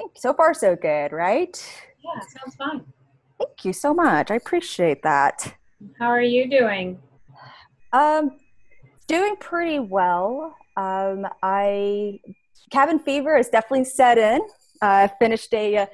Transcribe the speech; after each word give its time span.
Think 0.00 0.12
so 0.16 0.32
far 0.32 0.54
so 0.54 0.76
good, 0.76 1.12
right? 1.12 1.62
Yeah, 2.02 2.20
sounds 2.38 2.56
fine. 2.56 2.86
Thank 3.38 3.66
you 3.66 3.74
so 3.74 3.92
much. 3.92 4.30
I 4.30 4.36
appreciate 4.36 5.02
that. 5.02 5.54
How 5.98 6.06
are 6.06 6.22
you 6.22 6.48
doing? 6.48 6.98
Um, 7.92 8.38
doing 9.08 9.36
pretty 9.40 9.78
well. 9.78 10.56
Um, 10.78 11.26
I 11.42 12.18
cabin 12.70 12.98
fever 13.00 13.36
has 13.36 13.50
definitely 13.50 13.84
set 13.84 14.16
in. 14.16 14.40
I 14.80 15.04
uh, 15.04 15.08
finished 15.18 15.52
a, 15.52 15.76
uh, 15.76 15.86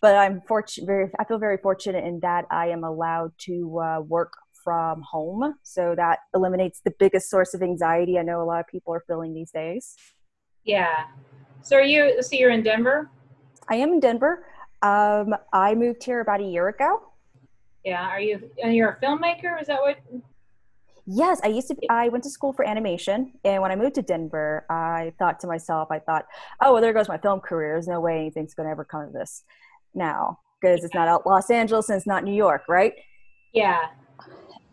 but 0.00 0.14
I'm 0.14 0.40
fortunate. 0.46 0.86
Very, 0.86 1.10
I 1.18 1.24
feel 1.24 1.38
very 1.38 1.56
fortunate 1.56 2.04
in 2.04 2.20
that 2.20 2.44
I 2.52 2.68
am 2.68 2.84
allowed 2.84 3.32
to 3.46 3.80
uh, 3.80 4.00
work 4.00 4.32
from 4.62 5.02
home, 5.02 5.56
so 5.64 5.94
that 5.96 6.20
eliminates 6.34 6.82
the 6.84 6.92
biggest 7.00 7.30
source 7.30 7.52
of 7.52 7.62
anxiety 7.62 8.16
I 8.16 8.22
know 8.22 8.40
a 8.40 8.44
lot 8.44 8.60
of 8.60 8.68
people 8.68 8.94
are 8.94 9.02
feeling 9.08 9.34
these 9.34 9.50
days. 9.50 9.96
Yeah. 10.62 11.06
So 11.62 11.76
are 11.76 11.82
you? 11.82 12.22
So 12.22 12.36
you're 12.36 12.50
in 12.50 12.62
Denver? 12.62 13.10
I 13.68 13.76
am 13.76 13.92
in 13.92 14.00
Denver. 14.00 14.46
Um, 14.82 15.34
I 15.52 15.74
moved 15.74 16.04
here 16.04 16.20
about 16.20 16.40
a 16.40 16.44
year 16.44 16.68
ago. 16.68 17.02
Yeah. 17.84 18.06
Are 18.08 18.20
you? 18.20 18.50
And 18.62 18.74
you're 18.74 18.90
a 18.90 19.04
filmmaker? 19.04 19.60
Is 19.60 19.66
that 19.68 19.80
what? 19.80 19.98
Yes, 21.06 21.40
I 21.44 21.48
used 21.48 21.68
to. 21.68 21.74
Be, 21.74 21.88
I 21.90 22.08
went 22.08 22.24
to 22.24 22.30
school 22.30 22.54
for 22.54 22.66
animation, 22.66 23.32
and 23.44 23.60
when 23.60 23.70
I 23.70 23.76
moved 23.76 23.96
to 23.96 24.02
Denver, 24.02 24.64
I 24.70 25.12
thought 25.18 25.38
to 25.40 25.46
myself, 25.46 25.88
I 25.90 25.98
thought, 25.98 26.24
"Oh, 26.62 26.72
well, 26.72 26.80
there 26.80 26.94
goes 26.94 27.08
my 27.08 27.18
film 27.18 27.40
career. 27.40 27.74
There's 27.74 27.86
no 27.86 28.00
way 28.00 28.20
anything's 28.20 28.54
going 28.54 28.66
to 28.66 28.70
ever 28.70 28.84
come 28.84 29.02
of 29.02 29.12
this 29.12 29.44
now 29.94 30.38
because 30.60 30.82
it's 30.82 30.94
not 30.94 31.08
out 31.08 31.26
Los 31.26 31.50
Angeles 31.50 31.90
and 31.90 31.98
it's 31.98 32.06
not 32.06 32.24
New 32.24 32.34
York, 32.34 32.62
right?" 32.68 32.94
Yeah. 33.52 33.88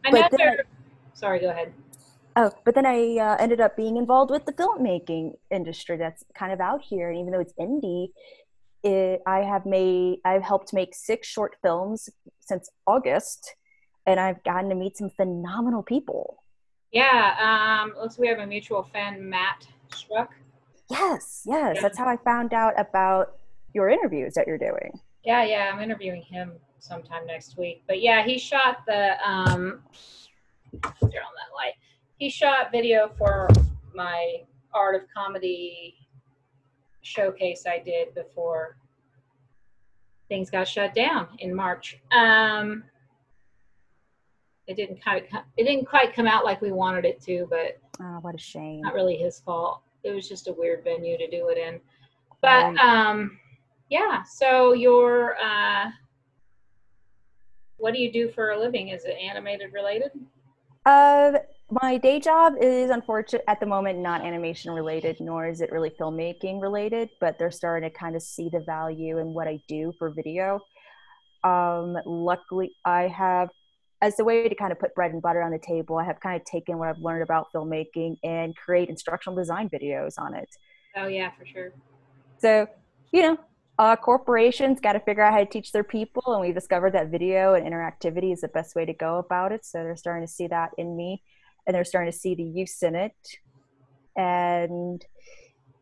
I 0.05 0.09
know. 0.09 0.27
Sorry, 1.13 1.39
go 1.39 1.49
ahead. 1.49 1.73
Oh, 2.37 2.51
but 2.63 2.75
then 2.75 2.85
I 2.85 3.17
uh, 3.17 3.35
ended 3.37 3.59
up 3.59 3.75
being 3.75 3.97
involved 3.97 4.31
with 4.31 4.45
the 4.45 4.53
filmmaking 4.53 5.33
industry 5.51 5.97
that's 5.97 6.23
kind 6.33 6.53
of 6.53 6.61
out 6.61 6.81
here, 6.81 7.09
and 7.09 7.19
even 7.19 7.33
though 7.33 7.41
it's 7.41 7.53
indie, 7.59 8.07
it, 8.83 9.21
I 9.25 9.39
have 9.39 9.65
made, 9.65 10.19
I've 10.25 10.43
helped 10.43 10.73
make 10.73 10.93
six 10.95 11.27
short 11.27 11.55
films 11.61 12.09
since 12.39 12.69
August 12.87 13.55
and 14.05 14.19
I've 14.19 14.43
gotten 14.43 14.69
to 14.69 14.75
meet 14.75 14.97
some 14.97 15.09
phenomenal 15.09 15.83
people. 15.83 16.43
Yeah, 16.91 17.81
um, 17.83 17.93
looks 17.97 18.17
we 18.17 18.27
have 18.27 18.39
a 18.39 18.45
mutual 18.45 18.83
friend, 18.83 19.29
Matt 19.29 19.67
Struck. 19.93 20.33
Yes, 20.89 21.43
yes, 21.45 21.81
that's 21.81 21.97
how 21.97 22.07
I 22.07 22.17
found 22.17 22.53
out 22.53 22.73
about 22.77 23.37
your 23.73 23.89
interviews 23.89 24.33
that 24.33 24.45
you're 24.45 24.57
doing. 24.57 24.99
Yeah, 25.23 25.43
yeah, 25.43 25.71
I'm 25.71 25.79
interviewing 25.81 26.21
him 26.23 26.53
sometime 26.79 27.25
next 27.25 27.57
week. 27.57 27.83
But 27.87 28.01
yeah, 28.01 28.23
he 28.23 28.37
shot 28.37 28.79
the 28.87 29.15
um, 29.25 29.81
on 30.73 30.89
that 30.91 31.53
light. 31.55 31.75
He 32.17 32.29
shot 32.29 32.71
video 32.71 33.11
for 33.17 33.47
my 33.95 34.41
art 34.73 34.95
of 34.95 35.01
comedy 35.15 35.95
showcase 37.01 37.65
I 37.67 37.79
did 37.79 38.13
before 38.13 38.77
things 40.31 40.49
got 40.49 40.67
shut 40.67 40.95
down 40.95 41.27
in 41.39 41.53
March. 41.53 41.99
Um, 42.17 42.83
it 44.67 44.75
didn't 44.75 45.03
kind 45.03 45.25
of 45.25 45.41
it 45.57 45.63
didn't 45.65 45.85
quite 45.85 46.13
come 46.13 46.27
out 46.27 46.45
like 46.45 46.61
we 46.61 46.71
wanted 46.71 47.03
it 47.03 47.21
to, 47.23 47.47
but 47.49 47.79
oh, 48.01 48.19
what 48.21 48.35
a 48.35 48.37
shame. 48.37 48.81
Not 48.81 48.93
really 48.93 49.17
his 49.17 49.41
fault. 49.41 49.81
It 50.03 50.11
was 50.11 50.29
just 50.29 50.47
a 50.47 50.53
weird 50.53 50.83
venue 50.83 51.17
to 51.17 51.29
do 51.29 51.49
it 51.49 51.57
in. 51.57 51.81
But 52.41 52.77
um, 52.79 53.37
yeah. 53.89 54.23
So 54.23 54.73
your 54.73 55.35
uh, 55.37 55.91
what 57.77 57.93
do 57.93 57.99
you 57.99 58.11
do 58.11 58.29
for 58.29 58.51
a 58.51 58.59
living? 58.59 58.89
Is 58.89 59.03
it 59.03 59.17
animated 59.17 59.73
related? 59.73 60.11
Uh, 60.85 61.39
my 61.71 61.97
day 61.97 62.19
job 62.19 62.53
is 62.61 62.89
unfortunate 62.89 63.43
at 63.47 63.59
the 63.59 63.65
moment 63.65 63.99
not 63.99 64.25
animation 64.25 64.71
related, 64.71 65.17
nor 65.19 65.47
is 65.47 65.61
it 65.61 65.71
really 65.71 65.89
filmmaking 65.89 66.61
related. 66.61 67.09
But 67.19 67.39
they're 67.39 67.51
starting 67.51 67.89
to 67.89 67.95
kind 67.95 68.15
of 68.15 68.21
see 68.21 68.49
the 68.49 68.59
value 68.59 69.17
in 69.17 69.33
what 69.33 69.47
I 69.47 69.59
do 69.67 69.93
for 69.97 70.09
video. 70.09 70.59
Um, 71.43 71.97
luckily, 72.05 72.71
I 72.85 73.07
have 73.07 73.49
as 74.01 74.19
a 74.19 74.23
way 74.23 74.49
to 74.49 74.55
kind 74.55 74.71
of 74.71 74.79
put 74.79 74.95
bread 74.95 75.11
and 75.11 75.21
butter 75.21 75.41
on 75.41 75.51
the 75.51 75.59
table, 75.59 75.97
I 75.97 76.03
have 76.05 76.19
kind 76.19 76.39
of 76.39 76.45
taken 76.45 76.77
what 76.77 76.89
I've 76.89 76.97
learned 76.97 77.21
about 77.23 77.47
filmmaking 77.53 78.17
and 78.23 78.55
create 78.55 78.89
instructional 78.89 79.37
design 79.37 79.69
videos 79.69 80.15
on 80.17 80.33
it. 80.33 80.49
Oh 80.95 81.07
yeah, 81.07 81.31
for 81.37 81.45
sure. 81.45 81.71
So, 82.39 82.67
you 83.11 83.21
know, 83.21 83.37
uh, 83.77 83.95
corporations 83.95 84.79
got 84.79 84.93
to 84.93 84.99
figure 84.99 85.23
out 85.23 85.33
how 85.33 85.39
to 85.39 85.45
teach 85.45 85.71
their 85.71 85.83
people, 85.83 86.23
and 86.33 86.41
we 86.41 86.51
discovered 86.51 86.93
that 86.93 87.09
video 87.09 87.53
and 87.53 87.65
interactivity 87.65 88.33
is 88.33 88.41
the 88.41 88.47
best 88.47 88.75
way 88.75 88.85
to 88.85 88.93
go 88.93 89.17
about 89.17 89.51
it. 89.51 89.65
So 89.65 89.79
they're 89.79 89.95
starting 89.95 90.25
to 90.25 90.31
see 90.31 90.47
that 90.47 90.71
in 90.77 90.97
me, 90.97 91.21
and 91.65 91.75
they're 91.75 91.83
starting 91.83 92.11
to 92.11 92.17
see 92.17 92.35
the 92.35 92.43
use 92.43 92.83
in 92.83 92.95
it. 92.95 93.15
And 94.15 95.03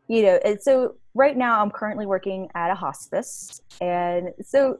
you 0.08 0.22
know, 0.22 0.40
and 0.44 0.60
so 0.60 0.96
right 1.14 1.36
now 1.36 1.62
I'm 1.62 1.70
currently 1.70 2.06
working 2.06 2.48
at 2.54 2.70
a 2.70 2.74
hospice, 2.74 3.60
and 3.80 4.30
so 4.42 4.78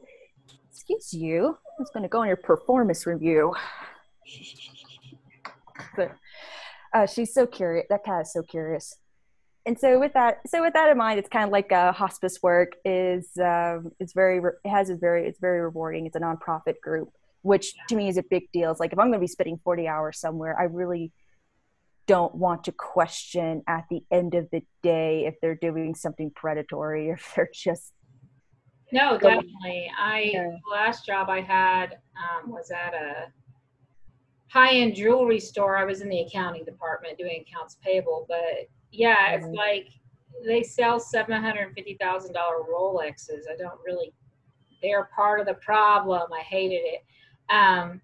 excuse 0.70 1.12
you 1.12 1.56
I 1.80 1.82
was 1.82 1.90
going 1.90 2.02
to 2.02 2.08
go 2.08 2.20
on 2.20 2.26
your 2.26 2.36
performance 2.36 3.06
review. 3.06 3.54
but 5.96 6.14
uh, 6.92 7.06
she's 7.06 7.32
so 7.32 7.46
curious. 7.46 7.86
That 7.88 8.04
cat 8.04 8.22
is 8.22 8.32
so 8.32 8.42
curious. 8.42 8.96
And 9.64 9.78
so 9.78 9.98
with 9.98 10.12
that, 10.12 10.40
so 10.46 10.62
with 10.62 10.74
that 10.74 10.90
in 10.90 10.98
mind, 10.98 11.18
it's 11.18 11.28
kind 11.28 11.44
of 11.44 11.52
like 11.52 11.72
a 11.72 11.92
hospice 11.92 12.42
work 12.42 12.72
is 12.84 13.28
um, 13.38 13.92
it's 13.98 14.12
very 14.12 14.42
it 14.64 14.68
has 14.68 14.90
a 14.90 14.96
very 14.96 15.26
it's 15.26 15.38
very 15.38 15.60
rewarding. 15.60 16.06
It's 16.06 16.16
a 16.16 16.20
nonprofit 16.20 16.80
group, 16.82 17.10
which 17.42 17.72
to 17.88 17.96
me 17.96 18.08
is 18.08 18.16
a 18.16 18.24
big 18.28 18.44
deal. 18.52 18.70
It's 18.70 18.80
like 18.80 18.92
if 18.92 18.98
I'm 18.98 19.06
going 19.06 19.14
to 19.14 19.18
be 19.20 19.26
spending 19.26 19.60
40 19.64 19.88
hours 19.88 20.18
somewhere, 20.18 20.58
I 20.58 20.64
really 20.64 21.12
don't 22.06 22.34
want 22.34 22.64
to 22.64 22.72
question 22.72 23.62
at 23.68 23.84
the 23.90 24.02
end 24.10 24.34
of 24.34 24.48
the 24.50 24.62
day 24.82 25.26
if 25.26 25.36
they're 25.40 25.54
doing 25.54 25.94
something 25.94 26.30
predatory, 26.34 27.10
or 27.10 27.14
if 27.14 27.32
they're 27.36 27.50
just 27.54 27.92
no, 28.92 29.18
definitely. 29.18 29.90
I 29.98 30.30
yeah. 30.32 30.44
the 30.44 30.72
last 30.72 31.06
job 31.06 31.28
I 31.28 31.40
had 31.40 31.98
um, 32.16 32.50
was 32.50 32.70
at 32.70 32.94
a 32.94 33.28
high-end 34.48 34.96
jewelry 34.96 35.38
store. 35.38 35.76
I 35.76 35.84
was 35.84 36.00
in 36.00 36.08
the 36.08 36.20
accounting 36.22 36.64
department 36.64 37.18
doing 37.18 37.44
accounts 37.46 37.76
payable, 37.84 38.26
but 38.28 38.68
yeah, 38.90 39.36
mm-hmm. 39.36 39.44
it's 39.44 39.56
like 39.56 39.88
they 40.44 40.62
sell 40.62 40.98
seven 40.98 41.40
hundred 41.40 41.68
and 41.68 41.74
fifty 41.74 41.96
thousand 42.00 42.32
dollar 42.32 42.64
Rolexes. 42.72 43.42
I 43.50 43.56
don't 43.56 43.80
really. 43.84 44.12
They're 44.82 45.08
part 45.14 45.40
of 45.40 45.46
the 45.46 45.54
problem. 45.54 46.32
I 46.32 46.40
hated 46.40 46.76
it. 46.82 47.04
Um, 47.50 48.00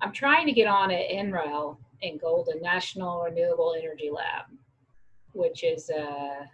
I'm 0.00 0.12
trying 0.12 0.46
to 0.46 0.52
get 0.52 0.66
on 0.66 0.90
at 0.90 1.08
NREL 1.10 1.78
in 2.02 2.18
Golden 2.18 2.60
National 2.60 3.22
Renewable 3.22 3.74
Energy 3.78 4.10
Lab, 4.12 4.46
which 5.32 5.64
is 5.64 5.88
a 5.90 6.48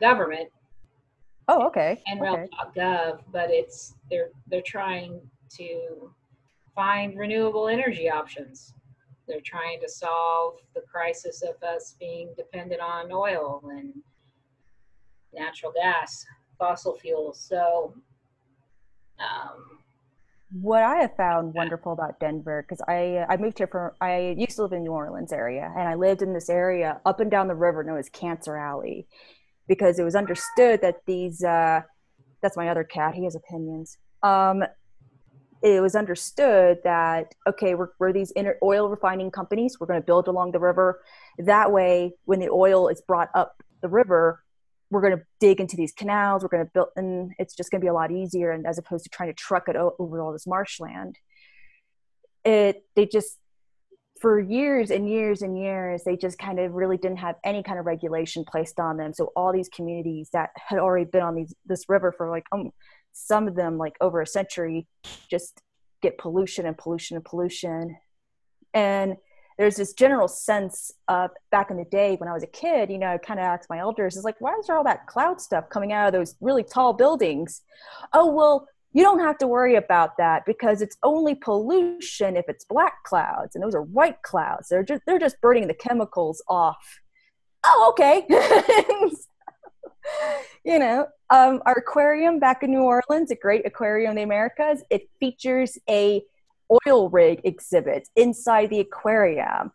government 0.00 0.50
Oh, 1.50 1.66
okay. 1.68 2.02
NREL.gov, 2.12 3.08
okay. 3.14 3.22
but 3.32 3.50
it's 3.50 3.94
they're 4.10 4.28
they're 4.48 4.60
trying 4.66 5.20
to 5.56 6.12
find 6.74 7.18
renewable 7.18 7.68
energy 7.68 8.10
options. 8.10 8.74
They're 9.26 9.40
trying 9.40 9.80
to 9.80 9.88
solve 9.88 10.58
the 10.74 10.82
crisis 10.82 11.42
of 11.42 11.62
us 11.62 11.96
being 11.98 12.34
dependent 12.36 12.82
on 12.82 13.10
oil 13.10 13.62
and 13.70 13.94
natural 15.32 15.72
gas, 15.72 16.26
fossil 16.58 16.96
fuels. 16.98 17.40
So, 17.40 17.94
um, 19.18 19.77
what 20.50 20.82
I 20.82 20.96
have 20.96 21.16
found 21.16 21.54
wonderful 21.54 21.92
about 21.92 22.20
Denver, 22.20 22.64
because 22.66 22.82
I 22.88 23.24
I 23.28 23.36
moved 23.36 23.58
here 23.58 23.66
from 23.66 23.92
I 24.00 24.34
used 24.36 24.56
to 24.56 24.62
live 24.62 24.72
in 24.72 24.82
New 24.82 24.92
Orleans 24.92 25.32
area, 25.32 25.72
and 25.76 25.88
I 25.88 25.94
lived 25.94 26.22
in 26.22 26.32
this 26.32 26.48
area 26.48 27.00
up 27.04 27.20
and 27.20 27.30
down 27.30 27.48
the 27.48 27.54
river 27.54 27.84
known 27.84 27.98
as 27.98 28.08
Cancer 28.08 28.56
Alley, 28.56 29.06
because 29.66 29.98
it 29.98 30.04
was 30.04 30.14
understood 30.14 30.80
that 30.82 31.02
these 31.06 31.44
uh, 31.44 31.82
that's 32.42 32.56
my 32.56 32.68
other 32.68 32.84
cat 32.84 33.14
he 33.14 33.24
has 33.24 33.34
opinions 33.34 33.98
um, 34.22 34.62
it 35.62 35.80
was 35.80 35.94
understood 35.94 36.78
that 36.84 37.34
okay 37.46 37.74
we're, 37.74 37.90
we're 37.98 38.12
these 38.12 38.32
inner 38.36 38.56
oil 38.62 38.88
refining 38.88 39.30
companies 39.30 39.78
we're 39.78 39.86
going 39.86 40.00
to 40.00 40.06
build 40.06 40.28
along 40.28 40.52
the 40.52 40.58
river. 40.58 41.00
That 41.38 41.72
way 41.72 42.14
when 42.24 42.40
the 42.40 42.48
oil 42.50 42.88
is 42.88 43.00
brought 43.00 43.28
up 43.34 43.62
the 43.82 43.88
river 43.88 44.42
we're 44.90 45.02
going 45.02 45.16
to 45.16 45.22
dig 45.40 45.60
into 45.60 45.76
these 45.76 45.92
canals 45.92 46.42
we're 46.42 46.48
going 46.48 46.64
to 46.64 46.70
build 46.72 46.88
and 46.96 47.32
it's 47.38 47.54
just 47.54 47.70
going 47.70 47.80
to 47.80 47.84
be 47.84 47.88
a 47.88 47.94
lot 47.94 48.10
easier 48.10 48.50
and 48.50 48.66
as 48.66 48.78
opposed 48.78 49.04
to 49.04 49.10
trying 49.10 49.28
to 49.28 49.34
truck 49.34 49.68
it 49.68 49.76
over 49.76 50.20
all 50.20 50.32
this 50.32 50.46
marshland 50.46 51.16
it 52.44 52.84
they 52.96 53.06
just 53.06 53.38
for 54.20 54.40
years 54.40 54.90
and 54.90 55.08
years 55.08 55.42
and 55.42 55.58
years, 55.58 56.02
they 56.04 56.16
just 56.16 56.38
kind 56.38 56.58
of 56.58 56.72
really 56.72 56.96
didn't 56.96 57.18
have 57.18 57.36
any 57.44 57.62
kind 57.62 57.78
of 57.78 57.86
regulation 57.86 58.44
placed 58.44 58.80
on 58.80 58.96
them. 58.96 59.12
So 59.12 59.32
all 59.36 59.52
these 59.52 59.68
communities 59.68 60.30
that 60.32 60.50
had 60.56 60.78
already 60.78 61.04
been 61.04 61.22
on 61.22 61.34
these 61.34 61.54
this 61.66 61.88
river 61.88 62.12
for 62.12 62.30
like 62.30 62.44
um, 62.52 62.70
some 63.12 63.48
of 63.48 63.54
them 63.54 63.78
like 63.78 63.94
over 64.00 64.20
a 64.20 64.26
century, 64.26 64.86
just 65.30 65.62
get 66.02 66.18
pollution 66.18 66.66
and 66.66 66.76
pollution 66.76 67.16
and 67.16 67.24
pollution. 67.24 67.96
And 68.74 69.16
there's 69.58 69.76
this 69.76 69.92
general 69.92 70.28
sense 70.28 70.92
of 71.08 71.30
back 71.50 71.70
in 71.70 71.76
the 71.76 71.84
day 71.84 72.14
when 72.16 72.28
I 72.28 72.32
was 72.32 72.44
a 72.44 72.48
kid, 72.48 72.90
you 72.90 72.98
know, 72.98 73.08
I 73.08 73.18
kind 73.18 73.40
of 73.40 73.44
asked 73.44 73.68
my 73.68 73.78
elders, 73.78 74.16
is 74.16 74.24
like, 74.24 74.40
why 74.40 74.54
is 74.54 74.66
there 74.66 74.76
all 74.76 74.84
that 74.84 75.06
cloud 75.06 75.40
stuff 75.40 75.68
coming 75.68 75.92
out 75.92 76.06
of 76.06 76.12
those 76.12 76.36
really 76.40 76.62
tall 76.62 76.92
buildings? 76.92 77.62
Oh, 78.12 78.32
well, 78.32 78.68
you 78.92 79.02
don't 79.02 79.20
have 79.20 79.36
to 79.38 79.46
worry 79.46 79.74
about 79.74 80.16
that 80.16 80.44
because 80.46 80.80
it's 80.80 80.96
only 81.02 81.34
pollution 81.34 82.36
if 82.36 82.44
it's 82.48 82.64
black 82.64 83.02
clouds 83.04 83.54
and 83.54 83.62
those 83.62 83.74
are 83.74 83.82
white 83.82 84.22
clouds. 84.22 84.68
They're 84.68 84.82
just 84.82 85.02
they're 85.06 85.18
just 85.18 85.40
burning 85.42 85.66
the 85.66 85.74
chemicals 85.74 86.42
off. 86.48 87.00
Oh 87.64 87.88
okay. 87.90 88.26
You 90.64 90.78
know, 90.78 91.06
um, 91.30 91.62
our 91.64 91.74
aquarium 91.74 92.38
back 92.38 92.62
in 92.62 92.70
New 92.70 92.82
Orleans, 92.82 93.30
a 93.30 93.36
great 93.36 93.66
aquarium 93.66 94.10
in 94.10 94.16
the 94.16 94.22
Americas, 94.22 94.82
it 94.90 95.08
features 95.18 95.78
a 95.88 96.22
oil 96.86 97.08
rig 97.08 97.40
exhibit 97.44 98.08
inside 98.16 98.70
the 98.70 98.80
aquarium. 98.80 99.72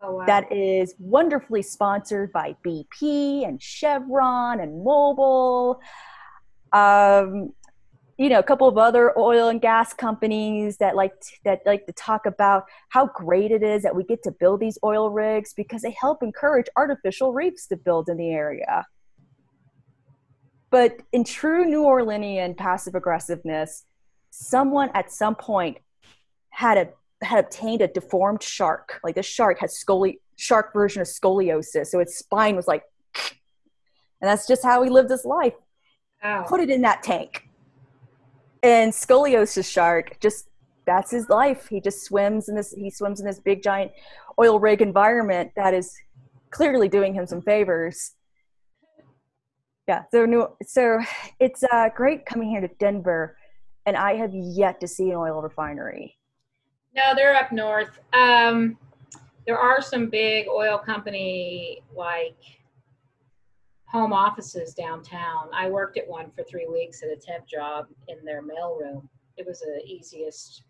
Oh, 0.00 0.16
wow. 0.16 0.26
That 0.26 0.52
is 0.52 0.94
wonderfully 0.98 1.62
sponsored 1.62 2.32
by 2.32 2.56
BP 2.64 3.46
and 3.46 3.62
Chevron 3.62 4.60
and 4.60 4.84
Mobil. 4.84 5.78
Um, 6.72 7.52
you 8.18 8.28
know, 8.28 8.38
a 8.38 8.42
couple 8.42 8.68
of 8.68 8.78
other 8.78 9.18
oil 9.18 9.48
and 9.48 9.60
gas 9.60 9.92
companies 9.92 10.76
that 10.76 10.94
like 10.94 11.12
that 11.44 11.60
like 11.66 11.86
to 11.86 11.92
talk 11.92 12.26
about 12.26 12.64
how 12.90 13.06
great 13.06 13.50
it 13.50 13.62
is 13.62 13.82
that 13.82 13.96
we 13.96 14.04
get 14.04 14.22
to 14.22 14.30
build 14.30 14.60
these 14.60 14.78
oil 14.84 15.10
rigs 15.10 15.52
because 15.52 15.82
they 15.82 15.96
help 15.98 16.22
encourage 16.22 16.66
artificial 16.76 17.32
reefs 17.32 17.66
to 17.68 17.76
build 17.76 18.08
in 18.08 18.16
the 18.16 18.30
area. 18.30 18.86
But 20.70 21.00
in 21.12 21.24
true 21.24 21.64
New 21.64 21.82
Orleanian 21.82 22.56
passive 22.56 22.94
aggressiveness, 22.94 23.84
someone 24.30 24.90
at 24.94 25.10
some 25.10 25.34
point 25.34 25.78
had 26.54 26.78
a 26.78 27.24
had 27.24 27.38
obtained 27.38 27.80
a 27.82 27.88
deformed 27.88 28.42
shark. 28.42 29.00
Like 29.02 29.14
this 29.14 29.26
shark 29.26 29.58
has 29.60 29.72
scoli 29.74 30.18
shark 30.36 30.72
version 30.72 31.02
of 31.02 31.08
scoliosis, 31.08 31.88
so 31.88 32.00
its 32.00 32.18
spine 32.18 32.56
was 32.56 32.66
like, 32.66 32.84
and 34.20 34.30
that's 34.30 34.46
just 34.46 34.62
how 34.62 34.82
he 34.82 34.90
lived 34.90 35.10
his 35.10 35.24
life. 35.24 35.54
Put 36.46 36.60
it 36.60 36.70
in 36.70 36.82
that 36.82 37.02
tank, 37.02 37.48
and 38.62 38.92
scoliosis 38.92 39.70
shark 39.70 40.18
just 40.20 40.48
that's 40.86 41.10
his 41.10 41.28
life. 41.28 41.68
He 41.68 41.80
just 41.80 42.04
swims 42.04 42.48
in 42.48 42.54
this. 42.54 42.72
He 42.72 42.90
swims 42.90 43.20
in 43.20 43.26
this 43.26 43.40
big 43.40 43.62
giant 43.62 43.92
oil 44.40 44.58
rig 44.58 44.80
environment 44.80 45.50
that 45.56 45.74
is 45.74 45.94
clearly 46.50 46.88
doing 46.88 47.14
him 47.14 47.26
some 47.26 47.42
favors 47.42 48.12
yeah 49.88 50.02
so 50.10 50.24
new 50.24 50.48
so 50.64 50.98
it's 51.40 51.62
uh, 51.64 51.88
great 51.94 52.24
coming 52.26 52.48
here 52.48 52.60
to 52.60 52.68
denver 52.78 53.36
and 53.86 53.96
i 53.96 54.14
have 54.14 54.30
yet 54.32 54.80
to 54.80 54.88
see 54.88 55.10
an 55.10 55.16
oil 55.16 55.42
refinery 55.42 56.16
no 56.94 57.14
they're 57.14 57.34
up 57.34 57.52
north. 57.52 57.98
Um, 58.12 58.76
there 59.46 59.58
are 59.58 59.82
some 59.82 60.08
big 60.08 60.46
oil 60.48 60.78
company 60.78 61.82
like 61.94 62.36
home 63.86 64.12
offices 64.12 64.74
downtown. 64.74 65.48
I 65.54 65.68
worked 65.68 65.98
at 65.98 66.08
one 66.08 66.30
for 66.30 66.42
three 66.44 66.66
weeks 66.66 67.02
at 67.02 67.10
a 67.10 67.16
temp 67.16 67.46
job 67.46 67.86
in 68.08 68.24
their 68.24 68.42
mailroom 68.42 69.08
it 69.36 69.46
was 69.46 69.60
the 69.60 69.82
easiest 69.84 70.62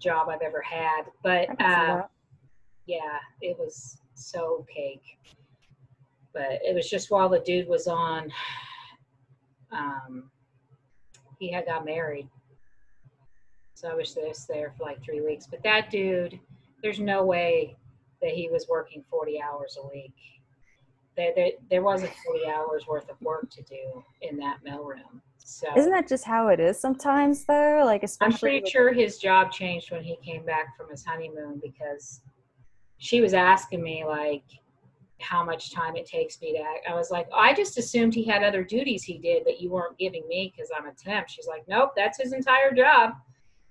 job 0.00 0.28
i've 0.28 0.42
ever 0.42 0.62
had 0.62 1.02
but 1.22 1.48
uh, 1.60 2.02
yeah 2.86 3.18
it 3.40 3.58
was 3.58 4.00
so 4.14 4.66
cake. 4.74 5.02
But 6.34 6.60
it 6.62 6.74
was 6.74 6.90
just 6.90 7.10
while 7.10 7.28
the 7.28 7.40
dude 7.40 7.68
was 7.68 7.86
on 7.86 8.30
um, 9.72 10.30
he 11.38 11.52
had 11.52 11.66
got 11.66 11.84
married 11.84 12.28
so 13.78 13.88
i 13.88 13.94
was 13.94 14.14
just 14.14 14.48
there 14.48 14.72
for 14.76 14.84
like 14.84 15.02
three 15.02 15.20
weeks 15.20 15.46
but 15.46 15.62
that 15.62 15.90
dude 15.90 16.38
there's 16.82 16.98
no 16.98 17.24
way 17.24 17.76
that 18.20 18.30
he 18.30 18.48
was 18.48 18.66
working 18.68 19.04
40 19.08 19.40
hours 19.40 19.78
a 19.82 19.86
week 19.86 20.14
there, 21.16 21.32
there, 21.34 21.50
there 21.70 21.82
wasn't 21.82 22.12
40 22.26 22.46
hours 22.46 22.86
worth 22.86 23.08
of 23.08 23.20
work 23.20 23.48
to 23.50 23.62
do 23.62 24.04
in 24.22 24.36
that 24.38 24.58
mailroom 24.66 25.20
so 25.38 25.68
isn't 25.76 25.92
that 25.92 26.08
just 26.08 26.24
how 26.24 26.48
it 26.48 26.58
is 26.58 26.78
sometimes 26.80 27.44
though 27.44 27.82
like 27.84 28.02
especially 28.02 28.34
i'm 28.34 28.38
pretty 28.60 28.70
sure 28.70 28.92
his 28.92 29.18
job 29.18 29.52
changed 29.52 29.92
when 29.92 30.02
he 30.02 30.16
came 30.16 30.44
back 30.44 30.76
from 30.76 30.90
his 30.90 31.04
honeymoon 31.04 31.60
because 31.62 32.20
she 32.98 33.20
was 33.20 33.32
asking 33.32 33.80
me 33.80 34.04
like 34.04 34.42
how 35.20 35.44
much 35.44 35.72
time 35.72 35.96
it 35.96 36.06
takes 36.06 36.40
me 36.40 36.52
to 36.52 36.58
act. 36.60 36.86
I 36.88 36.94
was 36.94 37.10
like, 37.10 37.28
I 37.34 37.52
just 37.52 37.76
assumed 37.76 38.14
he 38.14 38.24
had 38.24 38.42
other 38.42 38.62
duties 38.62 39.02
he 39.02 39.18
did 39.18 39.44
that 39.46 39.60
you 39.60 39.70
weren't 39.70 39.98
giving 39.98 40.26
me 40.28 40.52
because 40.54 40.70
I'm 40.76 40.86
a 40.86 40.92
temp. 40.92 41.28
She's 41.28 41.46
like, 41.46 41.64
nope, 41.68 41.92
that's 41.96 42.20
his 42.20 42.32
entire 42.32 42.72
job. 42.72 43.14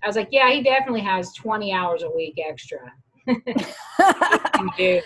I 0.02 0.06
was 0.06 0.16
like, 0.16 0.28
yeah, 0.30 0.50
he 0.50 0.62
definitely 0.62 1.00
has 1.00 1.32
20 1.34 1.72
hours 1.72 2.02
a 2.02 2.10
week 2.10 2.38
extra. 2.38 2.92
can 3.26 4.70
do 4.76 5.00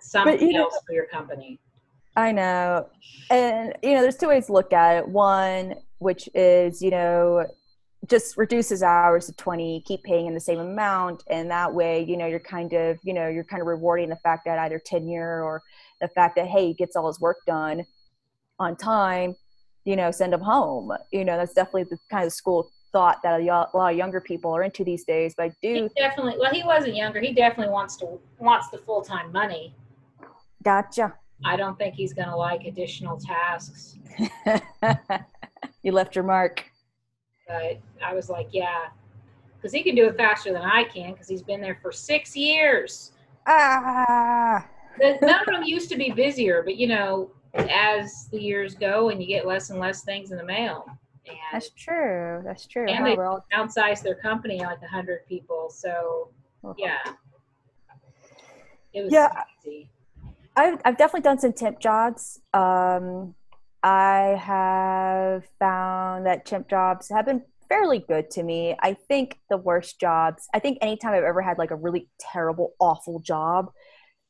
something 0.00 0.40
you 0.40 0.52
know, 0.52 0.64
else 0.64 0.78
for 0.86 0.92
your 0.92 1.06
company. 1.06 1.58
I 2.16 2.32
know. 2.32 2.88
And, 3.30 3.74
you 3.82 3.94
know, 3.94 4.02
there's 4.02 4.16
two 4.16 4.28
ways 4.28 4.46
to 4.46 4.52
look 4.52 4.72
at 4.72 4.98
it. 4.98 5.08
One, 5.08 5.74
which 5.98 6.28
is, 6.34 6.82
you 6.82 6.90
know, 6.90 7.46
just 8.08 8.36
reduces 8.36 8.82
hours 8.82 9.26
to 9.26 9.32
20 9.34 9.82
keep 9.86 10.02
paying 10.02 10.26
in 10.26 10.34
the 10.34 10.40
same 10.40 10.58
amount 10.58 11.22
and 11.28 11.50
that 11.50 11.72
way 11.72 12.02
you 12.02 12.16
know 12.16 12.26
you're 12.26 12.40
kind 12.40 12.72
of 12.72 12.98
you 13.02 13.12
know 13.12 13.28
you're 13.28 13.44
kind 13.44 13.60
of 13.60 13.66
rewarding 13.66 14.08
the 14.08 14.16
fact 14.16 14.46
that 14.46 14.58
either 14.58 14.80
tenure 14.84 15.44
or 15.44 15.62
the 16.00 16.08
fact 16.08 16.34
that 16.36 16.46
hey 16.46 16.68
he 16.68 16.74
gets 16.74 16.96
all 16.96 17.06
his 17.06 17.20
work 17.20 17.36
done 17.46 17.84
on 18.58 18.74
time 18.74 19.34
you 19.84 19.96
know 19.96 20.10
send 20.10 20.32
him 20.32 20.40
home 20.40 20.90
you 21.12 21.26
know 21.26 21.36
that's 21.36 21.52
definitely 21.52 21.84
the 21.84 21.98
kind 22.10 22.24
of 22.24 22.32
school 22.32 22.70
thought 22.92 23.22
that 23.22 23.40
a 23.40 23.44
lot 23.44 23.92
of 23.92 23.96
younger 23.96 24.20
people 24.20 24.50
are 24.54 24.62
into 24.62 24.84
these 24.84 25.04
days 25.04 25.34
but 25.36 25.44
I 25.44 25.52
do 25.62 25.74
he 25.74 25.88
definitely 26.00 26.36
well 26.38 26.52
he 26.52 26.62
wasn't 26.62 26.96
younger 26.96 27.20
he 27.20 27.32
definitely 27.32 27.72
wants 27.72 27.96
to 27.98 28.18
wants 28.38 28.68
the 28.68 28.78
full-time 28.78 29.30
money 29.32 29.74
gotcha 30.62 31.14
i 31.44 31.56
don't 31.56 31.78
think 31.78 31.94
he's 31.94 32.12
going 32.12 32.28
to 32.28 32.36
like 32.36 32.64
additional 32.64 33.18
tasks 33.18 33.96
you 35.82 35.92
left 35.92 36.14
your 36.14 36.24
mark 36.24 36.70
but 37.50 37.80
I 38.04 38.14
was 38.14 38.30
like, 38.30 38.48
yeah, 38.52 38.88
because 39.56 39.72
he 39.72 39.82
can 39.82 39.94
do 39.94 40.06
it 40.06 40.16
faster 40.16 40.52
than 40.52 40.62
I 40.62 40.84
can 40.84 41.12
because 41.12 41.28
he's 41.28 41.42
been 41.42 41.60
there 41.60 41.78
for 41.82 41.90
six 41.92 42.36
years. 42.36 43.12
Ah. 43.46 44.66
The, 44.98 45.18
none 45.22 45.40
of 45.40 45.46
them 45.46 45.64
used 45.64 45.88
to 45.90 45.96
be 45.96 46.10
busier, 46.10 46.62
but 46.62 46.76
you 46.76 46.86
know, 46.86 47.30
as 47.54 48.28
the 48.30 48.40
years 48.40 48.74
go 48.74 49.08
and 49.08 49.20
you 49.20 49.26
get 49.26 49.46
less 49.46 49.70
and 49.70 49.80
less 49.80 50.02
things 50.02 50.30
in 50.30 50.38
the 50.38 50.44
mail. 50.44 50.86
And, 51.30 51.38
That's 51.52 51.70
true. 51.70 52.42
That's 52.44 52.66
true. 52.66 52.88
And 52.88 53.06
they 53.06 53.16
all... 53.16 53.44
downsized 53.52 54.02
their 54.02 54.14
company 54.14 54.58
like 54.58 54.78
a 54.82 54.88
hundred 54.88 55.26
people. 55.26 55.70
So 55.70 56.30
uh-huh. 56.64 56.74
yeah, 56.78 56.98
it 58.92 59.02
was 59.02 59.12
yeah. 59.12 59.44
Easy. 59.64 59.90
I've 60.56 60.80
I've 60.84 60.98
definitely 60.98 61.22
done 61.22 61.38
some 61.38 61.52
temp 61.52 61.80
jobs. 61.80 62.40
Um, 62.52 63.34
I 63.82 64.36
have 64.40 65.44
found 65.58 66.26
that 66.26 66.44
temp 66.44 66.68
jobs 66.68 67.08
have 67.08 67.26
been 67.26 67.42
fairly 67.68 68.00
good 68.00 68.30
to 68.32 68.42
me. 68.42 68.76
I 68.80 68.94
think 68.94 69.38
the 69.48 69.56
worst 69.56 69.98
jobs, 69.98 70.48
I 70.52 70.58
think 70.58 70.78
anytime 70.82 71.14
I've 71.14 71.24
ever 71.24 71.40
had 71.40 71.56
like 71.56 71.70
a 71.70 71.76
really 71.76 72.08
terrible, 72.18 72.74
awful 72.78 73.20
job, 73.20 73.70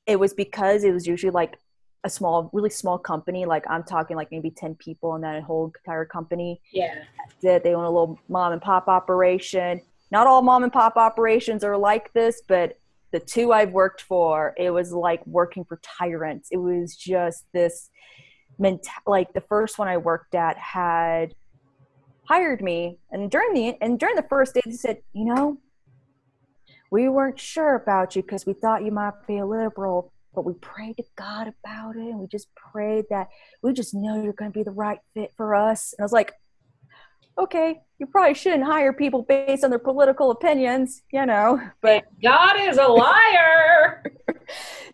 it 0.07 0.21
was 0.21 0.35
because 0.35 0.85
it 0.85 0.93
was 0.93 1.07
usually 1.07 1.33
like 1.33 1.59
a 2.05 2.11
small, 2.11 2.51
really 2.53 2.71
small 2.71 2.99
company. 2.99 3.45
Like 3.45 3.65
I'm 3.69 3.83
talking 3.83 4.17
like 4.17 4.29
maybe 4.31 4.51
10 4.51 4.75
people 4.77 5.15
in 5.17 5.23
that 5.23 5.43
whole 5.43 5.73
entire 5.79 6.05
company. 6.05 6.61
Yeah. 6.73 6.95
That 7.43 7.63
they 7.63 7.75
own 7.75 7.85
a 7.85 7.91
little 7.91 8.19
mom 8.29 8.53
and 8.53 8.63
pop 8.63 8.89
operation. 8.89 9.83
Not 10.11 10.27
all 10.27 10.43
mom 10.43 10.65
and 10.65 10.73
pop 10.73 10.97
operations 10.97 11.63
are 11.63 11.77
like 11.77 12.13
this, 12.13 12.43
but 12.47 12.79
the 13.13 13.21
two 13.21 13.53
I've 13.53 13.73
worked 13.73 14.03
for, 14.03 14.55
it 14.57 14.71
was 14.71 14.93
like 14.93 15.25
working 15.27 15.65
for 15.65 15.81
tyrants. 15.83 16.49
It 16.51 16.59
was 16.59 16.97
just 16.97 17.45
this 17.53 17.91
meant 18.59 18.87
like 19.07 19.33
the 19.33 19.41
first 19.41 19.79
one 19.79 19.89
I 19.89 19.97
worked 19.97 20.35
at 20.35 20.57
had 20.59 21.35
hired 22.25 22.61
me 22.61 22.99
and 23.11 23.29
during 23.31 23.55
the 23.55 23.77
and 23.81 23.99
during 23.99 24.15
the 24.15 24.27
first 24.29 24.55
day 24.55 24.61
they 24.65 24.71
said 24.71 24.99
you 25.13 25.25
know 25.25 25.59
we 26.91 27.09
weren't 27.09 27.41
sure 27.41 27.75
about 27.75 28.15
you 28.15 28.23
because 28.23 28.47
we 28.47 28.53
thought 28.53 28.85
you 28.85 28.93
might 28.93 29.15
be 29.27 29.39
a 29.39 29.47
liberal 29.47 30.13
but 30.35 30.45
we 30.45 30.55
prayed 30.55 30.97
to 30.97 31.05
god 31.17 31.53
about 31.65 31.97
it 31.97 32.09
and 32.09 32.19
we 32.19 32.27
just 32.27 32.49
prayed 32.55 33.05
that 33.11 33.29
we 33.63 33.73
just 33.73 33.95
know 33.95 34.23
you're 34.23 34.33
going 34.33 34.51
to 34.51 34.59
be 34.59 34.63
the 34.63 34.71
right 34.71 34.99
fit 35.15 35.33
for 35.37 35.55
us 35.55 35.95
and 35.97 36.03
i 36.03 36.05
was 36.05 36.13
like 36.13 36.33
okay 37.39 37.81
you 37.99 38.07
probably 38.07 38.35
shouldn't 38.35 38.65
hire 38.65 38.93
people 38.93 39.23
based 39.23 39.65
on 39.65 39.71
their 39.71 39.79
political 39.79 40.31
opinions 40.31 41.03
you 41.13 41.25
know 41.25 41.61
but 41.81 42.05
god 42.23 42.57
is 42.59 42.77
a 42.77 42.87
liar 42.87 44.03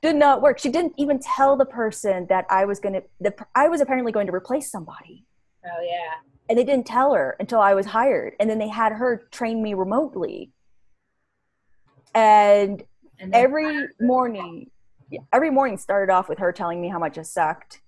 did 0.02 0.16
not 0.16 0.42
work. 0.42 0.58
She 0.58 0.68
didn't 0.68 0.94
even 0.96 1.18
tell 1.18 1.56
the 1.56 1.64
person 1.64 2.26
that 2.28 2.46
I 2.50 2.64
was 2.64 2.80
going 2.80 2.94
to, 2.94 3.02
the, 3.20 3.34
I 3.54 3.68
was 3.68 3.80
apparently 3.80 4.12
going 4.12 4.26
to 4.26 4.34
replace 4.34 4.70
somebody. 4.70 5.24
Oh, 5.64 5.82
yeah. 5.82 6.12
And 6.48 6.58
they 6.58 6.64
didn't 6.64 6.86
tell 6.86 7.12
her 7.14 7.36
until 7.40 7.60
I 7.60 7.74
was 7.74 7.86
hired. 7.86 8.34
And 8.38 8.48
then 8.48 8.58
they 8.58 8.68
had 8.68 8.92
her 8.92 9.28
train 9.30 9.62
me 9.62 9.74
remotely. 9.74 10.52
And, 12.14 12.84
and 13.18 13.34
every 13.34 13.88
morning, 14.00 14.70
every 15.32 15.50
morning 15.50 15.78
started 15.78 16.12
off 16.12 16.28
with 16.28 16.38
her 16.38 16.52
telling 16.52 16.80
me 16.80 16.88
how 16.88 16.98
much 16.98 17.18
I 17.18 17.22
sucked 17.22 17.80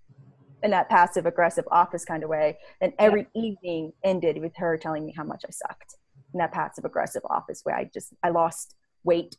in 0.62 0.70
that 0.72 0.88
passive 0.88 1.26
aggressive 1.26 1.64
office 1.70 2.04
kind 2.04 2.22
of 2.22 2.28
way. 2.28 2.58
And 2.80 2.92
every 2.98 3.26
yeah. 3.34 3.42
evening 3.42 3.92
ended 4.02 4.40
with 4.40 4.56
her 4.56 4.76
telling 4.76 5.04
me 5.04 5.14
how 5.16 5.24
much 5.24 5.44
I 5.46 5.50
sucked 5.50 5.96
in 6.34 6.38
that 6.38 6.52
passive 6.52 6.84
aggressive 6.84 7.22
office 7.28 7.62
way. 7.64 7.72
I 7.72 7.90
just, 7.92 8.12
I 8.22 8.30
lost 8.30 8.74
weight 9.04 9.36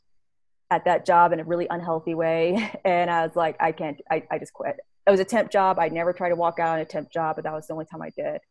at 0.72 0.86
that 0.86 1.06
job 1.06 1.34
in 1.34 1.40
a 1.40 1.44
really 1.44 1.68
unhealthy 1.70 2.16
way. 2.16 2.72
And 2.86 3.10
I 3.10 3.26
was 3.26 3.36
like, 3.36 3.56
I 3.60 3.72
can't, 3.72 4.00
I, 4.10 4.24
I 4.32 4.40
just 4.40 4.54
quit. 4.54 4.78
It 5.08 5.12
was 5.12 5.20
a 5.20 5.26
temp 5.26 5.52
job. 5.52 5.80
I 5.80 5.90
never 5.90 6.14
tried 6.14 6.30
to 6.30 6.36
walk 6.36 6.60
out 6.60 6.76
on 6.76 6.80
a 6.80 6.86
temp 6.86 7.12
job, 7.12 7.36
but 7.36 7.44
that 7.44 7.54
was 7.54 7.68
the 7.68 7.74
only 7.74 7.86
time 7.86 8.02
I 8.02 8.12
did. 8.16 8.42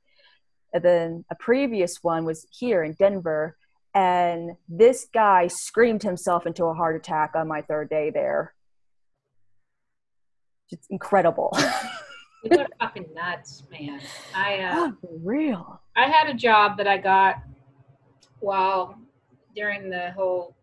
And 0.73 0.83
then 0.83 1.25
a 1.31 1.35
previous 1.35 1.99
one 2.03 2.25
was 2.25 2.47
here 2.51 2.83
in 2.83 2.95
Denver. 2.99 3.57
And 3.95 4.53
this 4.69 5.07
guy 5.13 5.47
screamed 5.47 6.03
himself 6.03 6.47
into 6.47 6.65
a 6.65 6.75
heart 6.75 6.97
attack 6.97 7.33
on 7.35 7.49
my 7.49 7.63
third 7.63 7.89
day 7.89 8.11
there. 8.11 8.55
It's 10.71 10.87
incredible. 10.89 11.51
Are 12.51 12.67
fucking 12.81 13.07
nuts, 13.15 13.65
man. 13.71 14.01
I 14.35 14.59
uh, 14.61 14.75
oh, 14.77 14.93
real. 15.23 15.81
I 15.97 16.07
had 16.07 16.29
a 16.29 16.35
job 16.35 16.77
that 16.77 16.87
I 16.87 16.97
got 16.97 17.43
while 18.41 18.97
during 19.57 19.91
the 19.91 20.13
whole 20.13 20.55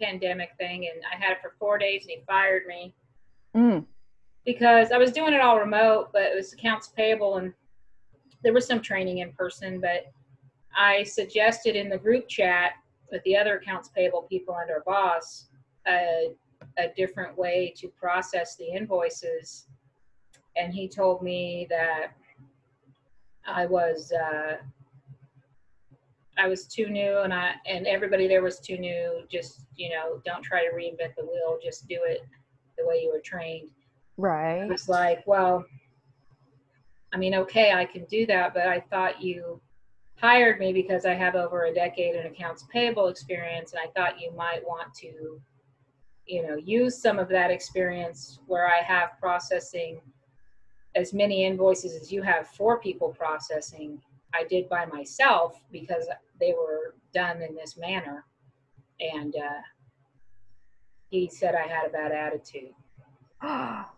pandemic 0.00 0.50
thing, 0.58 0.88
and 0.92 1.02
I 1.12 1.22
had 1.22 1.32
it 1.32 1.38
for 1.42 1.54
four 1.58 1.76
days, 1.78 2.02
and 2.02 2.10
he 2.10 2.22
fired 2.26 2.66
me 2.66 2.94
Mm. 3.54 3.86
because 4.44 4.90
I 4.90 4.96
was 4.98 5.12
doing 5.12 5.32
it 5.32 5.40
all 5.40 5.60
remote, 5.60 6.08
but 6.12 6.22
it 6.22 6.34
was 6.34 6.52
accounts 6.52 6.88
payable, 6.88 7.36
and 7.36 7.52
there 8.42 8.52
was 8.52 8.66
some 8.66 8.80
training 8.80 9.18
in 9.18 9.30
person. 9.32 9.80
But 9.80 10.06
I 10.76 11.04
suggested 11.04 11.76
in 11.76 11.88
the 11.88 11.98
group 11.98 12.28
chat 12.28 12.72
with 13.12 13.22
the 13.22 13.36
other 13.36 13.58
accounts 13.58 13.90
payable 13.90 14.22
people 14.22 14.56
and 14.56 14.70
our 14.70 14.82
boss 14.84 15.46
a, 15.86 16.34
a 16.76 16.88
different 16.96 17.36
way 17.36 17.72
to 17.76 17.88
process 17.88 18.56
the 18.56 18.66
invoices, 18.66 19.66
and 20.56 20.72
he 20.72 20.88
told 20.88 21.22
me 21.22 21.66
that 21.70 22.12
I 23.46 23.66
was. 23.66 24.12
Uh, 24.12 24.56
I 26.36 26.48
was 26.48 26.66
too 26.66 26.88
new 26.88 27.18
and 27.20 27.32
I 27.32 27.54
and 27.64 27.86
everybody 27.86 28.26
there 28.26 28.42
was 28.42 28.58
too 28.58 28.76
new. 28.76 29.22
Just, 29.30 29.60
you 29.76 29.88
know, 29.88 30.20
don't 30.24 30.42
try 30.42 30.64
to 30.64 30.74
reinvent 30.74 31.14
the 31.16 31.24
wheel, 31.24 31.58
just 31.62 31.86
do 31.86 32.00
it 32.04 32.22
the 32.76 32.84
way 32.84 33.00
you 33.02 33.12
were 33.12 33.20
trained. 33.20 33.68
Right. 34.16 34.68
was 34.68 34.88
like, 34.88 35.24
well, 35.26 35.64
I 37.12 37.16
mean, 37.16 37.34
okay, 37.34 37.72
I 37.72 37.84
can 37.84 38.04
do 38.06 38.26
that, 38.26 38.54
but 38.54 38.66
I 38.66 38.80
thought 38.80 39.22
you 39.22 39.60
hired 40.16 40.58
me 40.58 40.72
because 40.72 41.04
I 41.04 41.14
have 41.14 41.34
over 41.34 41.64
a 41.64 41.74
decade 41.74 42.14
in 42.14 42.26
accounts 42.26 42.64
payable 42.72 43.08
experience 43.08 43.72
and 43.72 43.80
I 43.80 43.90
thought 43.92 44.20
you 44.20 44.32
might 44.32 44.64
want 44.64 44.94
to, 44.94 45.40
you 46.26 46.46
know, 46.46 46.56
use 46.56 47.00
some 47.00 47.18
of 47.18 47.28
that 47.28 47.50
experience 47.50 48.38
where 48.46 48.68
I 48.68 48.82
have 48.82 49.18
processing 49.20 50.00
as 50.94 51.12
many 51.12 51.44
invoices 51.44 52.00
as 52.00 52.12
you 52.12 52.22
have 52.22 52.48
four 52.48 52.80
people 52.80 53.10
processing. 53.10 54.00
I 54.32 54.44
did 54.44 54.68
by 54.68 54.86
myself 54.86 55.60
because 55.70 56.08
they 56.40 56.52
were 56.52 56.94
done 57.12 57.42
in 57.42 57.54
this 57.54 57.76
manner. 57.76 58.24
And 59.00 59.34
uh, 59.36 59.62
he 61.10 61.28
said 61.28 61.54
I 61.54 61.66
had 61.66 61.86
a 61.86 61.90
bad 61.90 62.12
attitude. 62.12 62.70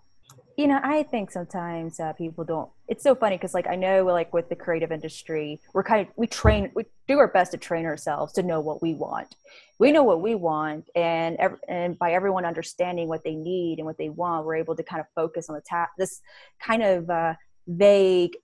you 0.57 0.67
know 0.67 0.81
i 0.83 1.03
think 1.03 1.31
sometimes 1.31 2.01
uh, 2.01 2.13
people 2.15 2.45
don't 2.45 2.71
it's 2.89 3.03
so 3.03 3.15
funny 3.15 3.37
because 3.37 3.55
like 3.55 3.67
i 3.67 3.75
know 3.75 4.05
like 4.05 4.33
with 4.33 4.49
the 4.49 4.57
creative 4.57 4.91
industry 4.91 5.61
we're 5.75 5.83
kind 5.83 6.07
of 6.07 6.13
we 6.17 6.27
train 6.27 6.71
we 6.75 6.85
do 7.09 7.19
our 7.19 7.29
best 7.29 7.53
to 7.53 7.59
train 7.59 7.87
ourselves 7.87 8.33
to 8.33 8.43
know 8.43 8.61
what 8.61 8.83
we 8.83 8.95
want. 8.95 9.37
We 9.79 9.93
know 9.93 10.03
what 10.03 10.23
we 10.23 10.35
want 10.35 10.89
and 10.95 11.37
ev- 11.37 11.61
and 11.69 11.99
by 11.99 12.13
everyone 12.13 12.45
understanding 12.45 13.09
what 13.09 13.25
they 13.25 13.35
need 13.35 13.79
and 13.79 13.87
what 13.87 13.99
they 13.99 14.09
want 14.09 14.47
we're 14.47 14.57
able 14.57 14.77
to 14.77 14.83
kind 14.83 15.01
of 15.01 15.07
focus 15.15 15.49
on 15.49 15.55
the 15.55 15.63
ta- 15.63 15.91
this 15.99 16.21
kind 16.61 16.83
of 16.83 17.11
uh, 17.11 17.35
vague 17.69 18.37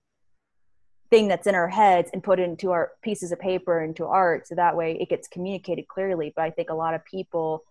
thing 1.10 1.28
that's 1.28 1.46
in 1.46 1.54
our 1.54 1.68
heads 1.68 2.10
and 2.12 2.22
put 2.22 2.38
into 2.38 2.70
our 2.70 2.92
pieces 3.02 3.32
of 3.32 3.40
paper 3.40 3.82
into 3.82 4.06
art 4.06 4.46
so 4.46 4.54
that 4.54 4.76
way 4.76 4.96
it 5.00 5.08
gets 5.08 5.26
communicated 5.28 5.88
clearly. 5.88 6.32
But 6.34 6.42
i 6.42 6.50
think 6.50 6.70
a 6.70 6.74
lot 6.74 6.94
of 6.94 7.04
people 7.04 7.64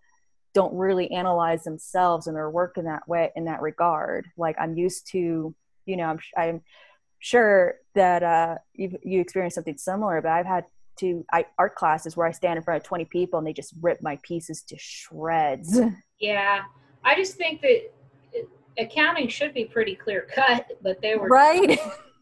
don't 0.54 0.74
really 0.74 1.10
analyze 1.10 1.64
themselves 1.64 2.26
and 2.26 2.36
their 2.36 2.50
work 2.50 2.76
in 2.76 2.84
that 2.84 3.06
way 3.08 3.30
in 3.36 3.44
that 3.44 3.62
regard 3.62 4.26
like 4.36 4.56
i'm 4.60 4.76
used 4.76 5.06
to 5.10 5.54
you 5.86 5.96
know 5.96 6.04
i'm, 6.04 6.18
I'm 6.36 6.60
sure 7.18 7.76
that 7.94 8.22
uh, 8.22 8.56
you 8.74 8.98
you 9.04 9.20
experienced 9.20 9.54
something 9.54 9.78
similar 9.78 10.20
but 10.20 10.32
i've 10.32 10.46
had 10.46 10.64
to 10.98 11.24
I, 11.32 11.46
art 11.58 11.74
classes 11.74 12.16
where 12.16 12.26
i 12.26 12.32
stand 12.32 12.56
in 12.56 12.62
front 12.62 12.82
of 12.82 12.86
20 12.86 13.06
people 13.06 13.38
and 13.38 13.46
they 13.46 13.52
just 13.52 13.74
rip 13.80 14.02
my 14.02 14.18
pieces 14.22 14.62
to 14.68 14.76
shreds 14.78 15.80
Yeah, 16.22 16.62
I 17.04 17.16
just 17.16 17.34
think 17.34 17.60
that 17.62 17.90
accounting 18.78 19.28
should 19.28 19.52
be 19.52 19.64
pretty 19.64 19.96
clear 19.96 20.26
cut, 20.32 20.70
but 20.80 21.02
they 21.02 21.16
were 21.16 21.26
right 21.26 21.78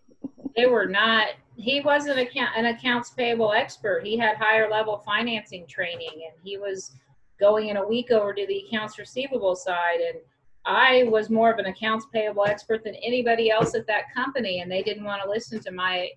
they 0.57 0.67
were 0.67 0.87
not. 0.87 1.29
He 1.57 1.83
wasn't 1.83 2.19
account, 2.19 2.57
an 2.57 2.65
accounts 2.65 3.11
payable 3.11 3.53
expert. 3.53 4.07
He 4.07 4.17
had 4.17 4.39
higher 4.39 4.71
level 4.71 5.03
financing 5.05 5.67
training, 5.67 6.31
and 6.31 6.33
he 6.43 6.57
was 6.57 6.93
going 7.41 7.69
in 7.69 7.79
a 7.79 7.87
week 7.87 8.11
over 8.11 8.33
to 8.33 8.47
the 8.47 8.65
accounts 8.67 8.99
receivable 8.99 9.57
side. 9.57 10.01
And 10.01 10.19
I 10.67 11.05
was 11.05 11.31
more 11.31 11.51
of 11.51 11.59
an 11.59 11.67
accounts 11.67 12.07
payable 12.13 12.45
expert 12.45 12.85
than 12.85 12.95
anybody 12.97 13.51
else 13.51 13.75
at 13.75 13.87
that 13.87 14.13
company, 14.15 14.61
and 14.61 14.71
they 14.71 14.83
didn't 14.83 15.05
want 15.05 15.23
to 15.23 15.29
listen 15.29 15.59
to 15.61 15.71
my 15.71 16.11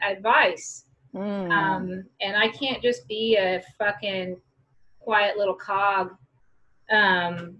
advice. 0.00 0.84
Mm. 1.14 1.50
Um, 1.50 2.04
and 2.20 2.36
I 2.36 2.48
can't 2.48 2.82
just 2.82 3.06
be 3.08 3.36
a 3.36 3.62
fucking 3.78 4.36
quiet 5.00 5.36
little 5.36 5.54
cog 5.54 6.12
um, 6.90 7.56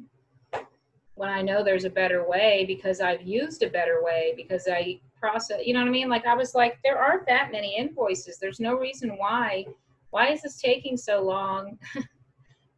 when 1.14 1.28
I 1.28 1.42
know 1.42 1.62
there's 1.62 1.84
a 1.84 1.90
better 1.90 2.26
way 2.26 2.64
because 2.66 3.00
I've 3.00 3.22
used 3.22 3.62
a 3.62 3.70
better 3.70 4.02
way 4.02 4.34
because 4.36 4.68
I 4.70 5.00
process, 5.20 5.60
you 5.64 5.74
know 5.74 5.80
what 5.80 5.88
I 5.88 5.92
mean? 5.92 6.08
Like 6.08 6.26
I 6.26 6.34
was 6.34 6.54
like, 6.54 6.78
there 6.82 6.98
aren't 6.98 7.26
that 7.26 7.52
many 7.52 7.76
invoices. 7.76 8.38
There's 8.38 8.60
no 8.60 8.74
reason 8.74 9.10
why. 9.18 9.66
Why 10.10 10.28
is 10.28 10.42
this 10.42 10.60
taking 10.60 10.96
so 10.96 11.22
long? 11.22 11.78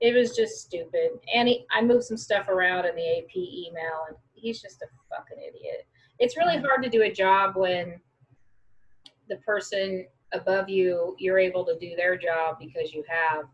it 0.03 0.15
was 0.15 0.35
just 0.37 0.61
stupid. 0.61 1.13
And 1.33 1.49
he, 1.49 1.65
I 1.71 1.81
moved 1.81 2.05
some 2.05 2.17
stuff 2.17 2.49
around 2.49 2.85
in 2.87 2.97
the 2.97 3.19
AP 3.19 3.37
email, 3.37 4.07
and 4.09 4.17
he's 4.35 4.61
just 4.61 4.83
a 4.83 4.87
fucking 5.09 5.39
idiot. 5.39 5.87
It's 6.19 6.37
really 6.37 6.59
hard 6.59 6.83
to 6.83 6.91
do 6.91 7.03
a 7.03 7.13
job 7.13 7.55
when 7.57 8.01
the 9.29 9.37
person 9.37 10.05
above 10.33 10.69
you, 10.69 11.15
you're 11.19 11.39
able 11.39 11.65
to 11.65 11.79
do 11.79 11.95
their 11.97 12.17
job 12.17 12.57
because 12.59 12.93
you 12.93 13.05
have, 13.09 13.45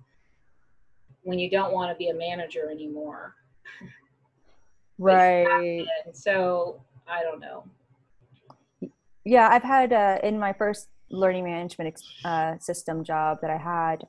when 1.22 1.38
you 1.38 1.50
don't 1.50 1.72
want 1.72 1.90
to 1.92 1.96
be 1.96 2.08
a 2.08 2.14
manager 2.14 2.70
anymore. 2.70 3.34
right 4.98 5.86
And 6.06 6.16
so 6.16 6.80
I 7.06 7.22
don't 7.22 7.40
know. 7.40 7.64
yeah 9.24 9.48
i've 9.50 9.62
had 9.62 9.92
uh, 9.92 10.18
in 10.22 10.38
my 10.38 10.52
first 10.52 10.88
learning 11.10 11.44
management 11.44 12.00
uh, 12.24 12.58
system 12.58 13.04
job 13.04 13.38
that 13.42 13.50
i 13.50 13.56
had 13.56 14.06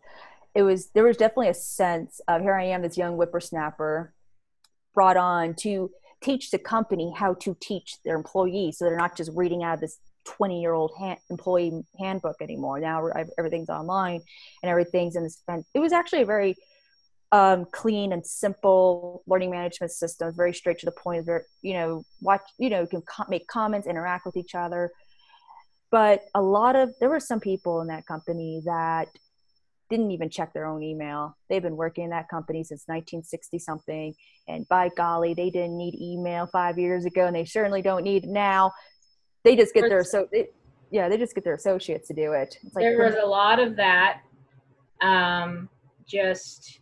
it 0.55 0.63
was 0.63 0.89
there 0.91 1.03
was 1.03 1.17
definitely 1.17 1.49
a 1.49 1.53
sense 1.53 2.21
of 2.27 2.41
here 2.41 2.55
i 2.55 2.63
am 2.63 2.81
this 2.81 2.97
young 2.97 3.15
whippersnapper 3.15 4.13
brought 4.93 5.17
on 5.17 5.53
to 5.53 5.89
teach 6.21 6.51
the 6.51 6.59
company 6.59 7.13
how 7.15 7.33
to 7.35 7.55
teach 7.59 7.97
their 8.03 8.15
employees. 8.15 8.77
So 8.77 8.85
they're 8.85 8.97
not 8.97 9.15
just 9.15 9.31
reading 9.35 9.63
out 9.63 9.75
of 9.75 9.79
this 9.79 9.97
20 10.25 10.59
year 10.61 10.73
old 10.73 10.91
hand, 10.99 11.19
employee 11.29 11.83
handbook 11.97 12.35
anymore. 12.41 12.79
Now 12.79 13.07
everything's 13.37 13.69
online 13.69 14.21
and 14.61 14.69
everything's 14.69 15.15
in 15.15 15.23
this 15.23 15.41
it 15.73 15.79
was 15.79 15.93
actually 15.93 16.23
a 16.23 16.25
very 16.25 16.55
um, 17.31 17.65
clean 17.71 18.11
and 18.11 18.25
simple 18.25 19.23
learning 19.27 19.51
management 19.51 19.91
system. 19.91 20.33
Very 20.35 20.53
straight 20.53 20.79
to 20.79 20.85
the 20.85 20.91
point 20.91 21.25
very 21.25 21.43
you 21.61 21.73
know 21.73 22.03
watch 22.21 22.41
you 22.57 22.69
know 22.69 22.81
you 22.81 22.87
can 22.87 23.03
make 23.29 23.47
comments 23.47 23.87
interact 23.87 24.25
with 24.25 24.35
each 24.35 24.55
other. 24.55 24.91
But 25.91 26.25
a 26.35 26.41
lot 26.41 26.75
of 26.75 26.93
there 26.99 27.09
were 27.09 27.19
some 27.19 27.39
people 27.39 27.81
in 27.81 27.87
that 27.87 28.05
company 28.05 28.61
that 28.65 29.07
didn't 29.89 30.11
even 30.11 30.29
check 30.29 30.53
their 30.53 30.65
own 30.65 30.83
email 30.83 31.35
they've 31.49 31.63
been 31.63 31.77
working 31.77 32.03
in 32.03 32.09
that 32.09 32.29
company 32.29 32.63
since 32.63 32.83
1960 32.85 33.59
something 33.59 34.13
and 34.47 34.67
by 34.69 34.89
golly 34.95 35.33
they 35.33 35.49
didn't 35.49 35.77
need 35.77 35.95
email 35.99 36.47
five 36.47 36.77
years 36.77 37.05
ago 37.05 37.25
and 37.25 37.35
they 37.35 37.45
certainly 37.45 37.81
don't 37.81 38.03
need 38.03 38.23
it 38.23 38.29
now 38.29 38.71
they 39.43 39.55
just 39.55 39.73
get 39.73 39.89
their 39.89 40.03
so 40.03 40.27
they, 40.31 40.47
yeah 40.91 41.09
they 41.09 41.17
just 41.17 41.35
get 41.35 41.43
their 41.43 41.55
associates 41.55 42.07
to 42.07 42.13
do 42.13 42.33
it 42.33 42.57
like 42.73 42.83
there 42.83 43.03
was 43.03 43.15
a 43.21 43.25
lot 43.25 43.59
of 43.59 43.75
that. 43.75 44.21
Um, 45.01 45.69
just 46.05 46.79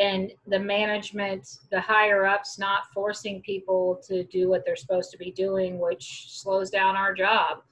and 0.00 0.30
the 0.46 0.58
management, 0.58 1.58
the 1.72 1.80
higher 1.80 2.24
ups, 2.24 2.58
not 2.58 2.84
forcing 2.94 3.42
people 3.42 4.00
to 4.06 4.22
do 4.24 4.48
what 4.48 4.64
they're 4.64 4.76
supposed 4.76 5.10
to 5.10 5.18
be 5.18 5.32
doing, 5.32 5.80
which 5.80 6.26
slows 6.28 6.70
down 6.70 6.94
our 6.94 7.12
job 7.12 7.62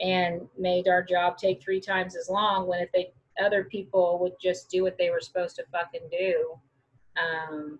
and 0.00 0.40
made 0.58 0.88
our 0.88 1.02
job 1.02 1.38
take 1.38 1.62
three 1.62 1.80
times 1.80 2.16
as 2.16 2.28
long. 2.28 2.66
When 2.66 2.80
if 2.80 2.90
they 2.92 3.12
other 3.42 3.64
people 3.64 4.18
would 4.20 4.34
just 4.42 4.70
do 4.70 4.82
what 4.82 4.96
they 4.98 5.10
were 5.10 5.20
supposed 5.20 5.56
to 5.56 5.64
fucking 5.72 6.08
do. 6.10 6.54
Um, 7.16 7.78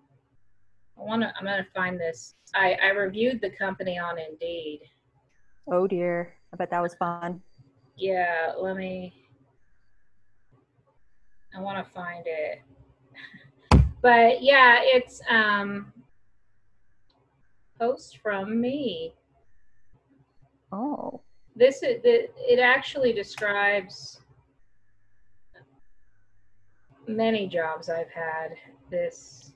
I 0.99 1.03
want 1.03 1.21
to. 1.21 1.33
I'm 1.37 1.45
gonna 1.45 1.65
find 1.75 1.99
this. 1.99 2.35
I 2.55 2.75
I 2.83 2.87
reviewed 2.89 3.41
the 3.41 3.51
company 3.51 3.97
on 3.99 4.17
Indeed. 4.19 4.81
oh 5.71 5.85
dear 5.87 6.33
i 6.53 6.55
bet 6.55 6.69
that 6.71 6.81
was 6.81 6.95
fun 6.95 7.41
Yeah, 7.97 8.53
let 8.57 8.77
me. 8.77 9.13
I 11.55 11.59
want 11.61 11.85
to 11.85 11.93
find 11.93 12.23
it. 12.25 12.61
But 14.01 14.43
yeah, 14.43 14.77
it's 14.83 15.19
um 15.29 15.91
post 17.79 18.19
from 18.19 18.61
me. 18.61 19.13
oh 20.71 21.19
This 21.55 21.81
is 21.83 22.01
the 22.03 22.29
it 22.37 22.59
actually 22.59 23.11
describes 23.13 24.21
many 27.07 27.47
jobs 27.47 27.89
I've 27.89 28.09
had. 28.09 28.55
This 28.89 29.53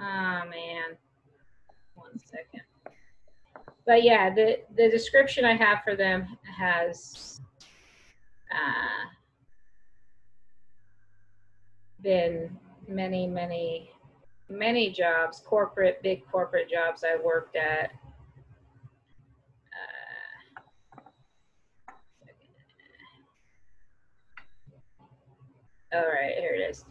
ah 0.00 0.44
man. 0.50 0.96
One 1.94 2.18
second. 2.18 2.62
But 3.86 4.02
yeah, 4.02 4.32
the 4.32 4.60
the 4.76 4.88
description 4.90 5.44
I 5.44 5.54
have 5.54 5.82
for 5.84 5.96
them 5.96 6.38
has 6.58 7.40
uh, 8.52 9.08
been 12.02 12.56
many, 12.88 13.26
many, 13.26 13.90
many 14.48 14.90
jobs, 14.90 15.40
corporate, 15.44 16.02
big 16.02 16.26
corporate 16.30 16.70
jobs 16.70 17.04
I 17.04 17.16
worked 17.22 17.56
at. 17.56 17.92
All 25.92 26.06
right, 26.06 26.34
here 26.38 26.54
it 26.54 26.70
is. 26.70 26.84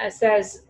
It 0.00 0.12
says, 0.12 0.62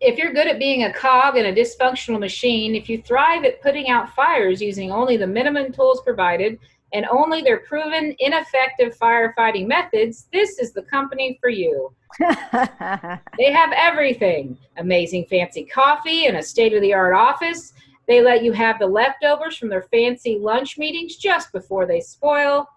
if 0.00 0.18
you're 0.18 0.32
good 0.32 0.46
at 0.46 0.58
being 0.58 0.84
a 0.84 0.92
cog 0.92 1.36
in 1.36 1.46
a 1.46 1.52
dysfunctional 1.52 2.18
machine, 2.18 2.74
if 2.74 2.88
you 2.88 3.00
thrive 3.02 3.44
at 3.44 3.62
putting 3.62 3.88
out 3.88 4.14
fires 4.14 4.60
using 4.60 4.90
only 4.90 5.16
the 5.16 5.26
minimum 5.26 5.72
tools 5.72 6.00
provided 6.02 6.58
and 6.92 7.06
only 7.10 7.42
their 7.42 7.58
proven 7.58 8.14
ineffective 8.18 8.96
firefighting 8.96 9.66
methods, 9.66 10.28
this 10.32 10.58
is 10.58 10.72
the 10.72 10.82
company 10.82 11.38
for 11.40 11.48
you. 11.48 11.92
they 12.20 13.52
have 13.52 13.72
everything 13.74 14.56
amazing 14.76 15.26
fancy 15.28 15.64
coffee 15.64 16.26
and 16.26 16.36
a 16.36 16.42
state 16.42 16.72
of 16.72 16.80
the 16.82 16.94
art 16.94 17.14
office. 17.14 17.72
They 18.06 18.20
let 18.20 18.44
you 18.44 18.52
have 18.52 18.78
the 18.78 18.86
leftovers 18.86 19.56
from 19.56 19.68
their 19.68 19.82
fancy 19.90 20.38
lunch 20.38 20.78
meetings 20.78 21.16
just 21.16 21.52
before 21.52 21.86
they 21.86 22.00
spoil. 22.00 22.68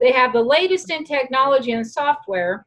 They 0.00 0.12
have 0.12 0.32
the 0.32 0.42
latest 0.42 0.90
in 0.90 1.04
technology 1.04 1.72
and 1.72 1.86
software. 1.86 2.66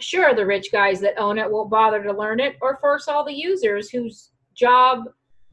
Sure, 0.00 0.34
the 0.34 0.46
rich 0.46 0.70
guys 0.70 1.00
that 1.00 1.18
own 1.18 1.38
it 1.38 1.50
won't 1.50 1.70
bother 1.70 2.02
to 2.02 2.12
learn 2.12 2.38
it 2.38 2.56
or 2.60 2.76
force 2.76 3.08
all 3.08 3.24
the 3.24 3.32
users 3.32 3.90
whose 3.90 4.30
job 4.54 5.04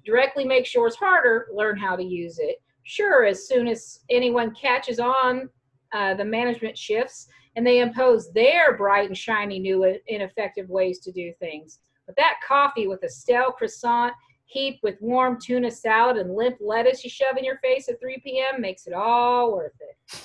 directly 0.06 0.46
makes 0.46 0.74
yours 0.74 0.96
harder 0.96 1.48
learn 1.54 1.78
how 1.78 1.96
to 1.96 2.04
use 2.04 2.38
it. 2.38 2.62
Sure, 2.84 3.26
as 3.26 3.48
soon 3.48 3.68
as 3.68 4.02
anyone 4.12 4.54
catches 4.54 5.00
on, 5.00 5.50
uh, 5.94 6.14
the 6.14 6.24
management 6.24 6.78
shifts 6.78 7.28
and 7.56 7.66
they 7.66 7.80
impose 7.80 8.32
their 8.34 8.78
bright 8.78 9.08
and 9.08 9.18
shiny 9.18 9.60
new 9.60 9.98
ineffective 10.08 10.70
ways 10.70 11.00
to 11.00 11.12
do 11.12 11.34
things. 11.40 11.80
But 12.06 12.16
that 12.18 12.36
coffee 12.46 12.88
with 12.88 13.02
a 13.04 13.10
stale 13.10 13.52
croissant 13.52 14.14
heaped 14.46 14.84
with 14.84 15.02
warm 15.02 15.40
tuna 15.42 15.72
salad 15.72 16.18
and 16.18 16.36
limp 16.36 16.58
lettuce 16.62 17.04
you 17.04 17.10
shove 17.10 17.38
in 17.38 17.44
your 17.44 17.58
face 17.58 17.90
at 17.90 18.00
3 18.00 18.22
p.m. 18.24 18.62
makes 18.62 18.86
it 18.86 18.94
all 18.94 19.54
worth 19.54 19.74
it. 19.80 20.22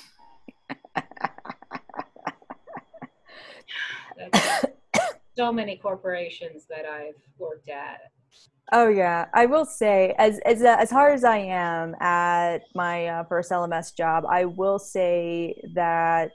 so 5.37 5.51
many 5.51 5.77
corporations 5.77 6.65
that 6.69 6.85
I've 6.85 7.21
worked 7.37 7.69
at. 7.69 8.01
Oh 8.73 8.87
yeah, 8.87 9.25
I 9.33 9.47
will 9.47 9.65
say 9.65 10.15
as 10.17 10.39
as 10.45 10.61
uh, 10.61 10.77
as 10.79 10.89
hard 10.89 11.13
as 11.13 11.23
I 11.23 11.37
am 11.39 11.93
at 11.99 12.59
my 12.73 13.07
uh, 13.07 13.23
first 13.25 13.51
LMS 13.51 13.95
job, 13.95 14.23
I 14.29 14.45
will 14.45 14.79
say 14.79 15.61
that 15.73 16.31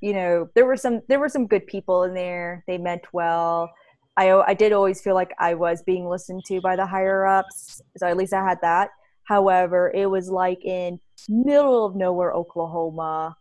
you 0.00 0.12
know 0.12 0.48
there 0.54 0.66
were 0.66 0.76
some 0.76 1.00
there 1.08 1.18
were 1.18 1.28
some 1.28 1.46
good 1.48 1.66
people 1.66 2.04
in 2.04 2.14
there. 2.14 2.62
They 2.68 2.78
meant 2.78 3.12
well. 3.12 3.72
I 4.16 4.30
I 4.30 4.54
did 4.54 4.72
always 4.72 5.00
feel 5.00 5.14
like 5.14 5.32
I 5.40 5.54
was 5.54 5.82
being 5.82 6.06
listened 6.06 6.42
to 6.46 6.60
by 6.60 6.76
the 6.76 6.86
higher 6.86 7.26
ups, 7.26 7.80
so 7.96 8.06
at 8.06 8.16
least 8.16 8.32
I 8.32 8.46
had 8.48 8.58
that. 8.62 8.90
However, 9.24 9.90
it 9.94 10.06
was 10.06 10.30
like 10.30 10.64
in 10.64 11.00
middle 11.28 11.84
of 11.84 11.96
nowhere 11.96 12.32
Oklahoma, 12.32 13.36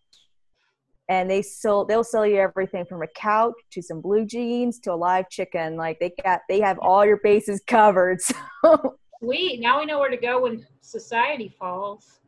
and 1.12 1.30
they 1.30 1.42
sell 1.42 1.84
they'll 1.84 2.06
sell 2.06 2.26
you 2.26 2.38
everything 2.38 2.86
from 2.86 3.02
a 3.02 3.08
couch 3.08 3.54
to 3.72 3.82
some 3.82 4.00
blue 4.00 4.26
jeans 4.26 4.80
to 4.80 4.94
a 4.94 4.96
live 4.96 5.30
chicken. 5.30 5.76
Like 5.76 6.00
they 6.00 6.14
got 6.24 6.40
they 6.48 6.62
have 6.62 6.80
all 6.80 7.06
your 7.06 7.20
bases 7.22 7.62
covered. 7.68 8.20
So. 8.64 8.96
Sweet. 9.20 9.60
Now 9.60 9.80
we 9.80 9.86
know 9.86 10.00
where 10.00 10.10
to 10.10 10.18
go 10.18 10.44
when 10.44 10.66
society 10.82 11.54
falls. 11.60 12.20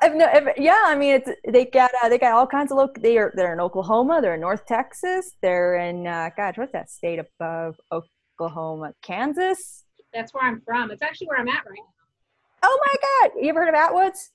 I've 0.00 0.14
no, 0.14 0.26
I've, 0.26 0.48
yeah, 0.56 0.82
I 0.84 0.94
mean, 0.96 1.14
it's 1.14 1.30
they 1.46 1.66
got 1.66 1.90
uh, 2.02 2.08
they 2.08 2.18
got 2.18 2.32
all 2.32 2.46
kinds 2.46 2.72
of 2.72 2.78
local. 2.78 3.02
They 3.02 3.18
are 3.18 3.32
they're 3.36 3.52
in 3.52 3.60
Oklahoma. 3.60 4.20
They're 4.20 4.34
in 4.34 4.40
North 4.40 4.66
Texas. 4.66 5.32
They're 5.42 5.76
in 5.76 6.06
uh, 6.06 6.30
God, 6.36 6.56
what's 6.56 6.72
that 6.72 6.90
state 6.90 7.18
above 7.18 7.78
Oklahoma? 7.92 8.92
Kansas. 9.02 9.84
That's 10.12 10.32
where 10.34 10.44
I'm 10.44 10.62
from. 10.62 10.90
It's 10.90 11.02
actually 11.02 11.28
where 11.28 11.38
I'm 11.38 11.48
at 11.48 11.64
right 11.68 11.78
now. 11.78 12.64
Oh 12.64 12.80
my 12.86 13.28
God! 13.28 13.42
You 13.42 13.50
ever 13.50 13.64
heard 13.64 13.74
of 13.74 13.74
Atwoods? 13.74 14.30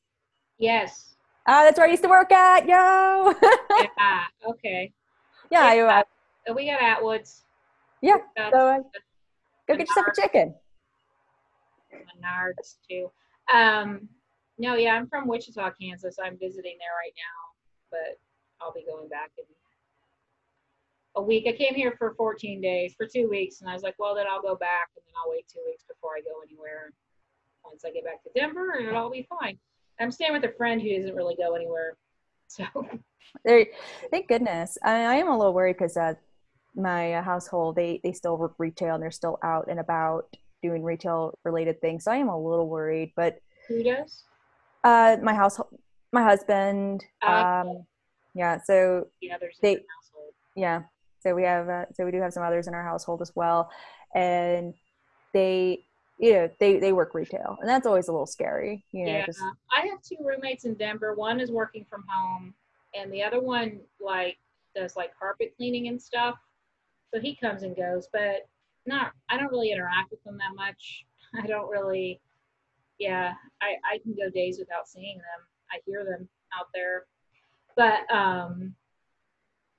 Yes. 0.60 1.17
Ah, 1.48 1.62
uh, 1.62 1.63
that's 1.63 1.77
where 1.77 1.88
I 1.88 1.92
used 1.92 2.04
to 2.04 2.10
work 2.10 2.32
at, 2.32 2.68
yo. 2.68 3.34
yeah. 3.80 4.25
Okay. 4.46 4.92
Yeah. 5.50 5.74
yeah. 5.74 6.04
Uh, 6.50 6.54
we 6.54 6.65
got 6.65 6.82
Atwoods. 6.82 7.43
Yeah. 8.02 8.17
So 8.38 8.43
uh, 8.43 8.80
go 9.67 9.78
get 9.78 9.88
yourself 9.88 10.08
a 10.12 10.22
chicken. 10.22 10.54
Menards 11.93 12.76
too. 12.89 13.10
Um, 13.54 14.10
no, 14.58 14.76
yeah, 14.76 14.95
I'm 14.95 15.08
from 15.08 15.28
Wichita, 15.28 15.72
Kansas. 15.80 16.17
I'm 16.22 16.38
visiting 16.38 16.78
there 16.80 16.95
right 17.00 17.13
now, 17.15 17.91
but 17.91 18.19
I'll 18.60 18.74
be 18.74 18.84
going 18.84 19.08
back 19.08 19.32
in 19.38 19.45
a 21.15 21.22
week. 21.22 21.45
I 21.48 21.54
came 21.54 21.76
here 21.76 21.95
for 21.98 22.13
14 22.15 22.60
days, 22.60 22.93
for 22.98 23.08
two 23.08 23.30
weeks, 23.30 23.62
and 23.62 23.69
I 23.69 23.74
was 23.74 23.84
like, 23.84 23.95
well, 24.00 24.15
then 24.15 24.26
I'll 24.30 24.41
go 24.41 24.56
back, 24.56 24.89
and 24.95 25.04
then 25.06 25.13
I'll 25.15 25.32
wait 25.32 25.48
two 25.48 25.62
weeks 25.65 25.84
before 25.88 26.12
I 26.17 26.22
go 26.22 26.41
anywhere. 26.45 26.91
Once 27.63 27.84
I 27.86 27.91
get 27.91 28.04
back 28.04 28.24
to 28.24 28.30
Denver, 28.36 28.74
and 28.78 28.88
it'll 28.88 29.04
all 29.04 29.10
be 29.12 29.28
fine. 29.39 29.58
I'm 30.00 30.12
staying 30.12 30.34
with 30.34 30.44
a 30.44 30.54
friend 30.58 30.82
who 30.82 30.96
doesn't 30.96 31.16
really 31.16 31.36
go 31.36 31.56
anywhere, 31.56 31.98
so. 32.48 32.64
There, 33.44 33.66
thank 34.12 34.28
goodness. 34.28 34.78
I, 34.84 35.02
I 35.02 35.16
am 35.16 35.28
a 35.28 35.38
little 35.38 35.54
worried 35.54 35.78
because 35.78 35.98
uh, 35.98 36.14
my 36.76 37.14
household 37.22 37.76
they 37.76 38.00
they 38.04 38.14
still 38.14 38.38
work 38.38 38.54
retail 38.58 38.96
and 38.96 39.04
they're 39.04 39.12
still 39.12 39.38
out 39.44 39.68
and 39.68 39.80
about 39.80 40.38
doing 40.62 40.84
retail 40.84 41.38
related 41.44 41.82
things. 41.82 42.06
So 42.06 42.12
I 42.12 42.18
am 42.18 42.30
a 42.30 42.40
little 42.40 42.68
worried, 42.68 43.14
but 43.16 43.40
who 43.68 43.84
does? 43.84 44.24
Uh, 44.84 45.18
my 45.22 45.34
household, 45.34 45.70
my 46.12 46.24
husband. 46.24 47.04
Uh, 47.22 47.64
um, 47.66 47.86
yeah. 48.34 48.60
So 48.64 49.08
yeah, 49.22 49.38
there's 49.40 49.58
they, 49.62 49.84
yeah. 50.56 50.84
So 51.20 51.36
we 51.36 51.44
have, 51.44 51.68
uh, 51.68 51.86
so 51.94 52.06
we 52.06 52.12
do 52.12 52.22
have 52.22 52.32
some 52.32 52.44
others 52.44 52.68
in 52.68 52.74
our 52.74 52.84
household 52.84 53.22
as 53.22 53.32
well, 53.36 53.70
and 54.16 54.74
they, 55.34 55.84
you 56.19 56.34
know, 56.34 56.49
they 56.60 56.80
they 56.80 56.93
work 56.93 57.13
retail, 57.13 57.58
and 57.60 57.69
that's 57.69 57.86
always 57.86 58.08
a 58.08 58.12
little 58.12 58.25
scary. 58.25 58.84
You 58.91 59.06
know, 59.06 59.12
yeah. 59.12 59.25
Just, 59.25 59.39
I 59.71 59.88
have 59.88 60.01
two 60.01 60.17
roommates 60.23 60.65
in 60.65 60.73
Denver. 60.75 61.13
One 61.13 61.39
is 61.39 61.51
working 61.51 61.86
from 61.89 62.03
home, 62.08 62.53
and 62.95 63.12
the 63.12 63.23
other 63.23 63.41
one 63.41 63.80
like 63.99 64.38
does 64.75 64.95
like 64.95 65.12
carpet 65.17 65.53
cleaning 65.58 65.88
and 65.88 66.01
stuff. 66.01 66.36
So 67.13 67.21
he 67.21 67.36
comes 67.36 67.63
and 67.63 67.75
goes, 67.75 68.08
but 68.12 68.47
not. 68.86 69.12
I 69.30 69.38
don't 69.38 69.51
really 69.51 69.71
interact 69.71 70.12
with 70.12 70.23
them 70.23 70.38
that 70.38 70.56
much. 70.56 71.06
I 71.43 71.45
don't 71.45 71.69
really 71.69 72.19
yeah, 72.99 73.34
I, 73.62 73.75
I 73.86 73.99
can 73.99 74.13
go 74.13 74.30
days 74.30 74.58
without 74.60 74.88
seeing 74.88 75.17
them. 75.17 75.45
I 75.71 75.80
hear 75.86 76.03
them 76.03 76.27
out 76.58 76.67
there. 76.73 77.06
But 77.75 78.12
um, 78.13 78.73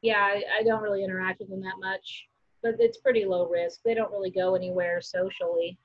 yeah, 0.03 0.21
I, 0.21 0.43
I 0.61 0.63
don't 0.63 0.83
really 0.83 1.05
interact 1.05 1.41
with 1.41 1.51
them 1.51 1.63
that 1.63 1.81
much. 1.81 2.27
But 2.63 2.77
it's 2.79 2.99
pretty 2.99 3.25
low 3.25 3.49
risk. 3.49 3.81
They 3.85 3.95
don't 3.95 4.11
really 4.11 4.31
go 4.31 4.55
anywhere 4.55 5.01
socially. 5.01 5.79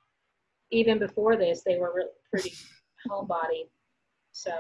Even 0.73 0.99
before 0.99 1.37
this, 1.37 1.61
they 1.65 1.77
were 1.77 1.93
really 1.95 2.09
pretty 2.31 2.53
homebody. 3.09 3.69
So 4.31 4.51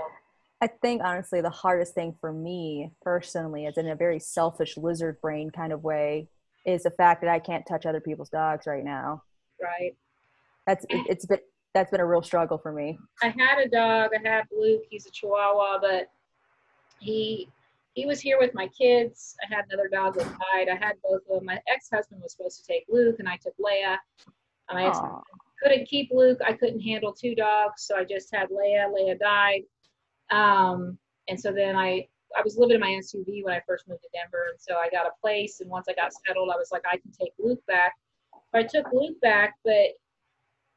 I 0.61 0.67
think 0.67 1.01
honestly, 1.03 1.41
the 1.41 1.49
hardest 1.49 1.93
thing 1.93 2.15
for 2.21 2.31
me 2.31 2.91
personally, 3.01 3.65
as 3.65 3.77
in 3.77 3.89
a 3.89 3.95
very 3.95 4.19
selfish 4.19 4.77
lizard 4.77 5.19
brain 5.21 5.49
kind 5.49 5.73
of 5.73 5.83
way, 5.83 6.29
is 6.65 6.83
the 6.83 6.91
fact 6.91 7.21
that 7.21 7.29
I 7.29 7.39
can't 7.39 7.65
touch 7.67 7.85
other 7.85 7.99
people's 7.99 8.29
dogs 8.29 8.65
right 8.67 8.83
now. 8.83 9.23
Right. 9.61 9.95
That's 10.65 10.85
it, 10.89 11.05
it's 11.09 11.25
been 11.25 11.39
that's 11.73 11.91
been 11.91 11.99
a 11.99 12.05
real 12.05 12.21
struggle 12.21 12.57
for 12.57 12.71
me. 12.71 12.97
I 13.21 13.27
had 13.27 13.59
a 13.59 13.67
dog. 13.67 14.11
I 14.15 14.27
had 14.27 14.45
Luke. 14.57 14.83
He's 14.89 15.07
a 15.07 15.11
Chihuahua, 15.11 15.79
but 15.81 16.07
he 16.99 17.49
he 17.93 18.05
was 18.05 18.19
here 18.19 18.37
with 18.39 18.53
my 18.53 18.67
kids. 18.69 19.35
I 19.43 19.53
had 19.53 19.65
another 19.69 19.89
dog 19.89 20.15
that 20.15 20.25
died. 20.25 20.69
I 20.69 20.75
had 20.75 20.93
both 21.03 21.21
of 21.29 21.39
them. 21.39 21.45
My 21.45 21.59
ex-husband 21.67 22.21
was 22.21 22.31
supposed 22.31 22.61
to 22.61 22.65
take 22.65 22.85
Luke, 22.89 23.17
and 23.19 23.27
I 23.27 23.37
took 23.37 23.53
Leia. 23.57 23.97
I 24.69 24.85
couldn't 25.63 25.87
keep 25.87 26.09
Luke. 26.11 26.39
I 26.45 26.53
couldn't 26.53 26.81
handle 26.81 27.13
two 27.13 27.35
dogs, 27.35 27.83
so 27.83 27.95
I 27.95 28.03
just 28.03 28.33
had 28.33 28.49
Leia. 28.49 28.91
Leia 28.91 29.17
died, 29.19 29.61
um, 30.31 30.97
and 31.27 31.39
so 31.39 31.51
then 31.51 31.75
I 31.75 32.07
I 32.37 32.41
was 32.43 32.57
living 32.57 32.75
in 32.75 32.81
my 32.81 32.99
SUV 32.99 33.43
when 33.43 33.53
I 33.53 33.61
first 33.67 33.87
moved 33.87 34.01
to 34.03 34.09
Denver, 34.13 34.47
and 34.49 34.59
so 34.59 34.75
I 34.75 34.89
got 34.89 35.05
a 35.05 35.11
place. 35.21 35.61
And 35.61 35.69
once 35.69 35.87
I 35.89 35.93
got 35.93 36.11
settled, 36.27 36.49
I 36.53 36.57
was 36.57 36.69
like, 36.71 36.83
I 36.91 36.97
can 36.97 37.11
take 37.11 37.33
Luke 37.39 37.61
back. 37.67 37.93
I 38.53 38.63
took 38.63 38.85
Luke 38.91 39.19
back, 39.21 39.55
but 39.63 39.93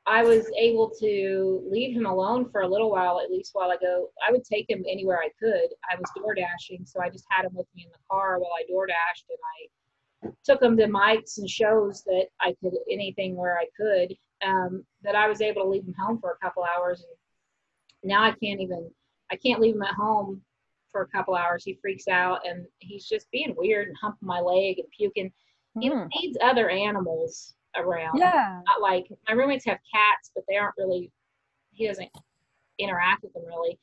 I 0.06 0.22
was 0.22 0.50
able 0.56 0.90
to 1.00 1.66
leave 1.68 1.96
him 1.96 2.06
alone 2.06 2.48
for 2.50 2.60
a 2.60 2.68
little 2.68 2.90
while, 2.90 3.20
at 3.20 3.30
least 3.30 3.50
while 3.54 3.70
I 3.70 3.76
go. 3.76 4.10
I 4.26 4.30
would 4.30 4.44
take 4.44 4.70
him 4.70 4.84
anywhere 4.88 5.18
I 5.18 5.30
could. 5.38 5.68
I 5.90 5.96
was 5.96 6.10
door 6.16 6.34
dashing, 6.34 6.86
so 6.86 7.00
I 7.00 7.10
just 7.10 7.24
had 7.28 7.44
him 7.44 7.54
with 7.54 7.66
me 7.74 7.84
in 7.84 7.90
the 7.90 7.98
car 8.08 8.38
while 8.38 8.52
I 8.58 8.64
door 8.68 8.86
dashed, 8.86 9.26
and 9.28 10.30
I 10.32 10.32
took 10.44 10.62
him 10.62 10.76
to 10.76 10.86
mics 10.86 11.38
and 11.38 11.48
shows 11.48 12.02
that 12.04 12.26
I 12.40 12.54
could 12.62 12.74
anything 12.90 13.34
where 13.36 13.58
I 13.58 13.66
could. 13.76 14.16
Um, 14.44 14.84
that 15.02 15.14
I 15.14 15.28
was 15.28 15.40
able 15.40 15.62
to 15.62 15.68
leave 15.68 15.84
him 15.84 15.94
home 15.98 16.18
for 16.20 16.32
a 16.32 16.44
couple 16.44 16.64
hours, 16.64 17.00
and 17.00 18.10
now 18.10 18.22
I 18.22 18.30
can't 18.32 18.60
even. 18.60 18.90
I 19.30 19.36
can't 19.36 19.60
leave 19.60 19.74
him 19.74 19.82
at 19.82 19.94
home 19.94 20.40
for 20.92 21.02
a 21.02 21.08
couple 21.08 21.34
hours. 21.34 21.64
He 21.64 21.78
freaks 21.80 22.06
out, 22.08 22.40
and 22.46 22.66
he's 22.78 23.06
just 23.06 23.30
being 23.30 23.54
weird 23.56 23.88
and 23.88 23.96
humping 24.00 24.26
my 24.26 24.40
leg 24.40 24.78
and 24.78 24.88
puking. 24.96 25.32
He 25.80 25.90
mm. 25.90 26.08
needs 26.14 26.38
other 26.42 26.70
animals 26.70 27.54
around. 27.76 28.18
Yeah. 28.18 28.60
Not 28.66 28.80
like 28.80 29.06
my 29.28 29.34
roommates 29.34 29.64
have 29.64 29.78
cats, 29.92 30.30
but 30.34 30.44
they 30.48 30.56
aren't 30.56 30.76
really. 30.78 31.10
He 31.72 31.86
doesn't 31.86 32.10
interact 32.78 33.22
with 33.22 33.32
them 33.32 33.44
really. 33.46 33.78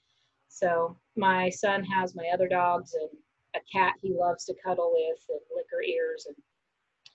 So 0.50 0.98
my 1.16 1.50
son 1.50 1.84
has 1.84 2.16
my 2.16 2.30
other 2.34 2.48
dogs 2.48 2.94
and 2.94 3.10
a 3.56 3.60
cat 3.72 3.94
he 4.02 4.14
loves 4.14 4.46
to 4.46 4.56
cuddle 4.64 4.92
with 4.94 5.20
and 5.30 5.40
lick 5.56 5.66
her 5.72 5.82
ears 5.84 6.26
and 6.28 6.36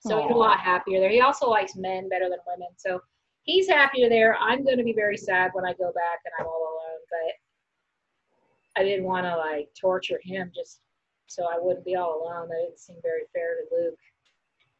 so 0.01 0.15
Aww. 0.15 0.21
he's 0.23 0.31
a 0.31 0.37
lot 0.37 0.59
happier 0.59 0.99
there. 0.99 1.09
He 1.09 1.21
also 1.21 1.49
likes 1.49 1.75
men 1.75 2.07
better 2.07 2.29
than 2.29 2.39
women. 2.47 2.69
So 2.77 3.01
he's 3.43 3.67
happier 3.67 4.09
there. 4.09 4.37
I'm 4.37 4.63
going 4.63 4.77
to 4.77 4.83
be 4.83 4.93
very 4.93 5.17
sad 5.17 5.51
when 5.53 5.65
I 5.65 5.73
go 5.73 5.91
back 5.93 6.19
and 6.25 6.33
I'm 6.39 6.45
all 6.45 6.61
alone, 6.61 7.01
but 7.09 8.81
I 8.81 8.83
didn't 8.83 9.05
want 9.05 9.25
to 9.25 9.35
like 9.35 9.69
torture 9.79 10.19
him 10.23 10.51
just 10.55 10.81
so 11.27 11.43
I 11.43 11.57
wouldn't 11.59 11.85
be 11.85 11.95
all 11.95 12.23
alone. 12.23 12.47
That 12.49 12.65
didn't 12.65 12.79
seem 12.79 12.97
very 13.01 13.23
fair 13.33 13.57
to 13.57 13.75
Luke. 13.75 13.99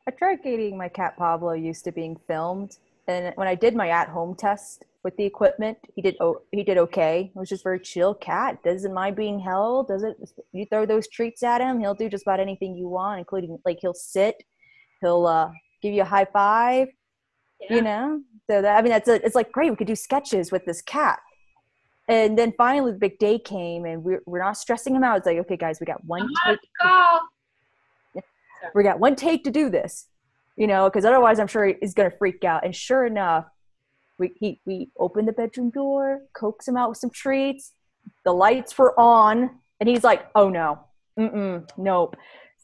I 0.08 0.12
tried 0.12 0.44
getting 0.44 0.78
my 0.78 0.90
cat 0.90 1.18
Pablo 1.18 1.54
used 1.54 1.84
to 1.86 1.92
being 1.92 2.18
filmed, 2.28 2.78
and 3.08 3.34
when 3.36 3.48
I 3.48 3.56
did 3.56 3.76
my 3.76 3.90
at-home 3.90 4.36
test 4.36 4.86
with 5.04 5.16
the 5.18 5.24
equipment, 5.24 5.78
he 5.96 6.02
did 6.02 6.16
oh, 6.20 6.42
he 6.52 6.64
did 6.64 6.78
okay. 6.78 7.32
It 7.34 7.40
was 7.40 7.50
just 7.50 7.64
very 7.64 7.80
chill 7.80 8.14
cat. 8.14 8.64
Doesn't 8.64 8.94
mind 8.94 9.16
being 9.16 9.40
held. 9.40 9.88
Doesn't 9.88 10.18
you 10.52 10.66
throw 10.66 10.86
those 10.86 11.08
treats 11.08 11.44
at 11.44 11.62
him? 11.62 11.80
He'll 11.80 11.94
do 11.94 12.10
just 12.10 12.24
about 12.24 12.40
anything 12.40 12.76
you 12.76 12.88
want, 12.88 13.20
including 13.20 13.60
like 13.66 13.80
he'll 13.82 13.94
sit, 13.94 14.44
he'll 15.02 15.28
uh, 15.28 15.52
give 15.82 15.94
you 15.94 16.02
a 16.02 16.06
high 16.06 16.26
five. 16.26 16.88
Yeah. 17.62 17.76
You 17.76 17.82
know, 17.82 18.22
so 18.50 18.62
that 18.62 18.78
I 18.78 18.82
mean 18.82 18.92
that's 18.92 19.08
a, 19.08 19.24
it's 19.26 19.36
like 19.36 19.52
great. 19.52 19.70
We 19.70 19.76
could 19.76 19.88
do 19.88 19.96
sketches 19.96 20.52
with 20.52 20.66
this 20.66 20.82
cat. 20.82 21.20
And 22.08 22.36
then 22.38 22.54
finally, 22.58 22.92
the 22.92 22.98
big 22.98 23.20
day 23.20 23.38
came, 23.38 23.86
and 23.86 24.04
we're 24.04 24.24
we're 24.26 24.44
not 24.44 24.58
stressing 24.58 24.96
him 24.96 25.04
out. 25.04 25.18
It's 25.18 25.28
like, 25.28 25.38
okay, 25.38 25.58
guys, 25.58 25.80
we 25.80 25.86
got 25.86 26.04
one. 26.06 26.28
Take. 26.48 26.60
We 28.74 28.84
got 28.84 29.00
one 29.00 29.16
take 29.16 29.44
to 29.46 29.52
do 29.52 29.70
this, 29.70 30.08
you 30.58 30.68
know, 30.68 30.90
because 30.90 31.06
otherwise, 31.06 31.40
I'm 31.40 31.48
sure 31.48 31.74
he's 31.80 31.94
gonna 31.94 32.12
freak 32.12 32.44
out. 32.44 32.66
And 32.66 32.76
sure 32.76 33.06
enough, 33.06 33.46
we 34.18 34.34
he, 34.40 34.60
we 34.66 34.90
opened 34.98 35.28
the 35.28 35.34
bedroom 35.34 35.70
door, 35.70 36.22
coax 36.34 36.68
him 36.68 36.78
out 36.78 36.90
with 36.90 36.98
some 36.98 37.12
treats. 37.12 37.74
The 38.26 38.34
lights 38.34 38.78
were 38.78 39.00
on, 39.00 39.52
and 39.80 39.88
he's 39.88 40.04
like, 40.04 40.28
"Oh 40.34 40.50
no, 40.50 40.80
mm 41.18 41.70
nope." 41.78 42.16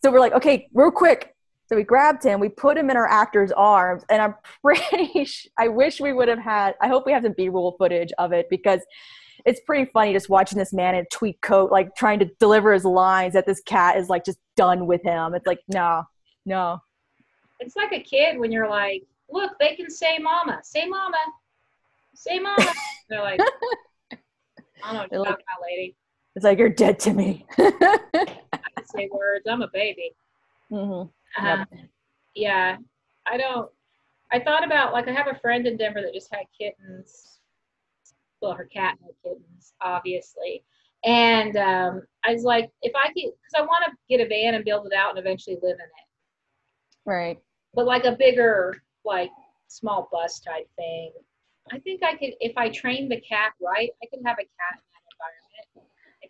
So 0.03 0.12
we're 0.12 0.19
like, 0.19 0.34
"Okay, 0.34 0.67
real 0.73 0.91
quick." 0.91 1.35
So 1.67 1.75
we 1.75 1.84
grabbed 1.84 2.23
him, 2.23 2.39
we 2.39 2.49
put 2.49 2.78
him 2.78 2.89
in 2.89 2.97
our 2.97 3.08
actor's 3.08 3.51
arms, 3.51 4.04
and 4.10 4.21
I'm 4.21 4.36
pretty. 4.62 5.28
I 5.58 5.67
wish 5.67 5.99
we 5.99 6.13
would 6.13 6.28
have 6.28 6.39
had. 6.39 6.75
I 6.82 6.88
hope 6.88 7.06
we 7.06 7.12
have 7.12 7.23
some 7.23 7.34
B-roll 7.36 7.75
footage 7.78 8.12
of 8.17 8.34
it 8.34 8.47
because 8.49 8.82
it's 9.45 9.60
pretty 9.62 9.89
funny 9.91 10.13
just 10.13 10.30
watching 10.30 10.58
this 10.58 10.73
man 10.73 10.95
in 10.95 11.01
a 11.01 11.08
tweed 11.12 11.39
coat, 11.41 11.71
like 11.71 11.95
trying 11.95 12.19
to 12.19 12.30
deliver 12.39 12.73
his 12.73 12.86
lines 12.86 13.34
that 13.34 13.45
this 13.45 13.62
cat 13.62 13.97
is 13.97 14.10
like 14.10 14.25
just 14.25 14.39
done 14.56 14.88
with 14.88 15.04
him. 15.04 15.34
It's 15.36 15.45
like, 15.45 15.60
no, 15.67 16.04
no. 16.45 16.80
It's 17.60 17.75
like 17.75 17.93
a 17.93 17.99
kid 17.99 18.39
when 18.39 18.51
you're 18.51 18.69
like, 18.69 19.04
look, 19.30 19.51
they 19.60 19.75
can 19.75 19.89
say 19.89 20.17
mama, 20.19 20.60
say 20.63 20.88
mama, 20.88 21.17
say 22.13 22.39
mama. 22.39 22.73
They're 23.10 23.21
like, 23.21 23.39
I 24.84 24.93
don't 24.93 25.12
know, 25.12 25.21
like, 25.21 25.30
my 25.30 25.67
lady. 25.67 25.95
It's 26.36 26.43
like, 26.43 26.58
you're 26.58 26.69
dead 26.69 26.99
to 27.01 27.13
me. 27.13 27.45
I 27.58 27.69
can 28.75 28.86
say 28.86 29.10
words. 29.12 29.45
I'm 29.49 29.62
a 29.62 29.69
baby. 29.71 30.12
Mm-hmm. 30.71 31.10
Um, 31.38 31.65
yeah, 32.34 32.78
I 33.26 33.38
don't. 33.38 33.69
I 34.32 34.39
thought 34.39 34.65
about 34.65 34.93
like 34.93 35.08
I 35.08 35.13
have 35.13 35.28
a 35.28 35.39
friend 35.39 35.67
in 35.67 35.78
Denver 35.78 36.02
that 36.02 36.13
just 36.13 36.34
had 36.34 36.45
kittens 36.58 37.36
well, 38.45 38.54
her 38.54 38.65
cat 38.65 38.98
had 39.02 39.12
kittens, 39.24 39.74
obviously. 39.82 40.63
And 41.04 41.56
um, 41.58 42.02
I 42.24 42.34
was 42.34 42.43
like, 42.43 42.69
if 42.82 42.93
I 42.95 43.08
could, 43.08 43.15
because 43.15 43.56
I 43.56 43.62
want 43.62 43.86
to 43.86 43.91
get 44.10 44.24
a 44.24 44.28
van 44.28 44.56
and 44.56 44.65
build 44.65 44.88
it 44.88 44.93
out 44.93 45.12
and 45.12 45.19
eventually 45.19 45.58
live 45.62 45.76
in 45.76 45.86
it. 45.86 47.06
Right. 47.06 47.39
But 47.74 47.86
like 47.86 48.06
a 48.06 48.15
bigger, 48.17 48.82
like 49.04 49.32
small 49.67 50.08
bus 50.12 50.39
type 50.39 50.67
thing. 50.76 51.12
I 51.71 51.80
think 51.80 52.04
I 52.04 52.15
could, 52.15 52.34
if 52.39 52.56
I 52.58 52.69
trained 52.69 53.12
the 53.12 53.21
cat 53.21 53.54
right, 53.62 53.89
I 54.02 54.06
could 54.12 54.24
have 54.26 54.38
a 54.38 54.43
cat 54.43 54.80
in 54.80 54.82
that 54.82 54.84
environment. 54.84 54.85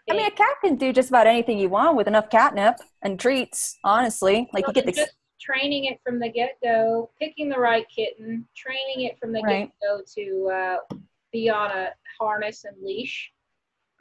I, 0.09 0.13
mean, 0.13 0.25
a 0.25 0.31
cat 0.31 0.55
can 0.63 0.75
do 0.75 0.93
just 0.93 1.09
about 1.09 1.27
anything 1.27 1.57
you 1.57 1.69
want 1.69 1.97
with 1.97 2.07
enough 2.07 2.29
catnip 2.29 2.77
and 3.01 3.19
treats. 3.19 3.79
Honestly, 3.83 4.47
like 4.53 4.67
well, 4.67 4.75
you 4.75 4.83
get 4.83 4.95
the 4.95 5.07
training 5.41 5.85
it 5.85 5.99
from 6.03 6.19
the 6.19 6.29
get 6.29 6.57
go, 6.63 7.09
picking 7.19 7.49
the 7.49 7.57
right 7.57 7.87
kitten, 7.93 8.47
training 8.55 9.07
it 9.07 9.17
from 9.19 9.31
the 9.33 9.41
right. 9.41 9.69
get 9.69 9.71
go 9.81 10.01
to 10.15 10.49
uh, 10.53 10.95
be 11.31 11.49
on 11.49 11.71
a 11.71 11.89
harness 12.19 12.65
and 12.65 12.75
leash. 12.83 13.31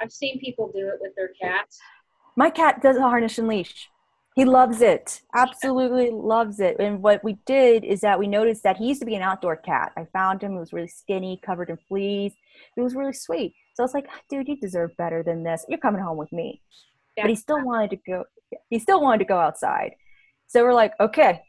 I've 0.00 0.12
seen 0.12 0.38
people 0.40 0.70
do 0.74 0.88
it 0.88 0.98
with 1.00 1.14
their 1.16 1.30
cats. 1.40 1.78
My 2.36 2.50
cat 2.50 2.82
does 2.82 2.96
a 2.96 3.02
harness 3.02 3.38
and 3.38 3.48
leash. 3.48 3.88
He 4.34 4.44
loves 4.44 4.80
it. 4.80 5.22
Absolutely 5.34 6.10
loves 6.10 6.58
it. 6.58 6.76
And 6.80 7.00
what 7.02 7.22
we 7.22 7.38
did 7.46 7.84
is 7.84 8.00
that 8.00 8.18
we 8.18 8.26
noticed 8.26 8.64
that 8.64 8.76
he 8.76 8.86
used 8.86 9.00
to 9.00 9.06
be 9.06 9.14
an 9.14 9.22
outdoor 9.22 9.56
cat. 9.56 9.92
I 9.96 10.06
found 10.12 10.42
him. 10.42 10.52
He 10.52 10.58
was 10.58 10.72
really 10.72 10.88
skinny, 10.88 11.40
covered 11.44 11.70
in 11.70 11.78
fleas. 11.88 12.32
He 12.74 12.82
was 12.82 12.96
really 12.96 13.12
sweet. 13.12 13.54
So 13.74 13.82
I 13.82 13.84
was 13.84 13.94
like, 13.94 14.08
dude, 14.28 14.48
you 14.48 14.56
deserve 14.56 14.96
better 14.96 15.22
than 15.22 15.44
this. 15.44 15.64
You're 15.68 15.78
coming 15.78 16.02
home 16.02 16.16
with 16.16 16.32
me. 16.32 16.60
Yeah. 17.16 17.24
But 17.24 17.30
he 17.30 17.36
still 17.36 17.64
wanted 17.64 17.90
to 17.90 17.96
go. 17.96 18.24
He 18.70 18.80
still 18.80 19.00
wanted 19.00 19.18
to 19.18 19.24
go 19.24 19.38
outside. 19.38 19.92
So 20.48 20.64
we're 20.64 20.74
like, 20.74 20.94
okay. 20.98 21.42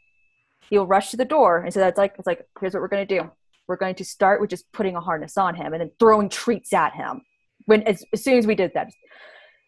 He'll 0.70 0.86
rush 0.86 1.10
to 1.10 1.16
the 1.16 1.24
door. 1.24 1.58
And 1.58 1.74
so 1.74 1.80
that's 1.80 1.98
like, 1.98 2.14
it's 2.18 2.26
like, 2.26 2.46
here's 2.60 2.72
what 2.72 2.80
we're 2.80 2.88
going 2.88 3.06
to 3.06 3.20
do 3.20 3.30
we're 3.68 3.76
going 3.76 3.94
to 3.96 4.04
start 4.04 4.40
with 4.40 4.50
just 4.50 4.70
putting 4.72 4.96
a 4.96 5.00
harness 5.00 5.36
on 5.36 5.54
him 5.54 5.72
and 5.72 5.80
then 5.80 5.90
throwing 5.98 6.28
treats 6.28 6.72
at 6.72 6.94
him 6.94 7.22
when 7.66 7.82
as, 7.82 8.04
as 8.12 8.22
soon 8.22 8.38
as 8.38 8.46
we 8.46 8.54
did 8.54 8.72
that 8.74 8.88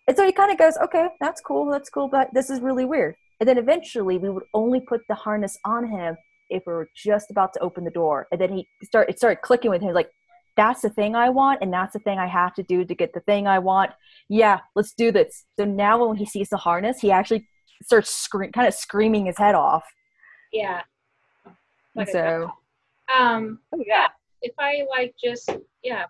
and 0.09 0.16
so 0.16 0.25
he 0.25 0.33
kind 0.33 0.51
of 0.51 0.59
goes 0.59 0.77
okay 0.83 1.07
that's 1.21 1.40
cool 1.40 1.71
that's 1.71 1.90
cool 1.90 2.09
but 2.09 2.29
this 2.35 2.51
is 2.51 2.61
really 2.61 2.85
weird. 2.85 3.14
And 3.40 3.49
then 3.49 3.59
eventually 3.59 4.18
we 4.18 4.31
would 4.31 4.42
only 4.53 4.81
put 4.81 5.03
the 5.09 5.14
harness 5.14 5.57
on 5.64 5.87
him 5.87 6.16
if 6.51 6.64
we 6.66 6.73
were 6.73 6.88
just 6.97 7.31
about 7.31 7.53
to 7.53 7.61
open 7.61 7.85
the 7.85 7.90
door. 7.92 8.27
And 8.33 8.40
then 8.40 8.53
he 8.53 8.66
start 8.83 9.09
it 9.09 9.18
started 9.18 9.42
clicking 9.42 9.71
with 9.71 9.83
him 9.83 9.94
like 9.94 10.11
that's 10.57 10.83
the 10.83 10.90
thing 10.90 11.14
i 11.14 11.29
want 11.29 11.62
and 11.62 11.73
that's 11.73 11.92
the 11.92 12.01
thing 12.01 12.18
i 12.18 12.27
have 12.27 12.53
to 12.55 12.64
do 12.64 12.85
to 12.85 12.92
get 12.92 13.12
the 13.12 13.21
thing 13.21 13.47
i 13.47 13.59
want. 13.59 13.92
Yeah 14.29 14.59
let's 14.75 14.92
do 14.92 15.12
this. 15.12 15.44
So 15.59 15.64
now 15.64 16.05
when 16.05 16.16
he 16.16 16.27
sees 16.27 16.49
the 16.49 16.57
harness 16.57 17.01
he 17.01 17.12
actually 17.12 17.47
starts 17.85 18.11
scream 18.11 18.51
kind 18.51 18.66
of 18.66 18.75
screaming 18.75 19.27
his 19.27 19.38
head 19.38 19.55
off. 19.55 19.85
Yeah. 20.53 20.83
Like 21.94 22.09
so 22.09 22.51
um, 23.14 23.61
oh, 23.73 23.83
yeah. 23.87 24.07
If 24.42 24.53
I 24.59 24.87
like 24.88 25.14
just, 25.23 25.51
yeah, 25.83 26.05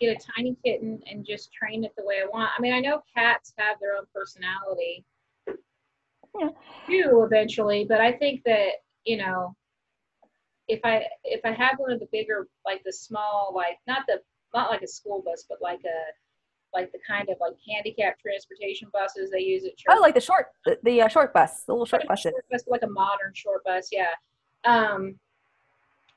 get 0.00 0.16
a 0.16 0.32
tiny 0.36 0.56
kitten 0.64 1.00
and 1.10 1.26
just 1.26 1.52
train 1.52 1.84
it 1.84 1.92
the 1.96 2.04
way 2.04 2.20
I 2.22 2.26
want. 2.26 2.50
I 2.56 2.60
mean, 2.60 2.72
I 2.72 2.80
know 2.80 3.02
cats 3.16 3.52
have 3.58 3.78
their 3.80 3.96
own 3.96 4.04
personality 4.14 5.04
yeah. 5.46 6.48
too 6.86 7.26
eventually, 7.26 7.86
but 7.88 8.00
I 8.00 8.12
think 8.12 8.42
that, 8.44 8.70
you 9.04 9.16
know, 9.16 9.54
if 10.68 10.80
I 10.84 11.04
if 11.24 11.40
I 11.44 11.52
have 11.52 11.78
one 11.78 11.92
of 11.92 12.00
the 12.00 12.08
bigger 12.12 12.46
like 12.64 12.82
the 12.84 12.92
small 12.92 13.52
like 13.56 13.78
not 13.86 14.02
the 14.06 14.20
not 14.54 14.70
like 14.70 14.82
a 14.82 14.86
school 14.86 15.22
bus 15.24 15.46
but 15.48 15.58
like 15.62 15.80
a 15.84 15.98
like 16.74 16.92
the 16.92 16.98
kind 17.06 17.28
of 17.30 17.36
like 17.40 17.54
handicap 17.68 18.18
transportation 18.20 18.88
buses 18.92 19.30
they 19.30 19.40
use 19.40 19.64
at 19.64 19.76
church. 19.76 19.94
Oh, 19.96 20.00
like 20.00 20.14
the 20.14 20.20
short 20.20 20.48
the, 20.64 20.78
the 20.82 21.02
uh, 21.02 21.08
short 21.08 21.32
bus, 21.32 21.62
the 21.66 21.72
little 21.72 21.86
short. 21.86 22.02
Short 22.02 22.34
bus, 22.50 22.64
like 22.66 22.82
a 22.82 22.88
modern 22.88 23.32
short 23.34 23.64
bus, 23.64 23.88
yeah. 23.90 24.08
Um, 24.64 25.18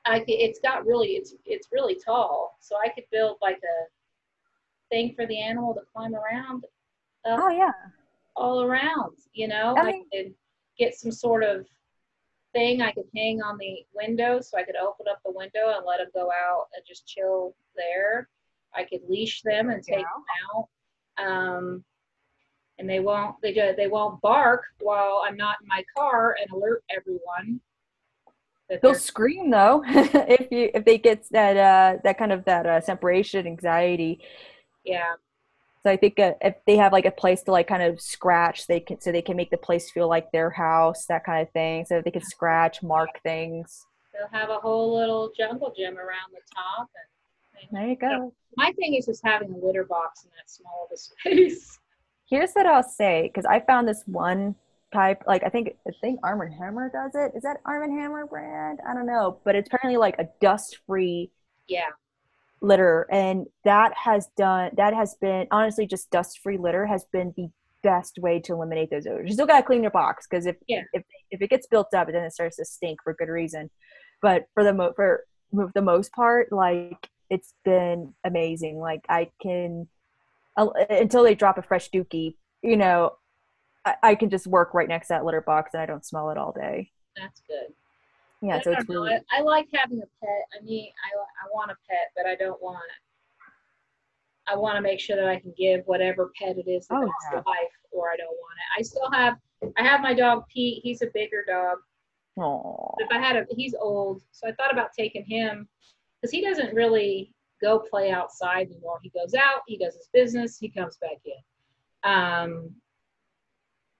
I 0.04 0.18
could, 0.20 0.30
it's 0.30 0.58
got 0.60 0.86
really 0.86 1.10
it's 1.10 1.34
it's 1.44 1.68
really 1.72 1.96
tall, 2.04 2.56
so 2.60 2.76
I 2.76 2.88
could 2.88 3.04
build 3.12 3.36
like 3.40 3.58
a 3.58 3.86
thing 4.90 5.14
for 5.14 5.26
the 5.26 5.40
animal 5.40 5.74
to 5.74 5.80
climb 5.92 6.14
around. 6.14 6.64
oh 7.24 7.50
yeah, 7.50 7.72
all 8.34 8.62
around. 8.62 9.16
You 9.32 9.48
know, 9.48 9.74
I, 9.76 9.84
mean, 9.84 10.04
I 10.12 10.16
could 10.16 10.34
get 10.78 10.94
some 10.94 11.12
sort 11.12 11.44
of 11.44 11.66
thing 12.52 12.82
I 12.82 12.92
could 12.92 13.08
hang 13.16 13.42
on 13.42 13.58
the 13.58 13.84
window, 13.94 14.40
so 14.40 14.58
I 14.58 14.64
could 14.64 14.76
open 14.76 15.06
up 15.10 15.20
the 15.24 15.32
window 15.32 15.74
and 15.76 15.86
let 15.86 15.98
them 15.98 16.08
go 16.14 16.30
out 16.30 16.66
and 16.74 16.84
just 16.86 17.06
chill 17.06 17.54
there. 17.76 18.28
I 18.74 18.84
could 18.84 19.00
leash 19.08 19.42
them 19.42 19.70
and 19.70 19.82
take 19.82 19.98
yeah. 19.98 20.04
them 20.14 20.24
out. 20.56 20.68
Um, 21.18 21.84
and 22.78 22.88
they 22.88 23.00
won't 23.00 23.36
they 23.42 23.52
do, 23.52 23.74
they 23.76 23.86
won't 23.86 24.20
bark 24.20 24.64
while 24.80 25.22
I'm 25.24 25.36
not 25.36 25.56
in 25.62 25.68
my 25.68 25.84
car 25.96 26.36
and 26.40 26.50
alert 26.50 26.82
everyone 26.90 27.60
they'll 28.80 28.94
scream 28.94 29.50
though 29.50 29.82
if 29.86 30.50
you 30.50 30.70
if 30.74 30.84
they 30.84 30.98
get 30.98 31.24
that 31.30 31.56
uh 31.56 32.00
that 32.04 32.18
kind 32.18 32.32
of 32.32 32.44
that 32.44 32.66
uh, 32.66 32.80
separation 32.80 33.46
anxiety. 33.46 34.20
Yeah. 34.84 35.14
So 35.82 35.90
i 35.90 35.96
think 35.96 36.18
uh, 36.18 36.34
if 36.40 36.54
they 36.66 36.76
have 36.76 36.92
like 36.92 37.06
a 37.06 37.10
place 37.10 37.42
to 37.42 37.52
like 37.52 37.66
kind 37.66 37.82
of 37.82 38.00
scratch 38.00 38.66
they 38.66 38.80
can 38.80 39.00
so 39.00 39.10
they 39.10 39.22
can 39.22 39.36
make 39.36 39.50
the 39.50 39.56
place 39.56 39.90
feel 39.90 40.08
like 40.08 40.30
their 40.30 40.50
house 40.50 41.06
that 41.06 41.24
kind 41.24 41.42
of 41.42 41.52
thing 41.52 41.84
so 41.84 42.00
they 42.00 42.10
can 42.10 42.22
scratch 42.22 42.82
mark 42.82 43.20
things. 43.22 43.86
They'll 44.12 44.40
have 44.40 44.50
a 44.50 44.58
whole 44.58 44.96
little 44.96 45.32
jungle 45.36 45.72
gym 45.76 45.98
around 45.98 46.30
the 46.32 46.40
top 46.54 46.88
and 47.60 47.78
there 47.78 47.88
you 47.88 47.96
go. 47.96 48.08
So 48.08 48.34
my 48.56 48.72
thing 48.72 48.94
is 48.94 49.06
just 49.06 49.22
having 49.24 49.52
a 49.52 49.66
litter 49.66 49.84
box 49.84 50.24
in 50.24 50.30
that 50.36 50.50
small 50.50 50.86
of 50.86 50.92
a 50.92 50.96
space. 51.46 51.78
Here's 52.28 52.52
what 52.52 52.66
i'll 52.66 52.82
say 52.82 53.28
because 53.28 53.44
i 53.44 53.60
found 53.60 53.86
this 53.86 54.04
one 54.06 54.54
type 54.92 55.22
like 55.26 55.42
i 55.44 55.48
think 55.48 55.74
i 55.86 55.90
think 56.00 56.20
arm 56.22 56.40
and 56.40 56.54
hammer 56.54 56.90
does 56.92 57.12
it. 57.14 57.36
Is 57.36 57.42
that 57.42 57.58
arm 57.64 57.82
and 57.82 57.98
hammer 57.98 58.26
brand? 58.26 58.80
I 58.88 58.94
don't 58.94 59.06
know 59.06 59.40
but 59.44 59.54
it's 59.54 59.68
apparently 59.72 59.98
like 59.98 60.16
a 60.18 60.28
dust 60.40 60.78
free 60.86 61.30
yeah. 61.68 61.90
litter 62.60 63.06
and 63.10 63.46
that 63.64 63.92
has 63.96 64.28
done 64.36 64.70
that 64.76 64.94
has 64.94 65.16
been 65.20 65.46
honestly 65.50 65.86
just 65.86 66.10
dust 66.10 66.40
free 66.42 66.58
litter 66.58 66.86
has 66.86 67.04
been 67.12 67.32
the 67.36 67.48
best 67.82 68.18
way 68.18 68.38
to 68.38 68.52
eliminate 68.52 68.90
those 68.90 69.06
odors. 69.06 69.28
You 69.28 69.34
still 69.34 69.46
got 69.46 69.58
to 69.58 69.66
clean 69.66 69.82
your 69.82 69.90
box 69.90 70.26
because 70.28 70.46
if 70.46 70.56
yeah. 70.68 70.82
if 70.92 71.02
if 71.30 71.42
it 71.42 71.50
gets 71.50 71.66
built 71.66 71.92
up 71.94 72.06
then 72.06 72.22
it 72.22 72.32
starts 72.32 72.56
to 72.56 72.64
stink 72.64 73.00
for 73.02 73.14
good 73.14 73.28
reason. 73.28 73.70
But 74.20 74.44
for 74.54 74.62
the 74.64 74.72
mo 74.72 74.92
for 74.94 75.24
the 75.52 75.82
most 75.82 76.12
part 76.12 76.52
like 76.52 77.08
it's 77.30 77.54
been 77.64 78.14
amazing. 78.24 78.78
Like 78.78 79.04
i 79.08 79.30
can 79.42 79.88
uh, 80.56 80.68
until 80.90 81.24
they 81.24 81.34
drop 81.34 81.58
a 81.58 81.62
fresh 81.62 81.90
dookie 81.90 82.36
you 82.62 82.76
know 82.76 83.12
I, 83.84 83.94
I, 84.02 84.14
can 84.14 84.30
just 84.30 84.46
work 84.46 84.74
right 84.74 84.88
next 84.88 85.08
to 85.08 85.14
that 85.14 85.24
litter 85.24 85.40
box 85.40 85.70
and 85.74 85.82
I 85.82 85.86
don't 85.86 86.04
smell 86.04 86.30
it 86.30 86.38
all 86.38 86.52
day. 86.52 86.90
That's 87.16 87.42
good. 87.46 87.74
Yeah, 88.40 88.60
so 88.60 88.72
it's 88.72 88.88
really. 88.88 89.12
I, 89.12 89.20
I, 89.38 89.40
like 89.42 89.68
having 89.72 89.98
a 89.98 90.06
pet. 90.20 90.46
I 90.58 90.64
mean, 90.64 90.90
I 91.04 91.46
I 91.46 91.48
want 91.54 91.70
a 91.70 91.76
pet, 91.88 92.10
but 92.16 92.26
I 92.26 92.34
don't 92.34 92.60
want. 92.60 92.82
I 94.48 94.56
want 94.56 94.74
to 94.74 94.82
make 94.82 94.98
sure 94.98 95.14
that 95.14 95.28
I 95.28 95.38
can 95.38 95.54
give 95.56 95.82
whatever 95.86 96.32
pet 96.36 96.58
it 96.58 96.68
is 96.68 96.88
the 96.88 96.96
oh, 96.96 97.02
best 97.02 97.12
yeah. 97.32 97.42
life, 97.46 97.70
or 97.92 98.10
I 98.10 98.16
don't 98.16 98.26
want 98.26 98.58
it. 98.58 98.80
I 98.80 98.82
still 98.82 99.10
have. 99.12 99.36
I 99.78 99.84
have 99.84 100.00
my 100.00 100.12
dog 100.12 100.44
Pete. 100.52 100.80
He's 100.82 101.02
a 101.02 101.06
bigger 101.14 101.44
dog. 101.46 101.78
Aww. 102.36 102.94
If 102.98 103.08
I 103.12 103.18
had 103.18 103.36
a, 103.36 103.46
he's 103.50 103.74
old, 103.80 104.22
so 104.32 104.48
I 104.48 104.52
thought 104.52 104.72
about 104.72 104.92
taking 104.98 105.24
him 105.24 105.68
because 106.20 106.32
he 106.32 106.40
doesn't 106.40 106.74
really 106.74 107.32
go 107.62 107.78
play 107.78 108.10
outside 108.10 108.68
anymore. 108.68 108.98
He 109.02 109.10
goes 109.10 109.34
out, 109.34 109.60
he 109.66 109.76
does 109.78 109.94
his 109.94 110.08
business, 110.12 110.58
he 110.58 110.68
comes 110.68 110.96
back 110.96 111.20
in. 111.24 112.10
Um, 112.10 112.70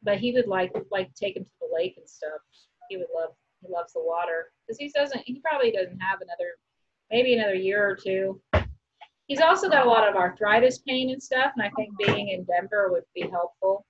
but 0.03 0.19
he 0.19 0.33
would 0.33 0.47
like 0.47 0.73
like 0.91 1.13
take 1.15 1.37
him 1.37 1.45
to 1.45 1.51
the 1.61 1.75
lake 1.75 1.95
and 1.97 2.09
stuff. 2.09 2.41
He 2.89 2.97
would 2.97 3.07
love 3.15 3.31
he 3.61 3.73
loves 3.73 3.93
the 3.93 4.03
water 4.03 4.53
because 4.67 4.79
he 4.79 4.89
doesn't 4.89 5.23
he 5.25 5.41
probably 5.41 5.71
doesn't 5.71 6.01
have 6.01 6.21
another 6.21 6.57
maybe 7.11 7.35
another 7.35 7.55
year 7.55 7.89
or 7.89 7.97
two. 7.97 8.41
He's 9.27 9.41
also 9.41 9.69
got 9.69 9.87
a 9.87 9.89
lot 9.89 10.09
of 10.09 10.17
arthritis 10.17 10.79
pain 10.79 11.11
and 11.11 11.23
stuff, 11.23 11.53
and 11.57 11.65
I 11.65 11.71
think 11.77 11.97
being 11.97 12.29
in 12.29 12.45
Denver 12.45 12.91
would 12.91 13.05
be 13.15 13.23
helpful. 13.23 13.87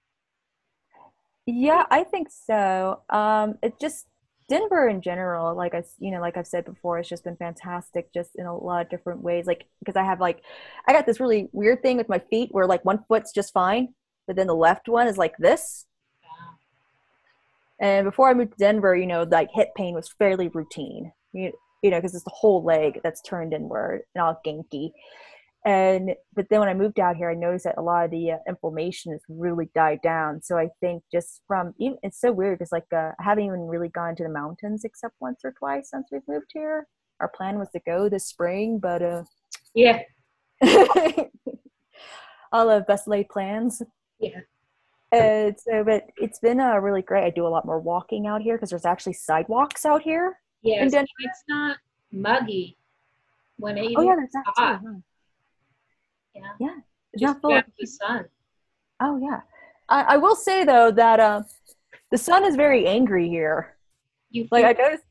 Yeah, 1.46 1.84
I 1.90 2.04
think 2.04 2.28
so. 2.30 3.02
Um, 3.10 3.56
it 3.62 3.80
just 3.80 4.06
Denver 4.48 4.88
in 4.88 5.00
general, 5.00 5.56
like 5.56 5.74
I, 5.74 5.82
you 5.98 6.10
know, 6.10 6.20
like 6.20 6.36
I've 6.36 6.46
said 6.46 6.64
before, 6.64 6.98
it's 6.98 7.08
just 7.08 7.24
been 7.24 7.36
fantastic, 7.36 8.12
just 8.12 8.36
in 8.36 8.46
a 8.46 8.56
lot 8.56 8.82
of 8.82 8.90
different 8.90 9.22
ways. 9.22 9.46
Like 9.46 9.66
because 9.78 9.96
I 9.96 10.04
have 10.04 10.20
like, 10.20 10.42
I 10.86 10.92
got 10.92 11.06
this 11.06 11.20
really 11.20 11.48
weird 11.52 11.82
thing 11.82 11.96
with 11.96 12.08
my 12.08 12.18
feet 12.30 12.50
where 12.52 12.66
like 12.66 12.84
one 12.84 13.04
foot's 13.08 13.32
just 13.32 13.52
fine, 13.52 13.94
but 14.26 14.36
then 14.36 14.46
the 14.46 14.54
left 14.54 14.88
one 14.88 15.08
is 15.08 15.16
like 15.16 15.36
this. 15.38 15.86
And 17.82 18.04
before 18.04 18.30
I 18.30 18.34
moved 18.34 18.52
to 18.52 18.58
Denver, 18.58 18.94
you 18.96 19.06
know, 19.06 19.24
like 19.24 19.48
hip 19.52 19.70
pain 19.76 19.94
was 19.94 20.14
fairly 20.16 20.48
routine. 20.48 21.12
You, 21.32 21.52
you 21.82 21.90
know, 21.90 21.98
because 21.98 22.14
it's 22.14 22.24
the 22.24 22.30
whole 22.32 22.64
leg 22.64 23.00
that's 23.02 23.20
turned 23.20 23.52
inward 23.52 24.02
and 24.14 24.22
all 24.22 24.40
ganky. 24.46 24.92
And 25.64 26.14
but 26.34 26.46
then 26.48 26.60
when 26.60 26.68
I 26.68 26.74
moved 26.74 27.00
out 27.00 27.16
here, 27.16 27.28
I 27.30 27.34
noticed 27.34 27.64
that 27.64 27.78
a 27.78 27.82
lot 27.82 28.04
of 28.04 28.12
the 28.12 28.32
uh, 28.32 28.36
inflammation 28.48 29.12
has 29.12 29.20
really 29.28 29.68
died 29.74 30.00
down. 30.02 30.42
So 30.42 30.56
I 30.58 30.68
think 30.80 31.02
just 31.12 31.42
from 31.48 31.74
even 31.78 31.98
it's 32.04 32.20
so 32.20 32.32
weird 32.32 32.58
because 32.58 32.72
like 32.72 32.86
uh, 32.92 33.12
I 33.18 33.22
haven't 33.22 33.44
even 33.44 33.66
really 33.66 33.88
gone 33.88 34.14
to 34.16 34.22
the 34.22 34.28
mountains 34.28 34.84
except 34.84 35.14
once 35.20 35.40
or 35.44 35.52
twice 35.58 35.90
since 35.90 36.06
we've 36.10 36.26
moved 36.28 36.50
here. 36.52 36.86
Our 37.20 37.28
plan 37.28 37.58
was 37.58 37.68
to 37.70 37.80
go 37.86 38.08
this 38.08 38.26
spring, 38.26 38.78
but 38.80 39.02
uh, 39.02 39.24
yeah, 39.74 40.00
all 42.52 42.70
of 42.70 42.86
best 42.86 43.08
laid 43.08 43.28
plans. 43.28 43.82
Yeah. 44.18 44.40
And 45.12 45.54
so, 45.58 45.84
but 45.84 46.08
it's 46.16 46.38
been 46.38 46.58
uh, 46.58 46.76
really 46.76 47.02
great. 47.02 47.24
I 47.24 47.30
do 47.30 47.46
a 47.46 47.48
lot 47.48 47.66
more 47.66 47.78
walking 47.78 48.26
out 48.26 48.40
here 48.40 48.56
because 48.56 48.70
there's 48.70 48.86
actually 48.86 49.12
sidewalks 49.12 49.84
out 49.84 50.02
here. 50.02 50.38
Yeah, 50.62 50.84
it's 50.84 51.44
not 51.48 51.76
muggy 52.10 52.76
when 53.58 53.76
it. 53.76 53.92
Oh 53.96 54.02
yeah, 54.02 54.16
that 54.16 54.44
hot. 54.56 54.80
too. 54.80 54.86
Huh? 54.86 54.94
Yeah. 56.34 56.42
Yeah. 56.60 56.76
It's 57.12 57.20
Just 57.20 57.34
not 57.34 57.40
full 57.42 57.56
of 57.56 57.64
the 57.78 57.86
sun. 57.86 58.24
Oh 59.00 59.18
yeah. 59.18 59.40
I, 59.88 60.14
I 60.14 60.16
will 60.16 60.36
say 60.36 60.64
though 60.64 60.90
that 60.92 61.20
uh, 61.20 61.42
the 62.10 62.18
sun 62.18 62.44
is 62.44 62.56
very 62.56 62.86
angry 62.86 63.28
here. 63.28 63.76
You 64.30 64.48
Like 64.50 64.64
I 64.64 64.72
noticed. 64.72 65.04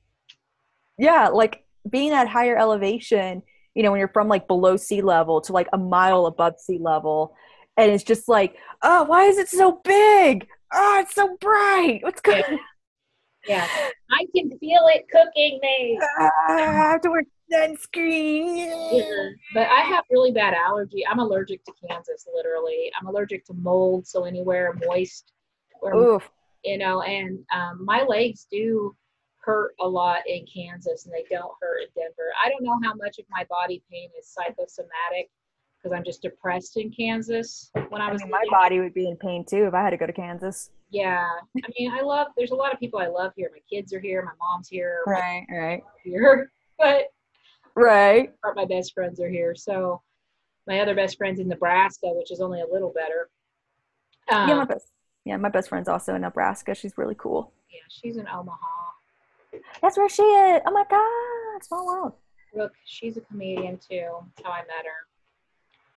Yeah, 0.98 1.28
like 1.30 1.64
being 1.90 2.12
at 2.12 2.28
higher 2.28 2.58
elevation, 2.58 3.44
you 3.76 3.84
know, 3.84 3.92
when 3.92 4.00
you're 4.00 4.08
from 4.08 4.28
like 4.28 4.48
below 4.48 4.78
sea 4.78 5.02
level 5.02 5.42
to 5.42 5.54
like 5.54 5.68
a 5.74 5.78
mile 5.78 6.26
above 6.26 6.60
sea 6.60 6.80
level, 6.80 7.36
and 7.78 7.92
it's 7.92 8.04
just 8.04 8.28
like, 8.28 8.56
oh, 8.82 9.04
why 9.04 9.26
is 9.26 9.38
it 9.38 9.50
so 9.50 9.82
big? 9.84 10.48
Oh, 10.74 11.00
it's 11.02 11.16
so 11.16 11.38
bright. 11.40 12.00
What's 12.02 12.22
on? 12.28 12.60
yeah, 13.48 13.68
I 14.12 14.26
can 14.36 14.58
feel 14.60 14.88
it 14.94 15.06
cooking 15.12 15.60
me. 15.62 16.00
Ah, 16.20 16.30
I 16.50 16.62
have 16.62 17.02
to 17.02 17.10
wear 17.10 17.24
sunscreen. 17.52 18.98
Yeah. 18.98 19.30
But 19.54 19.68
I 19.68 19.82
have 19.82 20.06
really 20.10 20.32
bad 20.32 20.54
allergy. 20.54 21.06
I'm 21.06 21.20
allergic 21.20 21.64
to 21.66 21.74
Kansas, 21.88 22.28
literally. 22.34 22.92
I'm 23.00 23.08
allergic 23.08 23.46
to 23.46 23.54
mold, 23.54 24.08
so 24.08 24.24
anywhere 24.24 24.78
moist, 24.88 25.34
or 25.82 25.96
Oof. 25.96 26.30
you 26.64 26.78
know, 26.78 27.02
and 27.02 27.40
um, 27.54 27.84
my 27.84 28.04
legs 28.04 28.48
do 28.52 28.96
hurt 29.40 29.74
a 29.82 29.88
lot 29.88 30.22
in 30.28 30.46
Kansas, 30.46 31.06
and 31.06 31.14
they 31.14 31.26
don't 31.30 31.52
hurt 31.62 31.82
in 31.82 31.88
Denver. 31.96 32.32
I 32.44 32.50
don't 32.50 32.64
know 32.64 32.80
how 32.84 32.94
much 32.94 33.18
of 33.20 33.26
my 33.30 33.46
body 33.50 33.84
pain 33.92 34.10
is 34.20 34.28
psychosomatic 34.28 35.30
because 35.82 35.96
I'm 35.96 36.04
just 36.04 36.22
depressed 36.22 36.78
in 36.78 36.92
Kansas. 36.92 37.72
When 37.90 38.02
I 38.02 38.10
I 38.10 38.12
was 38.12 38.22
mean, 38.22 38.32
my 38.32 38.44
body 38.50 38.80
would 38.80 38.94
be 38.94 39.08
in 39.08 39.16
pain 39.18 39.46
too 39.46 39.66
if 39.66 39.74
I 39.74 39.82
had 39.82 39.90
to 39.92 39.98
go 39.98 40.06
to 40.06 40.14
Kansas. 40.14 40.70
yeah, 40.90 41.28
I 41.58 41.68
mean, 41.80 41.92
I 41.92 42.02
love. 42.02 42.28
There's 42.38 42.52
a 42.52 42.56
lot 42.56 42.74
of 42.74 42.80
people 42.80 43.00
I 43.00 43.08
love 43.08 43.32
here. 43.36 43.50
My 43.54 43.62
kids 43.70 43.94
are 43.94 44.00
here. 44.00 44.22
My 44.24 44.32
mom's 44.40 44.68
here. 44.68 45.00
Right, 45.08 45.46
right, 45.50 45.84
here, 46.04 46.52
but 46.80 47.06
right. 47.76 48.32
my 48.56 48.66
best 48.66 48.94
friends 48.94 49.20
are 49.20 49.30
here. 49.30 49.56
So 49.56 50.02
my 50.68 50.80
other 50.80 50.94
best 50.96 51.18
friend's 51.18 51.40
in 51.40 51.48
Nebraska, 51.48 52.08
which 52.14 52.32
is 52.32 52.42
only 52.42 52.62
a 52.62 52.68
little 52.72 52.92
better. 52.94 53.30
Um, 54.32 54.48
yeah, 54.50 54.56
my 54.56 54.66
best. 54.66 54.88
Yeah, 55.26 55.38
my 55.38 55.50
best 55.50 55.70
friend's 55.70 55.88
also 55.88 56.16
in 56.16 56.22
Nebraska. 56.22 56.74
She's 56.76 56.98
really 56.98 57.16
cool. 57.18 57.52
yeah, 57.72 57.80
she's 57.90 58.18
in 58.18 58.28
Omaha. 58.28 58.58
That's 59.82 59.98
where 59.98 60.10
she 60.10 60.22
is. 60.24 60.62
Oh 60.66 60.72
my 60.72 60.86
god, 60.90 61.64
small 61.66 61.86
world. 61.86 62.14
Look, 62.56 62.74
she's 62.86 63.18
a 63.18 63.22
comedian 63.22 63.78
too. 63.78 64.08
That's 64.36 64.46
how 64.48 64.52
I 64.52 64.60
met 64.62 64.86
her. 64.86 65.08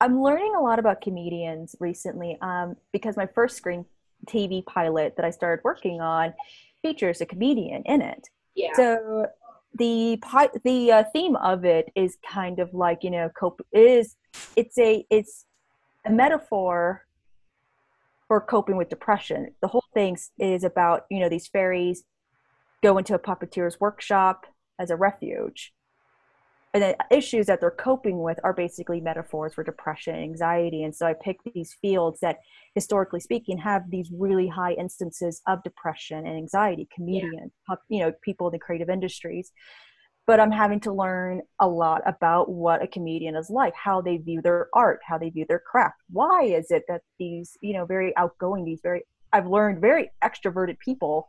I'm 0.01 0.23
learning 0.23 0.55
a 0.57 0.61
lot 0.61 0.79
about 0.79 1.01
comedians 1.01 1.77
recently 1.81 2.37
um, 2.43 2.77
because 2.93 3.17
my 3.17 3.27
first 3.27 3.57
screen 3.57 3.85
TV 4.27 4.65
pilot 4.65 5.15
that 5.17 5.25
I 5.25 5.31
started 5.31 5.63
working 5.65 6.01
on 6.01 6.35
features 6.83 7.21
a 7.21 7.27
comedian 7.27 7.83
in 7.85 8.03
it. 8.03 8.29
Yeah. 8.55 8.73
So 8.75 9.27
the 9.75 10.19
the 10.65 10.93
uh, 10.93 11.05
theme 11.13 11.37
of 11.37 11.65
it 11.65 11.91
is 11.95 12.17
kind 12.29 12.61
of 12.61 12.73
like 12.75 13.03
you 13.03 13.11
know 13.11 13.29
cope 13.31 13.61
is 13.73 14.17
it's 14.57 14.79
a 14.79 15.05
it's 15.11 15.47
a 16.05 16.11
metaphor 16.11 17.07
for 18.29 18.41
coping 18.41 18.77
with 18.77 18.89
depression. 18.89 19.55
The 19.61 19.69
whole 19.69 19.85
thing 19.93 20.17
is 20.39 20.65
about 20.65 21.07
you 21.11 21.21
know 21.21 21.29
these 21.29 21.47
fairies 21.47 22.05
go 22.83 22.99
into 22.99 23.15
a 23.15 23.19
puppeteer's 23.19 23.81
workshop 23.81 24.47
as 24.79 24.91
a 24.91 24.97
refuge. 24.97 25.73
And 26.75 26.83
the 26.83 26.97
issues 27.17 27.47
that 27.47 27.61
they're 27.61 27.71
coping 27.71 28.21
with 28.21 28.41
are 28.43 28.53
basically 28.53 29.01
metaphors 29.01 29.55
for 29.55 29.63
depression 29.63 30.17
and 30.17 30.25
anxiety. 30.25 30.83
And 30.83 30.95
so 30.95 31.07
I 31.07 31.15
picked 31.15 31.45
these 31.55 31.77
fields 31.81 32.19
that, 32.21 32.39
historically 32.75 33.21
speaking, 33.21 33.59
have 33.59 33.83
these 33.89 34.11
really 34.13 34.49
high 34.49 34.73
instances 34.73 35.41
of 35.47 35.63
depression 35.63 36.27
and 36.27 36.37
anxiety, 36.37 36.89
comedians, 36.93 37.53
pup- 37.69 37.85
you 37.89 38.01
know, 38.01 38.13
people 38.23 38.49
in 38.49 38.53
the 38.53 38.59
creative 38.59 38.91
industries. 38.91 39.53
But 40.27 40.41
I'm 40.41 40.51
having 40.51 40.81
to 40.81 40.93
learn 40.93 41.43
a 41.61 41.69
lot 41.69 42.03
about 42.07 42.51
what 42.51 42.83
a 42.83 42.89
comedian 42.89 43.37
is 43.37 43.51
like, 43.51 43.75
how 43.77 44.01
they 44.01 44.17
view 44.17 44.43
their 44.43 44.69
art, 44.75 44.99
how 45.07 45.17
they 45.17 45.31
view 45.31 45.45
their 45.49 45.61
craft. 45.61 45.97
Why 46.11 46.43
is 46.43 46.71
it 46.71 46.83
that 46.89 47.03
these, 47.21 47.57
you 47.61 47.75
know, 47.75 47.85
very 47.85 48.17
outgoing, 48.17 48.65
these 48.65 48.81
very, 48.83 49.03
I've 49.33 49.47
learned 49.47 49.81
very 49.81 50.11
extroverted 50.25 50.79
people 50.81 51.29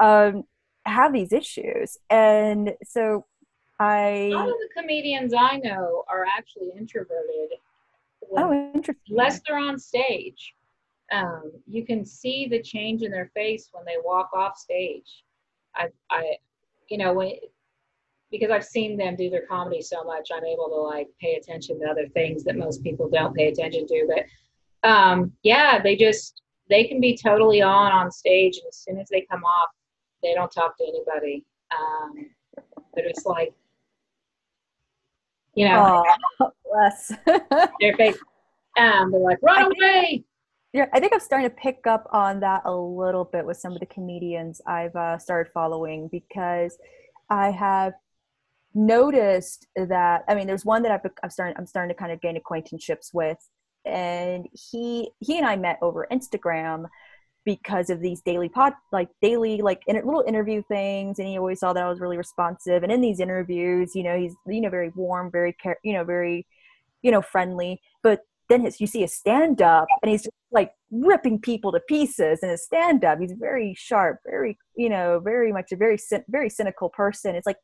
um, 0.00 0.44
have 0.86 1.12
these 1.12 1.32
issues. 1.32 1.98
And 2.08 2.74
so 2.84 3.26
I, 3.80 3.98
A 3.98 4.30
lot 4.30 4.48
of 4.48 4.54
the 4.54 4.68
comedians 4.80 5.34
I 5.34 5.56
know 5.56 6.04
are 6.08 6.24
actually 6.24 6.70
introverted. 6.76 7.50
Oh, 8.36 8.52
interesting. 8.74 9.02
unless 9.10 9.40
they're 9.46 9.58
on 9.58 9.78
stage. 9.78 10.54
Um, 11.12 11.52
you 11.66 11.84
can 11.84 12.04
see 12.04 12.48
the 12.48 12.62
change 12.62 13.02
in 13.02 13.10
their 13.10 13.30
face 13.34 13.68
when 13.72 13.84
they 13.84 13.96
walk 14.02 14.30
off 14.34 14.56
stage. 14.56 15.24
I, 15.76 15.88
I, 16.10 16.36
you 16.88 16.98
know, 16.98 17.12
when 17.12 17.32
because 18.30 18.50
I've 18.50 18.64
seen 18.64 18.96
them 18.96 19.14
do 19.14 19.30
their 19.30 19.46
comedy 19.46 19.80
so 19.80 20.02
much, 20.02 20.30
I'm 20.34 20.44
able 20.44 20.68
to 20.68 20.74
like 20.74 21.08
pay 21.20 21.34
attention 21.34 21.78
to 21.80 21.86
other 21.86 22.08
things 22.08 22.42
that 22.44 22.56
most 22.56 22.82
people 22.82 23.08
don't 23.08 23.36
pay 23.36 23.48
attention 23.48 23.86
to. 23.86 24.08
But 24.08 24.88
um, 24.88 25.32
yeah, 25.42 25.80
they 25.80 25.94
just 25.94 26.40
they 26.68 26.84
can 26.84 27.00
be 27.00 27.16
totally 27.16 27.62
on 27.62 27.92
on 27.92 28.10
stage, 28.10 28.56
and 28.56 28.66
as 28.68 28.78
soon 28.78 28.98
as 28.98 29.08
they 29.10 29.26
come 29.30 29.44
off, 29.44 29.68
they 30.22 30.34
don't 30.34 30.50
talk 30.50 30.76
to 30.78 30.84
anybody. 30.84 31.44
Um, 31.78 32.30
they're 32.94 33.08
just 33.08 33.26
like, 33.26 33.52
you 35.56 35.66
know, 35.68 36.04
Oh, 36.40 36.50
bless. 36.72 37.12
their 37.80 37.96
face. 37.96 38.18
Um, 38.78 39.10
they're 39.12 39.20
like, 39.20 39.38
run 39.42 39.70
away. 39.72 40.24
yeah, 40.72 40.86
I 40.92 41.00
think 41.00 41.12
I'm 41.12 41.20
starting 41.20 41.48
to 41.48 41.54
pick 41.54 41.86
up 41.86 42.08
on 42.12 42.40
that 42.40 42.62
a 42.64 42.74
little 42.74 43.24
bit 43.24 43.46
with 43.46 43.56
some 43.56 43.72
of 43.72 43.80
the 43.80 43.86
comedians 43.86 44.60
I've 44.66 44.94
uh, 44.96 45.18
started 45.18 45.52
following 45.52 46.08
because 46.08 46.76
I 47.30 47.50
have 47.50 47.92
noticed 48.74 49.66
that. 49.76 50.24
I 50.28 50.34
mean, 50.34 50.46
there's 50.46 50.64
one 50.64 50.82
that 50.82 50.90
I've, 50.92 51.10
I'm 51.22 51.30
starting. 51.30 51.56
I'm 51.56 51.66
starting 51.66 51.94
to 51.94 51.98
kind 51.98 52.12
of 52.12 52.20
gain 52.20 52.36
acquaintanceships 52.36 53.12
with, 53.14 53.38
and 53.84 54.46
he 54.52 55.10
he 55.20 55.38
and 55.38 55.46
I 55.46 55.56
met 55.56 55.78
over 55.82 56.06
Instagram 56.10 56.86
because 57.44 57.90
of 57.90 58.00
these 58.00 58.20
daily 58.22 58.48
pod 58.48 58.72
like 58.92 59.08
daily 59.20 59.60
like 59.60 59.82
in, 59.86 59.96
little 59.96 60.24
interview 60.26 60.62
things 60.68 61.18
and 61.18 61.28
he 61.28 61.38
always 61.38 61.60
saw 61.60 61.72
that 61.72 61.82
i 61.82 61.88
was 61.88 62.00
really 62.00 62.16
responsive. 62.16 62.82
And 62.82 62.92
in 62.92 63.00
these 63.00 63.20
interviews 63.20 63.94
you 63.94 64.02
know 64.02 64.18
he's 64.18 64.34
you 64.46 64.60
know 64.60 64.70
very 64.70 64.90
warm 64.94 65.30
very 65.30 65.52
care 65.52 65.78
you 65.84 65.92
know 65.92 66.04
very 66.04 66.46
you 67.02 67.10
know 67.10 67.22
friendly. 67.22 67.80
But 68.02 68.20
then 68.48 68.62
his, 68.62 68.80
you 68.80 68.86
see 68.86 69.04
a 69.04 69.08
stand 69.08 69.62
up 69.62 69.86
and 70.02 70.10
he's 70.10 70.22
just 70.22 70.34
like 70.52 70.72
ripping 70.90 71.40
people 71.40 71.72
to 71.72 71.80
pieces 71.88 72.40
in 72.42 72.48
his 72.50 72.62
stand 72.62 73.04
up 73.04 73.18
he's 73.18 73.32
very 73.32 73.74
sharp 73.76 74.18
very 74.26 74.56
you 74.76 74.88
know 74.88 75.20
very 75.22 75.52
much 75.52 75.72
a 75.72 75.76
very 75.76 75.98
very 76.28 76.48
cynical 76.48 76.88
person. 76.90 77.34
It's 77.34 77.46
like 77.46 77.58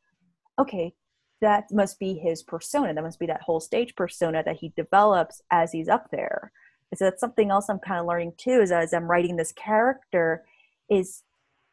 okay 0.59 0.93
that 1.41 1.65
must 1.71 1.97
be 1.99 2.13
his 2.13 2.43
persona. 2.43 2.93
That 2.93 3.03
must 3.03 3.19
be 3.19 3.25
that 3.25 3.41
whole 3.41 3.59
stage 3.59 3.95
persona 3.95 4.43
that 4.45 4.57
he 4.57 4.73
develops 4.75 5.41
as 5.51 5.71
he's 5.71 5.89
up 5.89 6.05
there 6.11 6.51
so 6.95 7.05
that's 7.05 7.19
something 7.21 7.51
else 7.51 7.69
i'm 7.69 7.79
kind 7.79 7.99
of 7.99 8.05
learning 8.05 8.33
too 8.37 8.61
is 8.61 8.71
as 8.71 8.93
i'm 8.93 9.09
writing 9.09 9.35
this 9.35 9.51
character 9.53 10.43
is 10.89 11.23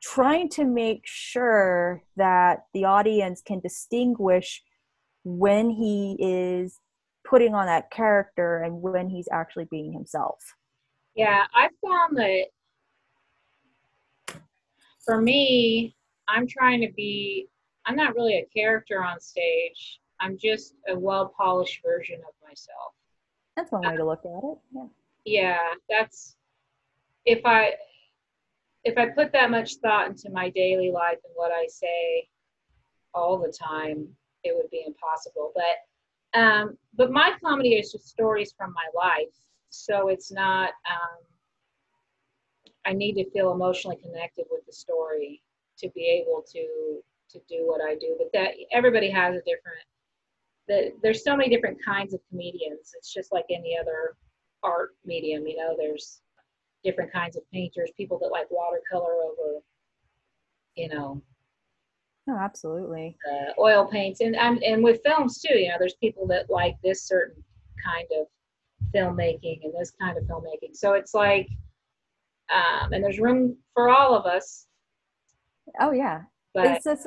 trying 0.01 0.49
to 0.49 0.65
make 0.65 1.03
sure 1.05 2.03
that 2.17 2.67
the 2.73 2.85
audience 2.85 3.43
can 3.45 3.61
distinguish 3.61 4.63
when 5.25 5.71
he 5.71 6.17
is 6.19 6.81
putting 7.29 7.55
on 7.55 7.67
that 7.67 7.91
character 7.91 8.63
and 8.63 8.81
when 8.81 9.09
he's 9.09 9.29
actually 9.31 9.67
being 9.71 9.93
himself. 9.93 10.39
Yeah, 11.15 11.45
I 11.55 11.69
found 11.85 12.17
that 12.17 12.47
for 15.05 15.21
me, 15.21 15.97
I'm 16.29 16.47
trying 16.47 16.81
to 16.83 16.93
be, 16.97 17.49
I'm 17.87 17.97
not 17.97 18.15
really 18.15 18.39
a 18.39 18.49
character 18.55 19.03
on 19.03 19.21
stage. 19.21 20.01
I'm 20.21 20.39
just 20.39 20.75
a 20.89 20.99
well 20.99 21.33
polished 21.37 21.81
version 21.85 22.17
of 22.17 22.35
myself. 22.47 22.93
That's 23.57 23.73
one 23.73 23.83
way 23.83 23.95
uh, 23.95 23.97
to 23.97 24.05
look 24.05 24.25
at 24.25 24.45
it. 24.45 24.59
Yeah. 24.75 24.87
Yeah, 25.29 25.59
that's 25.91 26.37
if 27.27 27.45
I 27.45 27.75
if 28.85 28.97
I 28.97 29.11
put 29.11 29.31
that 29.33 29.51
much 29.51 29.75
thought 29.77 30.09
into 30.09 30.31
my 30.31 30.49
daily 30.49 30.91
life 30.91 31.19
and 31.23 31.33
what 31.35 31.53
I 31.53 31.67
say 31.69 32.27
all 33.13 33.37
the 33.39 33.53
time, 33.53 34.09
it 34.43 34.55
would 34.57 34.71
be 34.71 34.85
impossible. 34.87 35.53
But 35.55 36.41
um, 36.41 36.79
but 36.95 37.11
my 37.11 37.33
comedy 37.45 37.75
is 37.75 37.93
just 37.93 38.09
stories 38.09 38.55
from 38.57 38.73
my 38.73 38.89
life, 38.95 39.35
so 39.69 40.09
it's 40.09 40.33
not. 40.33 40.71
Um, 40.89 41.19
I 42.87 42.95
need 42.95 43.15
to 43.15 43.31
feel 43.31 43.53
emotionally 43.53 43.99
connected 44.03 44.47
with 44.51 44.65
the 44.65 44.73
story 44.73 45.43
to 45.79 45.91
be 45.91 46.23
able 46.23 46.43
to 46.53 47.03
to 47.33 47.39
do 47.51 47.67
what 47.67 47.83
I 47.83 47.97
do. 47.97 48.17
But 48.17 48.29
that 48.33 48.55
everybody 48.73 49.11
has 49.11 49.35
a 49.35 49.41
different. 49.41 49.85
The, 50.69 50.93
there's 51.03 51.23
so 51.23 51.37
many 51.37 51.51
different 51.51 51.79
kinds 51.85 52.15
of 52.15 52.21
comedians. 52.31 52.95
It's 52.97 53.13
just 53.13 53.31
like 53.31 53.45
any 53.51 53.77
other 53.79 54.17
art 54.63 54.91
medium. 55.05 55.47
You 55.47 55.57
know, 55.57 55.77
there's 55.79 56.21
different 56.85 57.13
kinds 57.13 57.37
of 57.37 57.43
painters, 57.53 57.91
people 57.97 58.19
that 58.21 58.29
like 58.29 58.47
watercolor 58.51 59.15
over, 59.23 59.61
you 60.75 60.89
know. 60.89 61.23
Oh, 62.31 62.37
absolutely. 62.37 63.17
Uh, 63.31 63.61
oil 63.61 63.87
paints, 63.87 64.21
and 64.21 64.37
and 64.37 64.63
and 64.63 64.85
with 64.85 65.01
films 65.05 65.41
too. 65.41 65.59
You 65.59 65.69
know, 65.69 65.77
there's 65.79 65.95
people 65.95 66.27
that 66.29 66.51
like 66.51 66.77
this 66.85 67.03
certain 67.03 67.43
kind 67.85 68.07
of 68.19 68.27
filmmaking 68.95 69.65
and 69.65 69.73
this 69.79 69.93
kind 70.01 70.17
of 70.17 70.25
filmmaking. 70.25 70.75
So 70.75 70.93
it's 70.95 71.15
like, 71.15 71.49
um, 72.51 72.93
and 72.93 73.03
there's 73.03 73.19
room 73.19 73.57
for 73.75 73.89
all 73.89 74.15
of 74.15 74.27
us. 74.27 74.67
Oh 75.81 75.93
yeah, 75.93 76.23
but 76.55 76.67
it's 76.67 76.85
just, 76.85 77.07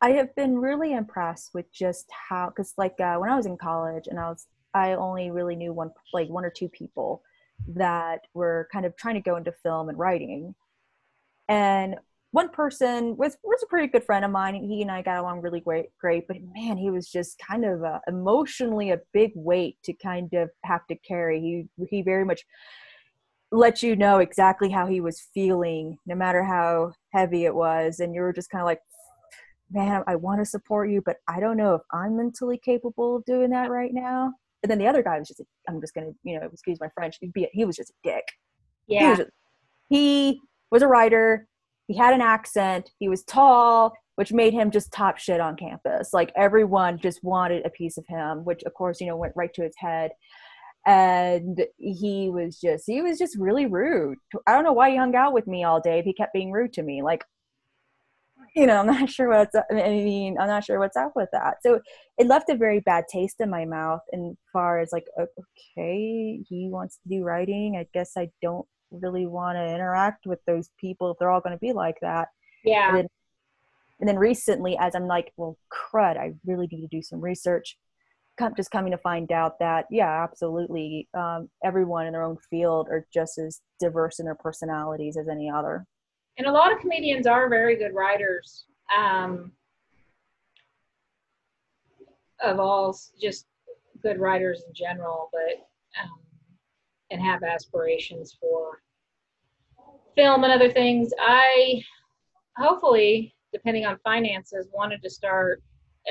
I 0.00 0.10
have 0.10 0.34
been 0.36 0.58
really 0.58 0.92
impressed 0.92 1.50
with 1.54 1.72
just 1.72 2.06
how, 2.28 2.48
because 2.48 2.74
like 2.76 3.00
uh, 3.00 3.16
when 3.16 3.30
I 3.30 3.36
was 3.36 3.46
in 3.46 3.56
college 3.56 4.06
and 4.06 4.18
I 4.18 4.28
was, 4.28 4.46
I 4.78 4.94
only 4.94 5.30
really 5.30 5.56
knew 5.56 5.72
one, 5.72 5.90
like 6.12 6.28
one 6.28 6.44
or 6.44 6.50
two 6.50 6.68
people 6.68 7.22
that 7.68 8.20
were 8.34 8.68
kind 8.72 8.86
of 8.86 8.96
trying 8.96 9.16
to 9.16 9.20
go 9.20 9.36
into 9.36 9.52
film 9.52 9.88
and 9.88 9.98
writing. 9.98 10.54
And 11.48 11.96
one 12.30 12.50
person 12.50 13.16
was 13.16 13.36
was 13.42 13.62
a 13.62 13.66
pretty 13.66 13.88
good 13.88 14.04
friend 14.04 14.24
of 14.24 14.30
mine. 14.30 14.54
He 14.54 14.82
and 14.82 14.90
I 14.90 15.02
got 15.02 15.18
along 15.18 15.40
really 15.40 15.60
great, 15.60 15.86
great. 15.98 16.28
But 16.28 16.36
man, 16.54 16.76
he 16.76 16.90
was 16.90 17.10
just 17.10 17.38
kind 17.38 17.64
of 17.64 17.82
uh, 17.82 18.00
emotionally 18.06 18.90
a 18.90 19.00
big 19.12 19.32
weight 19.34 19.78
to 19.84 19.92
kind 19.94 20.32
of 20.34 20.50
have 20.64 20.86
to 20.88 20.96
carry. 20.96 21.40
He 21.40 21.86
he 21.88 22.02
very 22.02 22.24
much 22.24 22.44
let 23.50 23.82
you 23.82 23.96
know 23.96 24.18
exactly 24.18 24.70
how 24.70 24.86
he 24.86 25.00
was 25.00 25.28
feeling, 25.32 25.98
no 26.06 26.14
matter 26.14 26.44
how 26.44 26.92
heavy 27.14 27.46
it 27.46 27.54
was, 27.54 28.00
and 28.00 28.14
you 28.14 28.20
were 28.20 28.32
just 28.32 28.50
kind 28.50 28.60
of 28.60 28.66
like, 28.66 28.82
man, 29.70 30.02
I 30.06 30.16
want 30.16 30.40
to 30.40 30.44
support 30.44 30.90
you, 30.90 31.02
but 31.04 31.16
I 31.26 31.40
don't 31.40 31.56
know 31.56 31.74
if 31.74 31.82
I'm 31.90 32.16
mentally 32.16 32.58
capable 32.58 33.16
of 33.16 33.24
doing 33.24 33.50
that 33.50 33.70
right 33.70 33.92
now. 33.92 34.34
And 34.62 34.70
then 34.70 34.78
the 34.78 34.86
other 34.86 35.02
guy 35.02 35.18
was 35.18 35.28
just, 35.28 35.42
I'm 35.68 35.80
just 35.80 35.94
gonna, 35.94 36.12
you 36.24 36.38
know, 36.38 36.48
excuse 36.52 36.78
my 36.80 36.88
French, 36.94 37.18
be, 37.32 37.48
he 37.52 37.64
was 37.64 37.76
just 37.76 37.90
a 37.90 37.94
dick. 38.02 38.24
Yeah. 38.86 39.00
He 39.00 39.08
was, 39.08 39.18
just, 39.18 39.30
he 39.88 40.40
was 40.70 40.82
a 40.82 40.88
writer. 40.88 41.46
He 41.86 41.96
had 41.96 42.12
an 42.12 42.20
accent. 42.20 42.90
He 42.98 43.08
was 43.08 43.22
tall, 43.24 43.94
which 44.16 44.32
made 44.32 44.52
him 44.52 44.70
just 44.70 44.92
top 44.92 45.18
shit 45.18 45.40
on 45.40 45.56
campus. 45.56 46.12
Like 46.12 46.32
everyone 46.36 46.98
just 46.98 47.22
wanted 47.22 47.64
a 47.64 47.70
piece 47.70 47.96
of 47.98 48.04
him, 48.08 48.44
which 48.44 48.62
of 48.64 48.74
course, 48.74 49.00
you 49.00 49.06
know, 49.06 49.16
went 49.16 49.32
right 49.36 49.52
to 49.54 49.62
his 49.62 49.74
head. 49.78 50.10
And 50.86 51.64
he 51.76 52.30
was 52.30 52.58
just, 52.58 52.84
he 52.86 53.02
was 53.02 53.18
just 53.18 53.36
really 53.38 53.66
rude. 53.66 54.18
I 54.46 54.52
don't 54.52 54.64
know 54.64 54.72
why 54.72 54.90
he 54.90 54.96
hung 54.96 55.14
out 55.14 55.34
with 55.34 55.46
me 55.46 55.64
all 55.64 55.80
day 55.80 55.98
if 55.98 56.04
he 56.04 56.14
kept 56.14 56.32
being 56.32 56.50
rude 56.50 56.72
to 56.74 56.82
me. 56.82 57.02
Like, 57.02 57.24
you 58.54 58.66
know, 58.66 58.76
I'm 58.76 58.86
not 58.86 59.08
sure 59.08 59.28
what's, 59.28 59.54
I 59.54 59.74
mean, 59.74 60.36
I'm 60.38 60.48
not 60.48 60.64
sure 60.64 60.78
what's 60.78 60.96
up 60.96 61.12
with 61.14 61.28
that. 61.32 61.56
So 61.62 61.80
it 62.18 62.26
left 62.26 62.50
a 62.50 62.56
very 62.56 62.80
bad 62.80 63.04
taste 63.10 63.36
in 63.40 63.50
my 63.50 63.64
mouth. 63.64 64.00
And 64.12 64.36
far 64.52 64.80
as 64.80 64.90
like, 64.92 65.04
okay, 65.18 66.40
he 66.48 66.68
wants 66.70 66.98
to 67.02 67.08
do 67.08 67.24
writing. 67.24 67.76
I 67.76 67.86
guess 67.94 68.12
I 68.16 68.30
don't 68.42 68.66
really 68.90 69.26
want 69.26 69.56
to 69.56 69.74
interact 69.74 70.26
with 70.26 70.40
those 70.46 70.70
people 70.80 71.10
if 71.10 71.18
they're 71.18 71.30
all 71.30 71.40
going 71.40 71.56
to 71.56 71.60
be 71.60 71.72
like 71.72 71.96
that. 72.02 72.28
Yeah. 72.64 72.88
And 72.88 72.98
then, 72.98 73.06
and 74.00 74.08
then 74.08 74.18
recently, 74.18 74.76
as 74.78 74.94
I'm 74.94 75.06
like, 75.06 75.32
well, 75.36 75.58
crud, 75.72 76.16
I 76.16 76.34
really 76.46 76.68
need 76.70 76.82
to 76.82 76.96
do 76.96 77.02
some 77.02 77.20
research. 77.20 77.76
Come, 78.38 78.54
just 78.56 78.70
coming 78.70 78.92
to 78.92 78.98
find 78.98 79.32
out 79.32 79.58
that, 79.58 79.86
yeah, 79.90 80.22
absolutely, 80.22 81.08
um, 81.12 81.48
everyone 81.64 82.06
in 82.06 82.12
their 82.12 82.22
own 82.22 82.36
field 82.48 82.86
are 82.88 83.04
just 83.12 83.36
as 83.38 83.60
diverse 83.80 84.20
in 84.20 84.26
their 84.26 84.36
personalities 84.36 85.16
as 85.16 85.28
any 85.28 85.50
other 85.50 85.84
and 86.38 86.46
a 86.46 86.52
lot 86.52 86.72
of 86.72 86.78
comedians 86.78 87.26
are 87.26 87.48
very 87.48 87.76
good 87.76 87.94
writers 87.94 88.64
um, 88.96 89.52
of 92.42 92.58
all 92.58 92.96
just 93.20 93.46
good 94.02 94.18
writers 94.18 94.62
in 94.66 94.72
general 94.72 95.28
but 95.32 95.66
um, 96.00 96.20
and 97.10 97.20
have 97.20 97.42
aspirations 97.42 98.36
for 98.40 98.80
film 100.14 100.44
and 100.44 100.52
other 100.52 100.70
things 100.70 101.12
i 101.20 101.82
hopefully 102.56 103.34
depending 103.52 103.84
on 103.84 103.98
finances 104.04 104.68
wanted 104.72 105.02
to 105.02 105.10
start 105.10 105.62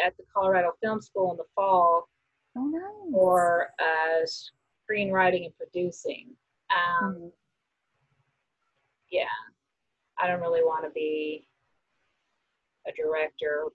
at 0.06 0.16
the 0.18 0.24
colorado 0.34 0.72
film 0.82 1.02
school 1.02 1.32
in 1.32 1.38
the 1.38 1.44
fall 1.56 2.10
oh, 2.58 2.66
nice. 2.66 2.82
for 3.13 3.70
uh, 3.80 4.26
screenwriting 4.26 5.46
and 5.46 5.58
producing 5.58 6.28
um, 6.72 7.13
mm-hmm. 7.13 7.28
I 10.19 10.27
don't 10.27 10.41
really 10.41 10.63
want 10.63 10.86
to 10.86 10.91
be 10.91 11.47
a 12.88 12.91
director. 12.91 13.65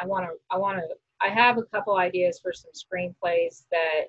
I 0.00 0.06
want 0.06 0.26
to, 0.26 0.32
I 0.50 0.58
want 0.58 0.78
to, 0.78 0.84
I 1.20 1.28
have 1.28 1.58
a 1.58 1.62
couple 1.64 1.96
ideas 1.96 2.40
for 2.42 2.52
some 2.52 2.70
screenplays 2.72 3.64
that 3.70 4.06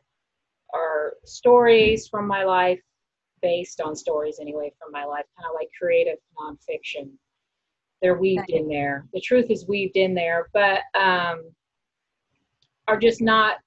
are 0.73 1.13
stories 1.25 2.07
from 2.07 2.27
my 2.27 2.43
life, 2.43 2.79
based 3.41 3.81
on 3.81 3.95
stories 3.95 4.39
anyway 4.39 4.71
from 4.79 4.91
my 4.91 5.05
life, 5.05 5.25
kind 5.37 5.47
of 5.47 5.55
like 5.55 5.69
creative 5.77 6.17
nonfiction. 6.39 7.09
They're 8.01 8.17
weaved 8.17 8.49
in 8.49 8.67
there. 8.67 9.05
The 9.13 9.21
truth 9.21 9.49
is 9.49 9.67
weaved 9.67 9.97
in 9.97 10.13
there, 10.13 10.49
but 10.53 10.81
um, 10.99 11.43
are 12.87 12.97
just 12.97 13.21
not 13.21 13.57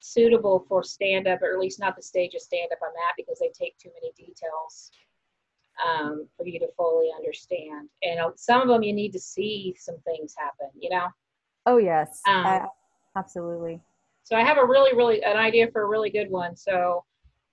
suitable 0.00 0.64
for 0.68 0.82
stand 0.82 1.26
up, 1.26 1.42
or 1.42 1.52
at 1.52 1.60
least 1.60 1.80
not 1.80 1.96
the 1.96 2.02
stage 2.02 2.34
of 2.34 2.40
stand 2.40 2.70
up 2.72 2.78
I'm 2.82 2.88
at 2.88 3.14
because 3.16 3.38
they 3.38 3.50
take 3.54 3.76
too 3.78 3.90
many 3.94 4.12
details 4.16 4.90
um, 5.84 6.28
for 6.36 6.46
you 6.46 6.58
to 6.60 6.68
fully 6.76 7.08
understand. 7.16 7.88
And 8.02 8.20
uh, 8.20 8.30
some 8.36 8.62
of 8.62 8.68
them 8.68 8.82
you 8.82 8.92
need 8.92 9.12
to 9.12 9.20
see 9.20 9.74
some 9.78 9.96
things 10.04 10.34
happen, 10.36 10.68
you 10.78 10.90
know? 10.90 11.06
Oh, 11.66 11.78
yes. 11.78 12.20
Um, 12.28 12.46
I, 12.46 12.66
absolutely. 13.16 13.80
So 14.22 14.36
I 14.36 14.42
have 14.42 14.58
a 14.58 14.64
really, 14.64 14.96
really, 14.96 15.22
an 15.22 15.36
idea 15.36 15.70
for 15.70 15.82
a 15.82 15.86
really 15.86 16.10
good 16.10 16.30
one. 16.30 16.56
So 16.56 17.04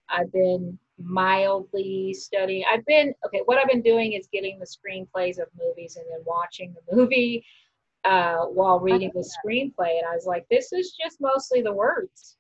I've 0.10 0.32
been 0.32 0.78
mildly 0.98 2.14
studying. 2.14 2.64
I've 2.72 2.86
been, 2.86 3.14
okay, 3.26 3.42
what 3.46 3.58
I've 3.58 3.68
been 3.68 3.82
doing 3.82 4.14
is 4.14 4.28
getting 4.32 4.60
the 4.60 4.66
screenplays 4.66 5.40
of 5.40 5.48
movies 5.58 5.98
and 5.98 6.06
then 6.12 6.24
watching 6.26 6.74
the 6.74 6.96
movie 6.96 7.46
uh, 8.04 8.46
while 8.46 8.80
reading 8.80 9.12
the 9.14 9.22
screenplay. 9.22 9.98
And 9.98 10.08
I 10.10 10.16
was 10.16 10.26
like, 10.26 10.46
this 10.50 10.72
is 10.74 10.96
just 11.02 11.20
mostly 11.22 11.62
the 11.62 11.74
words. 11.74 12.38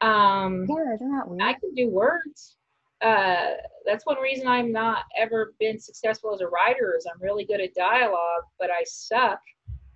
Um, 0.00 0.66
yeah, 0.68 0.94
isn't 0.94 1.10
that 1.16 1.28
weird? 1.28 1.42
I 1.42 1.52
can 1.54 1.74
do 1.74 1.88
words 1.88 2.56
uh, 3.02 3.50
that's 3.84 4.06
one 4.06 4.20
reason 4.20 4.46
I'm 4.46 4.72
not 4.72 5.04
ever 5.18 5.54
been 5.58 5.78
successful 5.78 6.32
as 6.32 6.40
a 6.40 6.46
writer 6.46 6.94
is 6.96 7.06
I'm 7.06 7.20
really 7.20 7.44
good 7.44 7.60
at 7.60 7.74
dialogue, 7.74 8.44
but 8.58 8.70
I 8.70 8.84
suck 8.84 9.40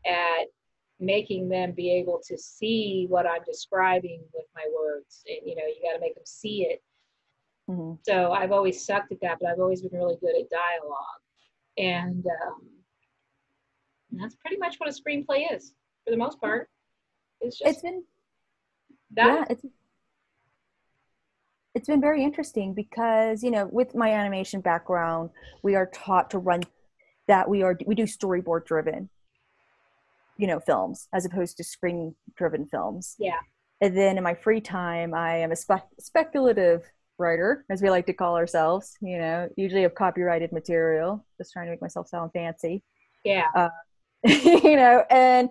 at 0.04 0.46
making 0.98 1.48
them 1.48 1.72
be 1.72 1.92
able 1.92 2.20
to 2.26 2.36
see 2.36 3.06
what 3.08 3.26
I'm 3.26 3.42
describing 3.44 4.22
with 4.34 4.46
my 4.54 4.64
words. 4.74 5.22
And 5.28 5.38
you 5.44 5.54
know, 5.54 5.62
you 5.66 5.76
got 5.82 5.94
to 5.94 6.00
make 6.00 6.14
them 6.14 6.24
see 6.26 6.62
it. 6.62 6.82
Mm-hmm. 7.70 7.94
So 8.02 8.32
I've 8.32 8.52
always 8.52 8.84
sucked 8.84 9.12
at 9.12 9.20
that, 9.22 9.38
but 9.40 9.50
I've 9.50 9.60
always 9.60 9.82
been 9.82 9.98
really 9.98 10.16
good 10.20 10.34
at 10.36 10.50
dialogue. 10.50 11.22
And 11.78 12.24
um, 12.26 12.62
that's 14.12 14.36
pretty 14.36 14.56
much 14.56 14.76
what 14.78 14.88
a 14.88 14.92
screenplay 14.92 15.52
is 15.52 15.74
for 16.04 16.10
the 16.10 16.16
most 16.16 16.40
part. 16.40 16.68
It's 17.40 17.58
just 17.58 17.70
it's 17.70 17.82
been 17.82 18.02
that. 19.14 19.26
Yeah, 19.26 19.44
it's 19.50 19.62
it's 21.76 21.88
been 21.88 22.00
very 22.00 22.24
interesting 22.24 22.74
because 22.74 23.42
you 23.42 23.50
know 23.50 23.68
with 23.70 23.94
my 23.94 24.12
animation 24.12 24.60
background 24.60 25.30
we 25.62 25.74
are 25.74 25.86
taught 25.86 26.30
to 26.30 26.38
run 26.38 26.62
that 27.28 27.48
we 27.48 27.62
are 27.62 27.78
we 27.86 27.94
do 27.94 28.04
storyboard 28.04 28.64
driven 28.64 29.08
you 30.38 30.46
know 30.46 30.58
films 30.58 31.08
as 31.12 31.24
opposed 31.24 31.56
to 31.56 31.64
screen 31.64 32.14
driven 32.36 32.66
films 32.66 33.14
yeah 33.18 33.38
and 33.80 33.96
then 33.96 34.16
in 34.16 34.24
my 34.24 34.34
free 34.34 34.60
time 34.60 35.14
i 35.14 35.36
am 35.36 35.52
a 35.52 35.56
spe- 35.56 35.92
speculative 36.00 36.82
writer, 37.18 37.64
as 37.70 37.82
we 37.82 37.90
like 37.90 38.06
to 38.06 38.12
call 38.12 38.36
ourselves. 38.36 38.96
You 39.00 39.18
know, 39.18 39.48
usually 39.56 39.84
of 39.84 39.94
copyrighted 39.94 40.52
material. 40.52 41.24
Just 41.38 41.52
trying 41.52 41.66
to 41.66 41.70
make 41.70 41.82
myself 41.82 42.08
sound 42.08 42.30
fancy. 42.32 42.82
Yeah. 43.24 43.46
Uh, 43.54 43.68
you 44.24 44.76
know, 44.76 45.04
and 45.10 45.50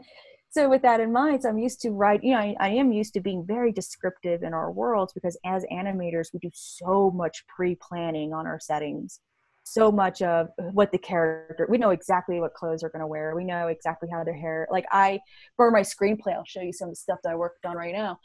so 0.55 0.69
with 0.69 0.83
that 0.83 1.01
in 1.01 1.11
mind, 1.11 1.43
so 1.43 1.49
I'm 1.49 1.57
used 1.57 1.81
to 1.81 1.89
write. 1.89 2.23
You 2.23 2.31
know, 2.31 2.39
I, 2.39 2.55
I 2.61 2.69
am 2.69 2.93
used 2.93 3.13
to 3.15 3.19
being 3.19 3.45
very 3.45 3.73
descriptive 3.73 4.41
in 4.41 4.53
our 4.53 4.71
worlds 4.71 5.11
because 5.11 5.37
as 5.45 5.65
animators, 5.69 6.27
we 6.31 6.39
do 6.39 6.49
so 6.53 7.11
much 7.11 7.45
pre-planning 7.53 8.31
on 8.31 8.47
our 8.47 8.57
settings. 8.57 9.19
So 9.65 9.91
much 9.91 10.21
of 10.21 10.47
what 10.71 10.93
the 10.93 10.97
character 10.97 11.67
we 11.69 11.77
know 11.77 11.89
exactly 11.89 12.39
what 12.39 12.53
clothes 12.53 12.81
they're 12.81 12.89
going 12.89 13.01
to 13.01 13.07
wear. 13.07 13.35
We 13.35 13.43
know 13.43 13.67
exactly 13.67 14.07
how 14.09 14.23
their 14.23 14.35
hair 14.35 14.65
like 14.71 14.85
i 14.91 15.19
for 15.57 15.71
my 15.71 15.81
screenplay 15.81 16.35
i'll 16.35 16.45
show 16.45 16.61
you 16.61 16.71
some 16.71 16.89
of 16.89 16.93
the 16.93 16.99
stuff 16.99 17.17
that 17.23 17.31
i 17.31 17.35
worked 17.35 17.65
on 17.65 17.75
right 17.75 17.93
now. 17.93 18.19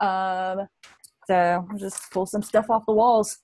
Um 0.00 0.66
so 1.28 1.64
i'll 1.70 1.78
just 1.78 2.10
pull 2.10 2.26
some 2.26 2.42
stuff 2.42 2.68
off 2.68 2.82
the 2.86 2.92
walls. 2.92 3.38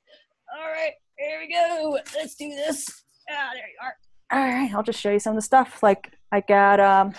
All 0.59 0.70
right 0.70 0.93
here 1.16 1.39
we 1.41 1.51
go. 1.55 1.99
Let's 2.16 2.34
do 2.34 2.51
this. 2.51 2.84
Ah 3.30 3.51
there 3.55 3.62
you 3.62 3.78
are. 3.80 3.97
All 4.32 4.45
right 4.45 4.74
i'll 4.74 4.82
just 4.82 5.01
show 5.01 5.12
you 5.12 5.20
some 5.20 5.30
of 5.30 5.37
the 5.37 5.47
stuff. 5.47 5.82
Like 5.82 6.12
i 6.32 6.41
got 6.41 6.80
um 6.80 7.14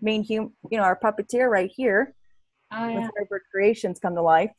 main 0.00 0.22
human, 0.22 0.52
you 0.70 0.78
know 0.78 0.84
our 0.84 0.98
puppeteer 0.98 1.48
right 1.48 1.70
here 1.74 2.14
oh, 2.72 2.88
yeah. 2.88 3.08
with 3.30 3.42
creations 3.52 3.98
come 3.98 4.14
to 4.14 4.22
life 4.22 4.52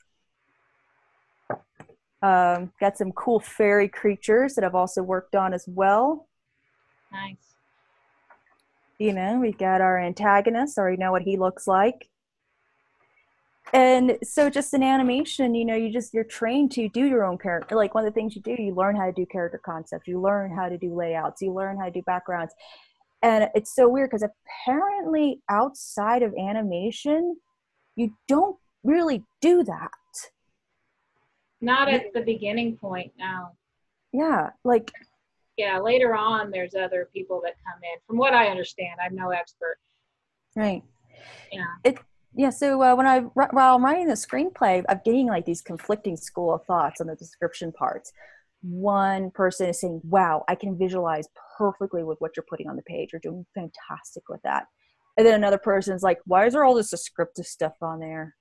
um, 2.21 2.71
got 2.79 2.97
some 2.97 3.11
cool 3.13 3.39
fairy 3.39 3.87
creatures 3.87 4.55
that 4.55 4.63
I've 4.63 4.75
also 4.75 5.01
worked 5.01 5.35
on 5.35 5.53
as 5.53 5.65
well. 5.67 6.27
Nice. 7.11 7.37
You 8.97 9.13
know, 9.13 9.39
we've 9.39 9.57
got 9.57 9.79
our 9.79 9.97
antagonist, 9.97 10.77
already 10.77 10.97
know 10.97 11.11
what 11.11 11.21
he 11.21 11.37
looks 11.37 11.67
like. 11.67 12.09
And 13.71 14.17
so 14.23 14.49
just 14.49 14.73
in 14.73 14.81
animation, 14.83 15.53
you 15.53 15.63
know, 15.63 15.75
you 15.75 15.91
just 15.93 16.13
you're 16.13 16.23
trained 16.23 16.71
to 16.71 16.89
do 16.89 17.05
your 17.05 17.23
own 17.23 17.37
character. 17.37 17.75
Like 17.75 17.93
one 17.93 18.05
of 18.05 18.13
the 18.13 18.19
things 18.19 18.35
you 18.35 18.41
do, 18.41 18.55
you 18.59 18.73
learn 18.73 18.95
how 18.95 19.05
to 19.05 19.11
do 19.11 19.25
character 19.27 19.61
concepts, 19.63 20.07
you 20.07 20.19
learn 20.19 20.53
how 20.53 20.67
to 20.67 20.77
do 20.77 20.93
layouts, 20.93 21.41
you 21.41 21.53
learn 21.53 21.77
how 21.77 21.85
to 21.85 21.91
do 21.91 22.01
backgrounds. 22.01 22.53
And 23.21 23.49
it's 23.53 23.75
so 23.75 23.89
weird 23.89 24.09
because 24.09 24.23
apparently 24.23 25.41
outside 25.49 26.23
of 26.23 26.33
animation, 26.35 27.37
you 27.95 28.13
don't 28.27 28.57
really 28.83 29.25
do 29.41 29.63
that 29.63 29.91
not 31.61 31.89
at 31.89 32.13
the 32.13 32.21
beginning 32.21 32.77
point, 32.77 33.11
now 33.17 33.51
Yeah, 34.13 34.49
like 34.63 34.91
yeah, 35.57 35.77
later 35.79 36.15
on 36.15 36.51
there's 36.51 36.73
other 36.73 37.09
people 37.13 37.41
that 37.43 37.55
come 37.65 37.81
in. 37.83 37.99
From 38.07 38.17
what 38.17 38.33
I 38.33 38.47
understand, 38.47 38.97
I'm 39.03 39.15
no 39.15 39.31
expert. 39.31 39.77
Right. 40.55 40.83
Yeah. 41.51 41.65
It 41.83 41.97
yeah, 42.35 42.51
so 42.51 42.81
uh, 42.81 42.95
when 42.95 43.07
I 43.07 43.19
while 43.19 43.75
I'm 43.75 43.83
writing 43.83 44.07
the 44.07 44.13
screenplay, 44.13 44.83
I'm 44.87 45.01
getting 45.03 45.27
like 45.27 45.45
these 45.45 45.61
conflicting 45.61 46.15
school 46.15 46.53
of 46.53 46.65
thoughts 46.65 47.01
on 47.01 47.07
the 47.07 47.15
description 47.15 47.71
parts. 47.71 48.13
One 48.61 49.31
person 49.31 49.69
is 49.69 49.79
saying, 49.79 50.01
"Wow, 50.03 50.43
I 50.47 50.55
can 50.55 50.77
visualize 50.77 51.27
perfectly 51.57 52.03
with 52.03 52.19
what 52.19 52.31
you're 52.35 52.45
putting 52.49 52.67
on 52.67 52.75
the 52.75 52.81
page. 52.83 53.09
You're 53.13 53.21
doing 53.21 53.45
fantastic 53.55 54.27
with 54.29 54.41
that." 54.43 54.67
And 55.17 55.25
then 55.25 55.35
another 55.35 55.57
person's 55.57 56.03
like, 56.03 56.19
"Why 56.25 56.45
is 56.45 56.53
there 56.53 56.63
all 56.63 56.75
this 56.75 56.89
descriptive 56.89 57.45
stuff 57.45 57.73
on 57.81 57.99
there?" 57.99 58.35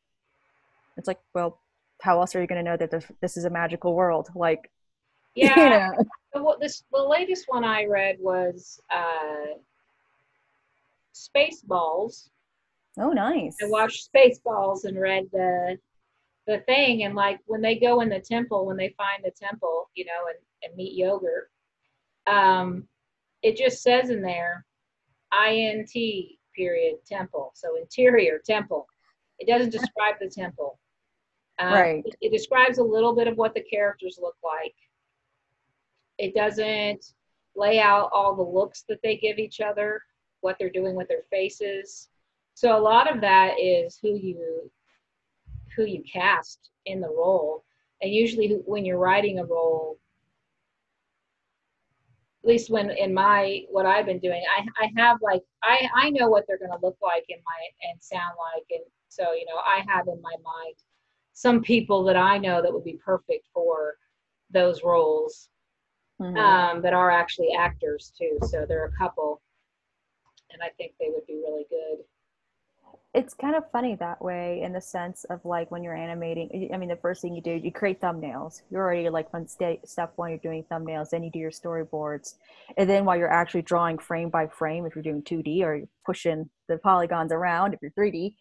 It's 0.99 1.09
like, 1.09 1.21
well, 1.33 1.61
how 2.03 2.21
else 2.21 2.35
are 2.35 2.41
you 2.41 2.47
going 2.47 2.63
to 2.63 2.71
know 2.71 2.77
that 2.77 2.91
this, 3.21 3.37
is 3.37 3.45
a 3.45 3.51
magical 3.51 3.95
world? 3.95 4.29
Like, 4.35 4.71
yeah. 5.35 5.57
You 5.57 5.71
know. 5.71 6.05
the, 6.35 6.57
this, 6.61 6.83
the 6.93 7.03
latest 7.03 7.45
one 7.49 7.65
I 7.65 7.85
read 7.85 8.17
was 8.19 8.81
uh, 8.93 9.55
Spaceballs. 11.15 12.29
Oh, 12.99 13.11
nice. 13.11 13.57
I 13.63 13.69
watched 13.69 14.09
Spaceballs 14.13 14.85
and 14.85 14.99
read 14.99 15.29
the 15.33 15.79
the 16.49 16.61
thing, 16.61 17.05
and 17.05 17.15
like 17.15 17.39
when 17.45 17.61
they 17.61 17.79
go 17.79 18.01
in 18.01 18.09
the 18.09 18.19
temple, 18.19 18.65
when 18.67 18.79
they 18.79 18.95
find 18.97 19.23
the 19.23 19.31
temple, 19.31 19.91
you 19.95 20.07
know, 20.07 20.29
and, 20.29 20.39
and 20.63 20.77
meet 20.77 20.97
yogurt, 20.97 21.51
um, 22.27 22.89
it 23.43 23.57
just 23.57 23.83
says 23.83 24.09
in 24.09 24.23
there, 24.23 24.65
int 25.47 25.93
period 26.57 26.97
temple. 27.07 27.53
So 27.55 27.77
interior 27.77 28.41
temple. 28.45 28.87
It 29.39 29.47
doesn't 29.47 29.71
describe 29.71 30.15
the 30.21 30.31
temple. 30.31 30.81
Um, 31.59 31.73
right. 31.73 32.03
It, 32.07 32.17
it 32.23 32.33
describes 32.33 32.79
a 32.79 32.83
little 32.83 33.15
bit 33.15 33.29
of 33.29 33.37
what 33.37 33.55
the 33.55 33.63
characters 33.63 34.19
look 34.21 34.37
like. 34.43 34.75
It 36.17 36.35
doesn't 36.35 37.13
lay 37.55 37.79
out 37.79 38.09
all 38.13 38.35
the 38.35 38.43
looks 38.43 38.85
that 38.89 39.01
they 39.03 39.19
give 39.19 39.39
each 39.39 39.61
other, 39.61 40.01
what 40.41 40.57
they're 40.59 40.71
doing 40.71 40.95
with 40.95 41.09
their 41.09 41.25
faces. 41.31 42.09
So 42.55 42.77
a 42.77 42.81
lot 42.81 43.15
of 43.15 43.21
that 43.21 43.61
is 43.61 43.99
who 44.01 44.17
you 44.17 44.71
who 45.79 45.87
you 45.87 46.03
cast 46.03 46.71
in 46.87 47.01
the 47.01 47.09
role. 47.09 47.65
And 48.03 48.13
usually 48.13 48.61
when 48.67 48.85
you're 48.85 48.99
writing 48.99 49.39
a 49.39 49.45
role, 49.45 49.99
at 52.43 52.49
least 52.49 52.71
when 52.71 52.91
in 52.91 53.15
my 53.15 53.63
what 53.71 53.87
I've 53.87 54.07
been 54.07 54.19
doing, 54.19 54.43
I 54.57 54.67
I 54.85 54.91
have 54.97 55.19
like 55.23 55.43
I 55.63 55.89
I 55.95 56.11
know 56.11 56.29
what 56.29 56.45
they're 56.47 56.59
going 56.59 56.71
to 56.71 56.85
look 56.85 56.99
like 57.01 57.25
in 57.29 57.39
my 57.45 57.89
and 57.91 58.03
sound 58.03 58.35
like 58.53 58.65
and 58.71 58.85
so 59.09 59.33
you 59.33 59.47
know 59.47 59.61
I 59.65 59.85
have 59.89 60.09
in 60.09 60.21
my 60.21 60.35
mind 60.43 60.75
some 61.33 61.63
people 61.63 62.03
that 62.05 62.17
I 62.17 62.37
know 62.37 62.61
that 62.61 62.73
would 62.73 62.85
be 62.85 62.99
perfect 63.05 63.47
for 63.55 63.95
those 64.51 64.83
roles 64.83 65.49
mm-hmm. 66.21 66.37
um, 66.37 66.83
that 66.83 66.93
are 66.93 67.13
actually 67.13 67.51
actors 67.57 68.13
too. 68.19 68.39
So 68.49 68.67
there 68.67 68.83
are 68.83 68.87
a 68.87 68.99
couple, 68.99 69.41
and 70.51 70.61
I 70.63 70.71
think 70.77 70.95
they 70.99 71.11
would 71.11 71.27
be 71.29 71.35
really 71.35 71.67
good. 71.71 71.99
It's 73.15 73.33
kind 73.33 73.57
of 73.57 73.65
funny 73.73 73.95
that 73.97 74.23
way 74.23 74.61
in 74.63 74.73
the 74.73 74.81
sense 74.81 75.25
of 75.25 75.43
like 75.45 75.71
when 75.71 75.83
you're 75.83 75.97
animating. 75.97 76.71
I 76.73 76.77
mean, 76.77 76.91
the 76.91 76.97
first 76.97 77.23
thing 77.23 77.35
you 77.35 77.41
do, 77.41 77.53
you 77.53 77.73
create 77.73 78.01
thumbnails. 78.01 78.63
You're 78.71 78.83
already 78.83 79.09
like 79.09 79.29
on 79.33 79.49
st- 79.49 79.89
step 79.89 80.13
one, 80.17 80.31
you're 80.31 80.39
doing 80.39 80.65
thumbnails. 80.71 81.11
Then 81.11 81.23
you 81.23 81.31
do 81.31 81.39
your 81.39 81.51
storyboards, 81.51 82.35
and 82.77 82.89
then 82.89 83.05
while 83.07 83.17
you're 83.17 83.33
actually 83.33 83.63
drawing 83.63 83.99
frame 83.99 84.29
by 84.29 84.47
frame, 84.47 84.85
if 84.85 84.95
you're 84.95 85.03
doing 85.03 85.23
2D 85.23 85.63
or 85.63 85.77
you're 85.77 85.89
pushing 86.05 86.51
the 86.69 86.77
polygons 86.79 87.33
around, 87.33 87.73
if 87.73 87.81
you're 87.81 87.93
3D, 87.93 88.35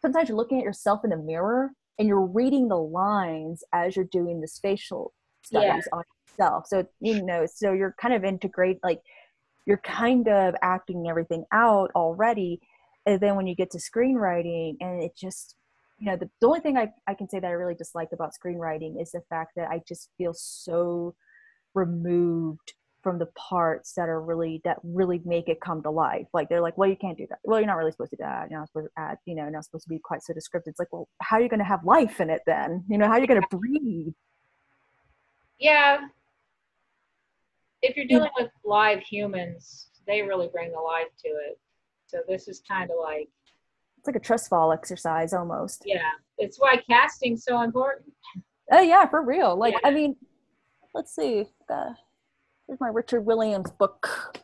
sometimes 0.00 0.28
you're 0.28 0.38
looking 0.38 0.58
at 0.58 0.64
yourself 0.64 1.04
in 1.04 1.10
the 1.10 1.16
mirror 1.16 1.70
and 1.98 2.08
you're 2.08 2.24
reading 2.24 2.68
the 2.68 2.78
lines 2.78 3.62
as 3.72 3.94
you're 3.94 4.06
doing 4.06 4.40
the 4.40 4.48
spatial 4.48 5.12
studies 5.44 5.86
yeah. 5.86 5.98
on 5.98 6.02
yourself. 6.28 6.66
So 6.66 6.86
you 7.00 7.22
know, 7.22 7.46
so 7.46 7.72
you're 7.72 7.94
kind 8.00 8.14
of 8.14 8.24
integrate 8.24 8.78
like 8.82 9.00
you're 9.66 9.78
kind 9.78 10.28
of 10.28 10.54
acting 10.62 11.06
everything 11.08 11.44
out 11.52 11.90
already. 11.94 12.60
And 13.06 13.20
then 13.20 13.36
when 13.36 13.46
you 13.46 13.54
get 13.54 13.70
to 13.72 13.78
screenwriting 13.78 14.76
and 14.80 15.02
it 15.02 15.16
just 15.16 15.56
you 15.98 16.06
know, 16.06 16.16
the, 16.16 16.28
the 16.40 16.46
only 16.46 16.60
thing 16.60 16.76
I, 16.76 16.92
I 17.06 17.14
can 17.14 17.28
say 17.28 17.40
that 17.40 17.46
I 17.46 17.52
really 17.52 17.74
dislike 17.74 18.08
about 18.12 18.32
screenwriting 18.34 19.00
is 19.00 19.12
the 19.12 19.22
fact 19.30 19.52
that 19.56 19.68
I 19.68 19.80
just 19.86 20.10
feel 20.18 20.32
so 20.34 21.14
removed 21.72 22.74
from 23.02 23.18
the 23.18 23.28
parts 23.36 23.92
that 23.92 24.08
are 24.08 24.20
really 24.20 24.60
that 24.64 24.78
really 24.82 25.20
make 25.24 25.48
it 25.48 25.60
come 25.60 25.82
to 25.82 25.90
life. 25.90 26.26
Like 26.32 26.48
they're 26.48 26.62
like, 26.62 26.76
well, 26.78 26.88
you 26.88 26.96
can't 26.96 27.18
do 27.18 27.26
that. 27.28 27.38
Well, 27.44 27.60
you're 27.60 27.66
not 27.66 27.76
really 27.76 27.92
supposed 27.92 28.10
to 28.10 28.16
do 28.16 28.22
that. 28.22 28.50
You're 28.50 28.58
not 28.58 28.68
supposed 28.68 28.86
to 28.86 29.00
add, 29.00 29.18
you 29.26 29.34
know, 29.34 29.48
not 29.48 29.64
supposed 29.64 29.84
to 29.84 29.90
be 29.90 29.98
quite 29.98 30.22
so 30.22 30.32
descriptive. 30.32 30.72
It's 30.72 30.78
like, 30.78 30.92
well, 30.92 31.08
how 31.20 31.36
are 31.36 31.42
you 31.42 31.48
going 31.48 31.58
to 31.58 31.64
have 31.64 31.84
life 31.84 32.20
in 32.20 32.30
it 32.30 32.40
then? 32.46 32.84
You 32.88 32.98
know, 32.98 33.06
how 33.06 33.12
are 33.12 33.20
you 33.20 33.26
going 33.26 33.42
to 33.42 33.56
breathe? 33.56 34.14
Yeah. 35.58 35.98
If 37.82 37.96
you're 37.96 38.06
dealing 38.06 38.30
with 38.38 38.50
live 38.64 39.00
humans, 39.00 39.88
they 40.06 40.22
really 40.22 40.48
bring 40.50 40.72
the 40.72 40.80
life 40.80 41.08
to 41.24 41.28
it. 41.28 41.58
So 42.06 42.18
this 42.28 42.48
is 42.48 42.62
kind 42.68 42.90
of 42.90 42.96
like 43.02 43.28
it's 43.98 44.06
like 44.06 44.16
a 44.16 44.20
trust 44.20 44.50
fall 44.50 44.72
exercise 44.72 45.32
almost. 45.32 45.82
Yeah, 45.86 46.10
it's 46.38 46.58
why 46.58 46.76
casting's 46.88 47.44
so 47.44 47.62
important. 47.62 48.12
Oh 48.70 48.82
yeah, 48.82 49.06
for 49.06 49.22
real. 49.22 49.56
Like 49.56 49.72
yeah. 49.72 49.88
I 49.88 49.92
mean, 49.92 50.16
let's 50.94 51.14
see. 51.14 51.46
Here's 51.68 52.80
my 52.80 52.88
Richard 52.88 53.22
Williams 53.22 53.70
book. 53.70 54.36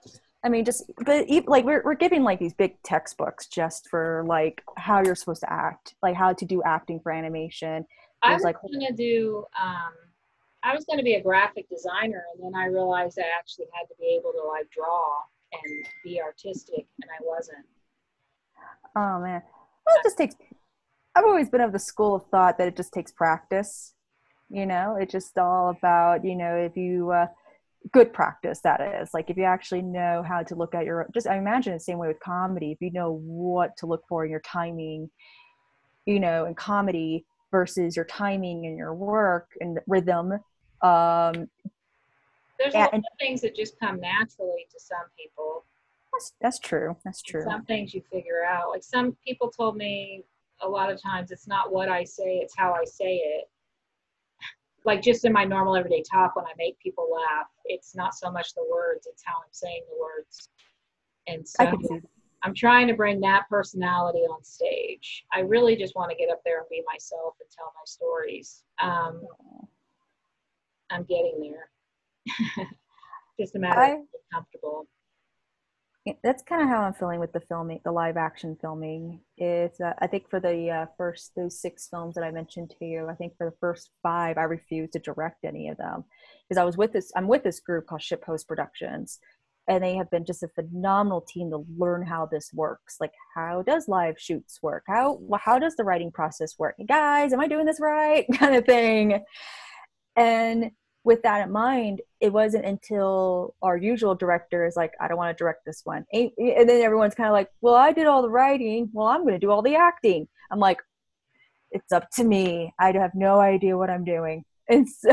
I 0.42 0.48
mean, 0.48 0.64
just 0.64 0.90
but 1.04 1.26
like 1.46 1.64
we're 1.64 1.82
we're 1.84 1.94
giving 1.94 2.22
like 2.22 2.38
these 2.38 2.54
big 2.54 2.82
textbooks 2.82 3.46
just 3.46 3.88
for 3.90 4.24
like 4.26 4.62
how 4.78 5.02
you're 5.04 5.14
supposed 5.14 5.42
to 5.42 5.52
act, 5.52 5.94
like 6.02 6.16
how 6.16 6.32
to 6.32 6.44
do 6.46 6.62
acting 6.62 7.00
for 7.00 7.12
animation. 7.12 7.84
I 8.22 8.34
was 8.34 8.42
like, 8.42 8.56
gonna 8.62 8.92
do. 8.92 9.44
Um, 9.60 9.92
I 10.62 10.74
was 10.74 10.84
gonna 10.86 11.02
be 11.02 11.14
a 11.14 11.22
graphic 11.22 11.68
designer, 11.68 12.24
and 12.34 12.42
then 12.42 12.58
I 12.58 12.66
realized 12.66 13.18
I 13.18 13.24
actually 13.38 13.66
had 13.74 13.86
to 13.88 13.94
be 14.00 14.18
able 14.18 14.32
to 14.32 14.42
like 14.48 14.70
draw 14.70 15.18
and 15.52 15.86
be 16.04 16.20
artistic, 16.20 16.86
and 17.02 17.10
I 17.10 17.22
wasn't. 17.22 17.66
Oh 18.96 19.20
man, 19.20 19.42
well, 19.86 19.96
it 19.98 20.02
just 20.02 20.18
takes. 20.18 20.34
I've 21.14 21.24
always 21.24 21.48
been 21.48 21.60
of 21.60 21.72
the 21.72 21.78
school 21.78 22.14
of 22.14 22.26
thought 22.30 22.58
that 22.58 22.68
it 22.68 22.76
just 22.76 22.92
takes 22.92 23.12
practice. 23.12 23.94
You 24.48 24.66
know, 24.66 24.96
it's 24.98 25.12
just 25.12 25.38
all 25.38 25.70
about 25.70 26.24
you 26.24 26.36
know 26.36 26.56
if 26.56 26.76
you. 26.76 27.10
Uh, 27.10 27.26
good 27.92 28.12
practice 28.12 28.60
that 28.60 28.80
is 29.00 29.14
like 29.14 29.30
if 29.30 29.36
you 29.36 29.44
actually 29.44 29.80
know 29.80 30.22
how 30.22 30.42
to 30.42 30.54
look 30.54 30.74
at 30.74 30.84
your 30.84 31.08
just 31.14 31.26
i 31.26 31.38
imagine 31.38 31.72
the 31.72 31.80
same 31.80 31.96
way 31.96 32.08
with 32.08 32.20
comedy 32.20 32.72
if 32.72 32.78
you 32.80 32.92
know 32.92 33.22
what 33.24 33.74
to 33.76 33.86
look 33.86 34.04
for 34.06 34.24
in 34.24 34.30
your 34.30 34.40
timing 34.40 35.08
you 36.04 36.20
know 36.20 36.44
in 36.44 36.54
comedy 36.54 37.24
versus 37.50 37.96
your 37.96 38.04
timing 38.04 38.66
and 38.66 38.76
your 38.76 38.94
work 38.94 39.48
and 39.60 39.78
rhythm 39.86 40.32
um 40.82 41.48
there's 42.60 42.74
a 42.74 42.78
lot 42.78 42.94
of 42.94 43.04
things 43.18 43.40
that 43.40 43.56
just 43.56 43.78
come 43.80 44.00
naturally 44.00 44.66
to 44.70 44.78
some 44.78 45.06
people 45.18 45.64
that's, 46.12 46.32
that's 46.40 46.58
true 46.58 46.96
that's 47.04 47.22
true 47.22 47.44
some 47.44 47.64
things 47.64 47.94
you 47.94 48.02
figure 48.12 48.44
out 48.44 48.70
like 48.70 48.82
some 48.82 49.16
people 49.26 49.50
told 49.50 49.76
me 49.76 50.22
a 50.62 50.68
lot 50.68 50.90
of 50.90 51.00
times 51.00 51.30
it's 51.30 51.46
not 51.46 51.72
what 51.72 51.88
i 51.88 52.04
say 52.04 52.36
it's 52.36 52.54
how 52.56 52.72
i 52.72 52.84
say 52.84 53.16
it 53.16 53.48
like 54.84 55.02
just 55.02 55.24
in 55.24 55.32
my 55.32 55.44
normal 55.44 55.76
everyday 55.76 56.02
talk 56.02 56.36
when 56.36 56.46
I 56.46 56.52
make 56.56 56.78
people 56.78 57.08
laugh, 57.12 57.48
it's 57.66 57.94
not 57.94 58.14
so 58.14 58.30
much 58.30 58.54
the 58.54 58.64
words, 58.70 59.06
it's 59.06 59.22
how 59.24 59.34
I'm 59.34 59.52
saying 59.52 59.82
the 59.90 60.00
words. 60.00 60.48
And 61.26 61.46
so 61.46 61.64
I'm 62.42 62.54
trying 62.54 62.86
to 62.88 62.94
bring 62.94 63.20
that 63.20 63.44
personality 63.50 64.20
on 64.20 64.42
stage. 64.42 65.24
I 65.32 65.40
really 65.40 65.76
just 65.76 65.94
want 65.94 66.10
to 66.10 66.16
get 66.16 66.30
up 66.30 66.40
there 66.44 66.58
and 66.58 66.66
be 66.70 66.82
myself 66.90 67.34
and 67.40 67.50
tell 67.50 67.72
my 67.74 67.82
stories. 67.84 68.62
Um, 68.82 69.22
I'm 70.90 71.02
getting 71.04 71.38
there. 71.40 71.70
just 73.40 73.56
a 73.56 73.58
matter 73.58 73.80
I, 73.80 73.90
of 73.92 74.00
comfortable 74.32 74.86
that's 76.22 76.42
kind 76.42 76.62
of 76.62 76.68
how 76.68 76.82
I'm 76.82 76.94
feeling 76.94 77.20
with 77.20 77.32
the 77.32 77.40
filming, 77.40 77.80
the 77.84 77.92
live 77.92 78.16
action 78.16 78.56
filming. 78.60 79.20
Is 79.36 79.78
uh, 79.80 79.92
I 79.98 80.06
think 80.06 80.30
for 80.30 80.40
the 80.40 80.70
uh, 80.70 80.86
first 80.96 81.32
those 81.36 81.60
six 81.60 81.88
films 81.88 82.14
that 82.14 82.24
I 82.24 82.30
mentioned 82.30 82.74
to 82.78 82.84
you, 82.84 83.08
I 83.08 83.14
think 83.14 83.36
for 83.36 83.48
the 83.48 83.56
first 83.60 83.90
five, 84.02 84.38
I 84.38 84.44
refused 84.44 84.94
to 84.94 84.98
direct 84.98 85.44
any 85.44 85.68
of 85.68 85.76
them 85.76 86.04
because 86.48 86.60
I 86.60 86.64
was 86.64 86.76
with 86.76 86.92
this. 86.92 87.12
I'm 87.16 87.28
with 87.28 87.42
this 87.42 87.60
group 87.60 87.86
called 87.86 88.02
Ship 88.02 88.22
Post 88.22 88.48
Productions, 88.48 89.18
and 89.68 89.84
they 89.84 89.94
have 89.96 90.10
been 90.10 90.24
just 90.24 90.42
a 90.42 90.48
phenomenal 90.48 91.20
team 91.20 91.50
to 91.50 91.66
learn 91.76 92.06
how 92.06 92.26
this 92.26 92.50
works. 92.54 92.96
Like, 92.98 93.12
how 93.34 93.62
does 93.62 93.86
live 93.86 94.18
shoots 94.18 94.58
work? 94.62 94.84
How 94.86 95.20
how 95.38 95.58
does 95.58 95.76
the 95.76 95.84
writing 95.84 96.10
process 96.10 96.58
work? 96.58 96.76
guys, 96.88 97.34
am 97.34 97.40
I 97.40 97.46
doing 97.46 97.66
this 97.66 97.80
right? 97.80 98.26
kind 98.34 98.54
of 98.54 98.64
thing. 98.64 99.22
And 100.16 100.70
with 101.04 101.22
that 101.22 101.46
in 101.46 101.52
mind, 101.52 102.02
it 102.20 102.32
wasn't 102.32 102.66
until 102.66 103.54
our 103.62 103.76
usual 103.76 104.14
director 104.14 104.66
is 104.66 104.76
like, 104.76 104.92
I 105.00 105.08
don't 105.08 105.16
want 105.16 105.36
to 105.36 105.42
direct 105.42 105.64
this 105.64 105.80
one. 105.84 106.04
And 106.12 106.30
then 106.38 106.82
everyone's 106.82 107.14
kind 107.14 107.28
of 107.28 107.32
like, 107.32 107.48
Well, 107.60 107.74
I 107.74 107.92
did 107.92 108.06
all 108.06 108.22
the 108.22 108.30
writing. 108.30 108.90
Well, 108.92 109.06
I'm 109.06 109.22
going 109.22 109.34
to 109.34 109.38
do 109.38 109.50
all 109.50 109.62
the 109.62 109.76
acting. 109.76 110.28
I'm 110.50 110.58
like, 110.58 110.78
It's 111.70 111.92
up 111.92 112.10
to 112.16 112.24
me. 112.24 112.74
I 112.78 112.92
have 112.92 113.14
no 113.14 113.40
idea 113.40 113.76
what 113.76 113.90
I'm 113.90 114.04
doing. 114.04 114.44
And 114.72 114.88
so, 114.88 115.10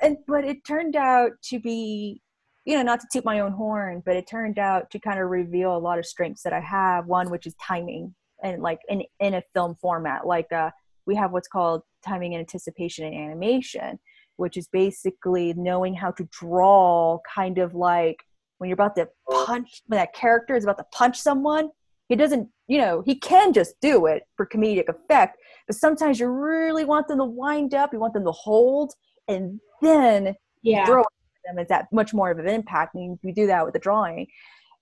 and 0.00 0.16
but 0.28 0.44
it 0.44 0.64
turned 0.64 0.94
out 0.94 1.32
to 1.46 1.58
be, 1.58 2.22
you 2.64 2.76
know, 2.76 2.84
not 2.84 3.00
to 3.00 3.08
toot 3.12 3.24
my 3.24 3.40
own 3.40 3.50
horn, 3.50 4.00
but 4.06 4.14
it 4.14 4.28
turned 4.28 4.60
out 4.60 4.92
to 4.92 5.00
kind 5.00 5.18
of 5.18 5.28
reveal 5.28 5.76
a 5.76 5.78
lot 5.78 5.98
of 5.98 6.06
strengths 6.06 6.44
that 6.44 6.52
I 6.52 6.60
have. 6.60 7.06
One, 7.06 7.30
which 7.30 7.48
is 7.48 7.56
timing 7.60 8.14
and 8.44 8.62
like 8.62 8.78
in, 8.88 9.02
in 9.18 9.34
a 9.34 9.42
film 9.54 9.76
format, 9.80 10.24
like, 10.24 10.52
uh, 10.52 10.70
we 11.06 11.14
have 11.16 11.32
what's 11.32 11.48
called 11.48 11.82
timing 12.04 12.34
and 12.34 12.40
anticipation 12.40 13.06
and 13.06 13.14
animation, 13.14 13.98
which 14.36 14.56
is 14.56 14.68
basically 14.68 15.54
knowing 15.54 15.94
how 15.94 16.10
to 16.12 16.28
draw 16.30 17.18
kind 17.34 17.58
of 17.58 17.74
like 17.74 18.24
when 18.58 18.68
you're 18.68 18.74
about 18.74 18.94
to 18.96 19.08
punch, 19.28 19.82
when 19.86 19.98
that 19.98 20.14
character 20.14 20.54
is 20.54 20.64
about 20.64 20.78
to 20.78 20.86
punch 20.92 21.18
someone, 21.18 21.68
he 22.08 22.16
doesn't, 22.16 22.48
you 22.68 22.78
know, 22.78 23.02
he 23.04 23.14
can 23.14 23.52
just 23.52 23.74
do 23.80 24.06
it 24.06 24.22
for 24.36 24.46
comedic 24.46 24.88
effect, 24.88 25.38
but 25.66 25.76
sometimes 25.76 26.20
you 26.20 26.28
really 26.28 26.84
want 26.84 27.08
them 27.08 27.18
to 27.18 27.24
wind 27.24 27.74
up, 27.74 27.92
you 27.92 27.98
want 27.98 28.14
them 28.14 28.24
to 28.24 28.32
hold, 28.32 28.92
and 29.28 29.58
then 29.80 30.34
yeah. 30.62 30.84
throw 30.84 31.02
them. 31.44 31.58
It's 31.58 31.70
that 31.70 31.88
much 31.92 32.14
more 32.14 32.30
of 32.30 32.38
an 32.38 32.48
impact. 32.48 32.94
And 32.94 33.18
you 33.22 33.32
do 33.34 33.46
that 33.46 33.64
with 33.64 33.74
the 33.74 33.80
drawing. 33.80 34.26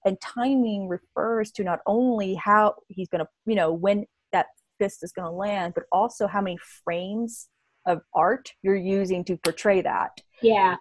And 0.04 0.20
timing 0.20 0.88
refers 0.88 1.50
to 1.52 1.64
not 1.64 1.80
only 1.86 2.34
how 2.34 2.74
he's 2.88 3.08
going 3.08 3.24
to, 3.24 3.28
you 3.46 3.54
know, 3.54 3.72
when 3.72 4.06
that 4.32 4.46
fist 4.80 5.04
is 5.04 5.12
going 5.12 5.26
to 5.26 5.32
land, 5.32 5.74
but 5.74 5.84
also 5.92 6.26
how 6.26 6.40
many 6.40 6.58
frames 6.84 7.48
of 7.86 8.00
art 8.14 8.50
you're 8.62 8.74
using 8.74 9.24
to 9.24 9.36
portray 9.36 9.82
that. 9.82 10.10
Yeah. 10.42 10.76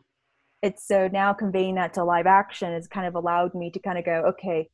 It's 0.61 0.87
so 0.87 1.07
now 1.07 1.33
conveying 1.33 1.75
that 1.75 1.93
to 1.93 2.03
live 2.03 2.25
action 2.25 2.73
has 2.73 2.87
kind 2.87 3.05
of 3.05 3.15
allowed 3.15 3.53
me 3.53 3.69
to 3.71 3.79
kind 3.79 3.97
of 3.97 4.05
go, 4.05 4.23
okay, 4.29 4.69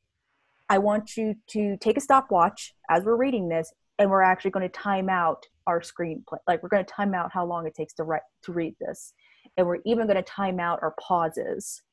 I 0.69 0.77
want 0.79 1.17
you 1.17 1.35
to 1.49 1.77
take 1.77 1.97
a 1.97 2.01
stopwatch 2.01 2.73
as 2.89 3.03
we're 3.03 3.17
reading 3.17 3.49
this, 3.49 3.71
and 3.99 4.09
we're 4.09 4.23
actually 4.23 4.51
going 4.51 4.67
to 4.67 4.77
time 4.77 5.09
out 5.09 5.45
our 5.67 5.81
screenplay. 5.81 6.39
Like 6.47 6.63
we're 6.63 6.69
going 6.69 6.83
to 6.83 6.91
time 6.91 7.13
out 7.13 7.31
how 7.31 7.45
long 7.45 7.67
it 7.67 7.75
takes 7.75 7.93
to 7.95 8.03
write 8.03 8.23
to 8.43 8.51
read 8.51 8.75
this, 8.79 9.13
and 9.57 9.67
we're 9.67 9.79
even 9.85 10.07
going 10.07 10.17
to 10.17 10.23
time 10.23 10.59
out 10.59 10.79
our 10.81 10.95
pauses. 10.99 11.83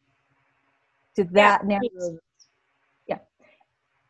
To 1.17 1.25
that 1.33 1.61
yeah, 1.63 1.79
narrative 1.79 2.19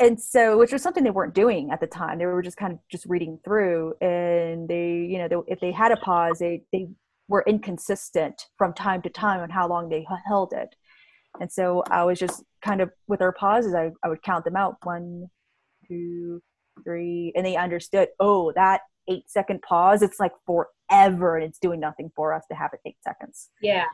and 0.02 0.20
so 0.20 0.58
which 0.58 0.72
was 0.72 0.82
something 0.82 1.04
they 1.04 1.10
weren't 1.10 1.34
doing 1.34 1.70
at 1.70 1.80
the 1.80 1.86
time. 1.86 2.18
They 2.18 2.26
were 2.26 2.42
just 2.42 2.56
kind 2.56 2.72
of 2.72 2.78
just 2.90 3.06
reading 3.06 3.38
through 3.44 3.94
and 4.00 4.68
they 4.68 5.06
you 5.08 5.18
know 5.18 5.28
they, 5.28 5.52
if 5.52 5.60
they 5.60 5.72
had 5.72 5.92
a 5.92 5.96
pause 5.96 6.38
they 6.40 6.62
they 6.72 6.88
were 7.28 7.44
inconsistent 7.46 8.42
from 8.58 8.74
time 8.74 9.00
to 9.02 9.08
time 9.08 9.40
on 9.40 9.50
how 9.50 9.68
long 9.68 9.88
they 9.88 10.06
held 10.26 10.52
it. 10.52 10.74
And 11.40 11.50
so 11.50 11.82
i 11.90 12.04
was 12.04 12.18
just 12.18 12.42
kind 12.62 12.80
of 12.80 12.90
with 13.06 13.22
our 13.22 13.32
pauses 13.32 13.74
i, 13.74 13.90
I 14.04 14.08
would 14.08 14.22
count 14.22 14.44
them 14.44 14.56
out. 14.56 14.76
One 14.82 15.28
two 15.86 16.42
three 16.84 17.32
and 17.36 17.46
they 17.46 17.56
understood 17.56 18.08
oh 18.18 18.52
that 18.56 18.80
eight 19.08 19.28
second 19.28 19.62
pause 19.62 20.00
it's 20.00 20.20
like 20.20 20.32
forever 20.46 21.36
and 21.36 21.44
it's 21.44 21.58
doing 21.58 21.80
nothing 21.80 22.10
for 22.14 22.32
us 22.32 22.44
to 22.50 22.56
have 22.56 22.70
it 22.72 22.80
eight 22.86 22.98
seconds. 23.02 23.50
Yeah. 23.60 23.84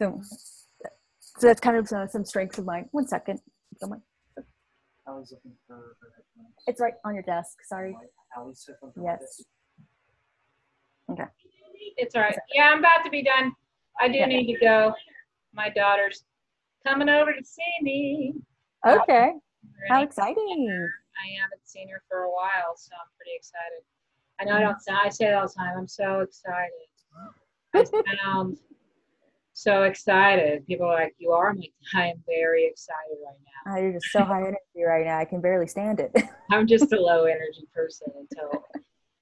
So 0.00 0.20
so 1.20 1.46
that's 1.46 1.60
kind 1.60 1.76
of 1.76 1.88
some, 1.88 2.08
some 2.08 2.24
strengths 2.24 2.58
of 2.58 2.66
mine. 2.66 2.88
One 2.92 3.06
second. 3.06 3.40
I 3.82 3.86
was 5.10 5.32
looking 5.32 5.52
for 5.66 5.74
her 5.74 6.08
headphones. 6.16 6.54
It's 6.66 6.80
right 6.80 6.94
on 7.04 7.14
your 7.14 7.24
desk. 7.24 7.58
Sorry. 7.64 7.96
Yes. 9.02 9.44
Okay. 11.10 11.24
It's 11.96 12.14
all 12.14 12.22
right. 12.22 12.36
Yeah, 12.54 12.70
I'm 12.72 12.78
about 12.78 13.04
to 13.04 13.10
be 13.10 13.22
done. 13.22 13.52
I 14.00 14.08
do 14.08 14.18
yeah. 14.18 14.26
need 14.26 14.52
to 14.54 14.58
go. 14.60 14.94
My 15.52 15.68
daughter's 15.68 16.24
coming 16.86 17.08
over 17.08 17.32
to 17.32 17.44
see 17.44 17.62
me. 17.82 18.34
Okay. 18.86 19.32
How 19.88 20.02
exciting. 20.02 20.68
I 20.68 21.40
haven't 21.40 21.66
seen 21.66 21.88
her 21.88 22.02
for 22.08 22.22
a 22.22 22.30
while, 22.30 22.76
so 22.76 22.92
I'm 22.94 23.10
pretty 23.16 23.32
excited. 23.36 23.82
I 24.40 24.44
know 24.44 24.56
I 24.56 24.60
don't 24.60 24.76
I 25.04 25.08
say 25.08 25.26
it 25.26 25.34
all 25.34 25.46
the 25.46 25.54
time. 25.54 25.76
I'm 25.78 25.88
so 25.88 26.20
excited. 26.20 26.70
I 27.74 27.84
sound 28.24 28.56
so 29.52 29.84
excited. 29.84 30.66
People 30.66 30.86
are 30.86 30.94
like, 30.94 31.14
You 31.18 31.32
are? 31.32 31.50
I'm 31.50 31.58
like, 31.58 31.72
I 31.94 32.08
am 32.08 32.22
very 32.26 32.66
excited 32.66 33.16
right 33.24 33.36
now. 33.44 33.72
Oh, 33.74 33.82
you're 33.82 33.92
just 33.92 34.12
so 34.12 34.24
high 34.24 34.40
energy 34.40 34.84
right 34.86 35.04
now. 35.04 35.18
I 35.18 35.24
can 35.24 35.40
barely 35.40 35.66
stand 35.66 36.00
it. 36.00 36.12
I'm 36.50 36.66
just 36.66 36.92
a 36.92 37.00
low 37.00 37.24
energy 37.24 37.68
person 37.74 38.08
until, 38.18 38.64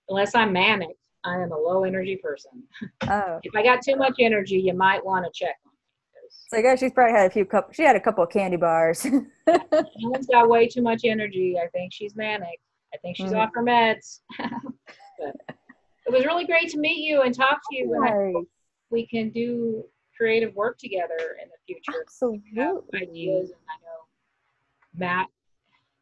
unless 0.08 0.34
I'm 0.34 0.52
manic, 0.52 0.96
I 1.24 1.34
am 1.34 1.52
a 1.52 1.56
low 1.56 1.84
energy 1.84 2.16
person. 2.16 2.62
Oh. 3.02 3.40
if 3.42 3.54
I 3.54 3.62
got 3.62 3.82
too 3.82 3.96
much 3.96 4.14
energy, 4.18 4.58
you 4.58 4.74
might 4.74 5.04
want 5.04 5.24
to 5.24 5.30
check 5.34 5.56
on 5.66 5.72
me. 5.72 6.28
So 6.48 6.58
I 6.58 6.62
guess 6.62 6.80
she's 6.80 6.92
probably 6.92 7.18
had 7.18 7.26
a 7.26 7.30
few 7.30 7.44
cup. 7.44 7.74
She 7.74 7.82
had 7.82 7.96
a 7.96 8.00
couple 8.00 8.24
of 8.24 8.30
candy 8.30 8.56
bars. 8.56 9.00
Someone's 9.00 10.26
got 10.30 10.48
way 10.48 10.68
too 10.68 10.82
much 10.82 11.02
energy. 11.04 11.56
I 11.62 11.68
think 11.68 11.92
she's 11.92 12.16
manic. 12.16 12.60
I 12.94 12.96
think 12.98 13.16
she's 13.16 13.32
mm. 13.32 13.38
off 13.38 13.50
her 13.54 13.62
meds. 13.62 14.20
but 14.38 15.34
it 16.06 16.12
was 16.12 16.24
really 16.24 16.44
great 16.44 16.70
to 16.70 16.78
meet 16.78 17.06
you 17.06 17.22
and 17.22 17.34
talk 17.34 17.60
to 17.70 17.76
you. 17.76 18.00
Nice. 18.00 18.44
we 18.90 19.06
can 19.06 19.30
do 19.30 19.84
creative 20.20 20.54
work 20.54 20.76
together 20.78 21.38
in 21.42 21.48
the 21.48 21.56
future. 21.66 22.02
Absolutely. 22.02 22.82
ideas, 22.94 23.50
and 23.50 23.60
I 23.68 23.76
know 23.84 24.04
Matt 24.94 25.28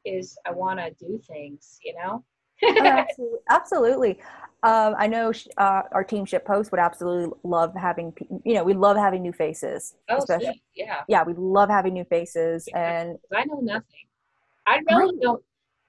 is. 0.05 0.37
I 0.45 0.51
want 0.51 0.81
to 0.81 0.91
do 0.99 1.21
things. 1.27 1.79
You 1.85 1.95
know. 1.95 2.25
oh, 2.65 2.83
absolutely. 2.83 3.39
absolutely. 3.49 4.19
Um, 4.65 4.97
I 4.99 5.07
know 5.07 5.33
uh, 5.57 5.83
our 5.93 6.03
team 6.03 6.25
Ship 6.25 6.45
Post 6.45 6.73
would 6.73 6.81
absolutely 6.81 7.31
love 7.45 7.73
having, 7.77 8.13
you 8.45 8.55
know, 8.55 8.65
we 8.65 8.75
love 8.75 8.97
having 8.97 9.23
new 9.23 9.33
faces. 9.33 9.95
Oh, 10.09 10.17
especially, 10.17 10.61
yeah. 10.75 11.03
Yeah, 11.07 11.23
we 11.23 11.35
love 11.35 11.69
having 11.69 11.95
new 11.95 12.03
faces. 12.03 12.65
Yeah, 12.67 13.03
and 13.03 13.19
I 13.33 13.45
know 13.45 13.61
nothing. 13.61 14.07
I 14.67 14.81
really 14.91 15.17
don't. 15.23 15.41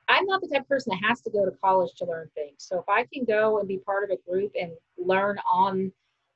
I'm 0.08 0.26
not 0.26 0.42
the 0.42 0.48
type 0.48 0.62
of 0.62 0.68
person 0.68 0.92
that 0.92 1.08
has 1.08 1.22
to 1.22 1.32
go 1.32 1.46
to 1.46 1.52
college 1.64 1.94
to 1.98 2.06
learn 2.06 2.30
things. 2.36 2.58
So 2.60 2.80
if 2.80 2.88
I 2.88 3.08
can 3.12 3.26
go 3.26 3.58
and 3.58 3.68
be 3.68 3.78
part 3.78 4.04
of 4.04 4.12
a 4.12 4.30
group 4.30 4.52
and 4.60 4.72
learn 4.98 5.40
on 5.52 5.92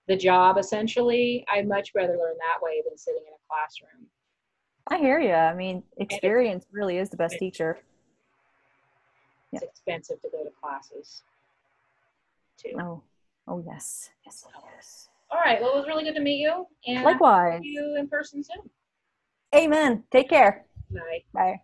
the 0.07 0.15
job 0.15 0.57
essentially, 0.57 1.45
I'd 1.51 1.67
much 1.67 1.91
rather 1.95 2.13
learn 2.13 2.35
that 2.37 2.61
way 2.61 2.81
than 2.87 2.97
sitting 2.97 3.23
in 3.25 3.33
a 3.33 3.41
classroom. 3.49 4.07
I 4.87 4.97
hear 4.97 5.19
you. 5.19 5.33
I 5.33 5.53
mean, 5.53 5.83
experience 5.97 6.65
really 6.71 6.97
is 6.97 7.09
the 7.09 7.17
best 7.17 7.37
teacher. 7.37 7.79
It's 9.53 9.63
yeah. 9.63 9.69
expensive 9.69 10.21
to 10.21 10.29
go 10.29 10.43
to 10.43 10.49
classes 10.61 11.21
too. 12.57 12.77
Oh, 12.79 13.01
oh 13.47 13.63
yes, 13.65 14.09
yes, 14.25 14.45
yes. 14.75 15.09
All 15.31 15.39
right. 15.39 15.61
Well, 15.61 15.73
it 15.73 15.77
was 15.77 15.87
really 15.87 16.03
good 16.03 16.15
to 16.15 16.21
meet 16.21 16.39
you. 16.39 16.67
And 16.85 17.03
likewise, 17.03 17.61
you 17.63 17.95
in 17.97 18.07
person 18.07 18.43
soon. 18.43 18.69
Amen. 19.55 20.03
Take 20.11 20.29
care. 20.29 20.65
Bye. 20.91 21.23
Bye. 21.33 21.61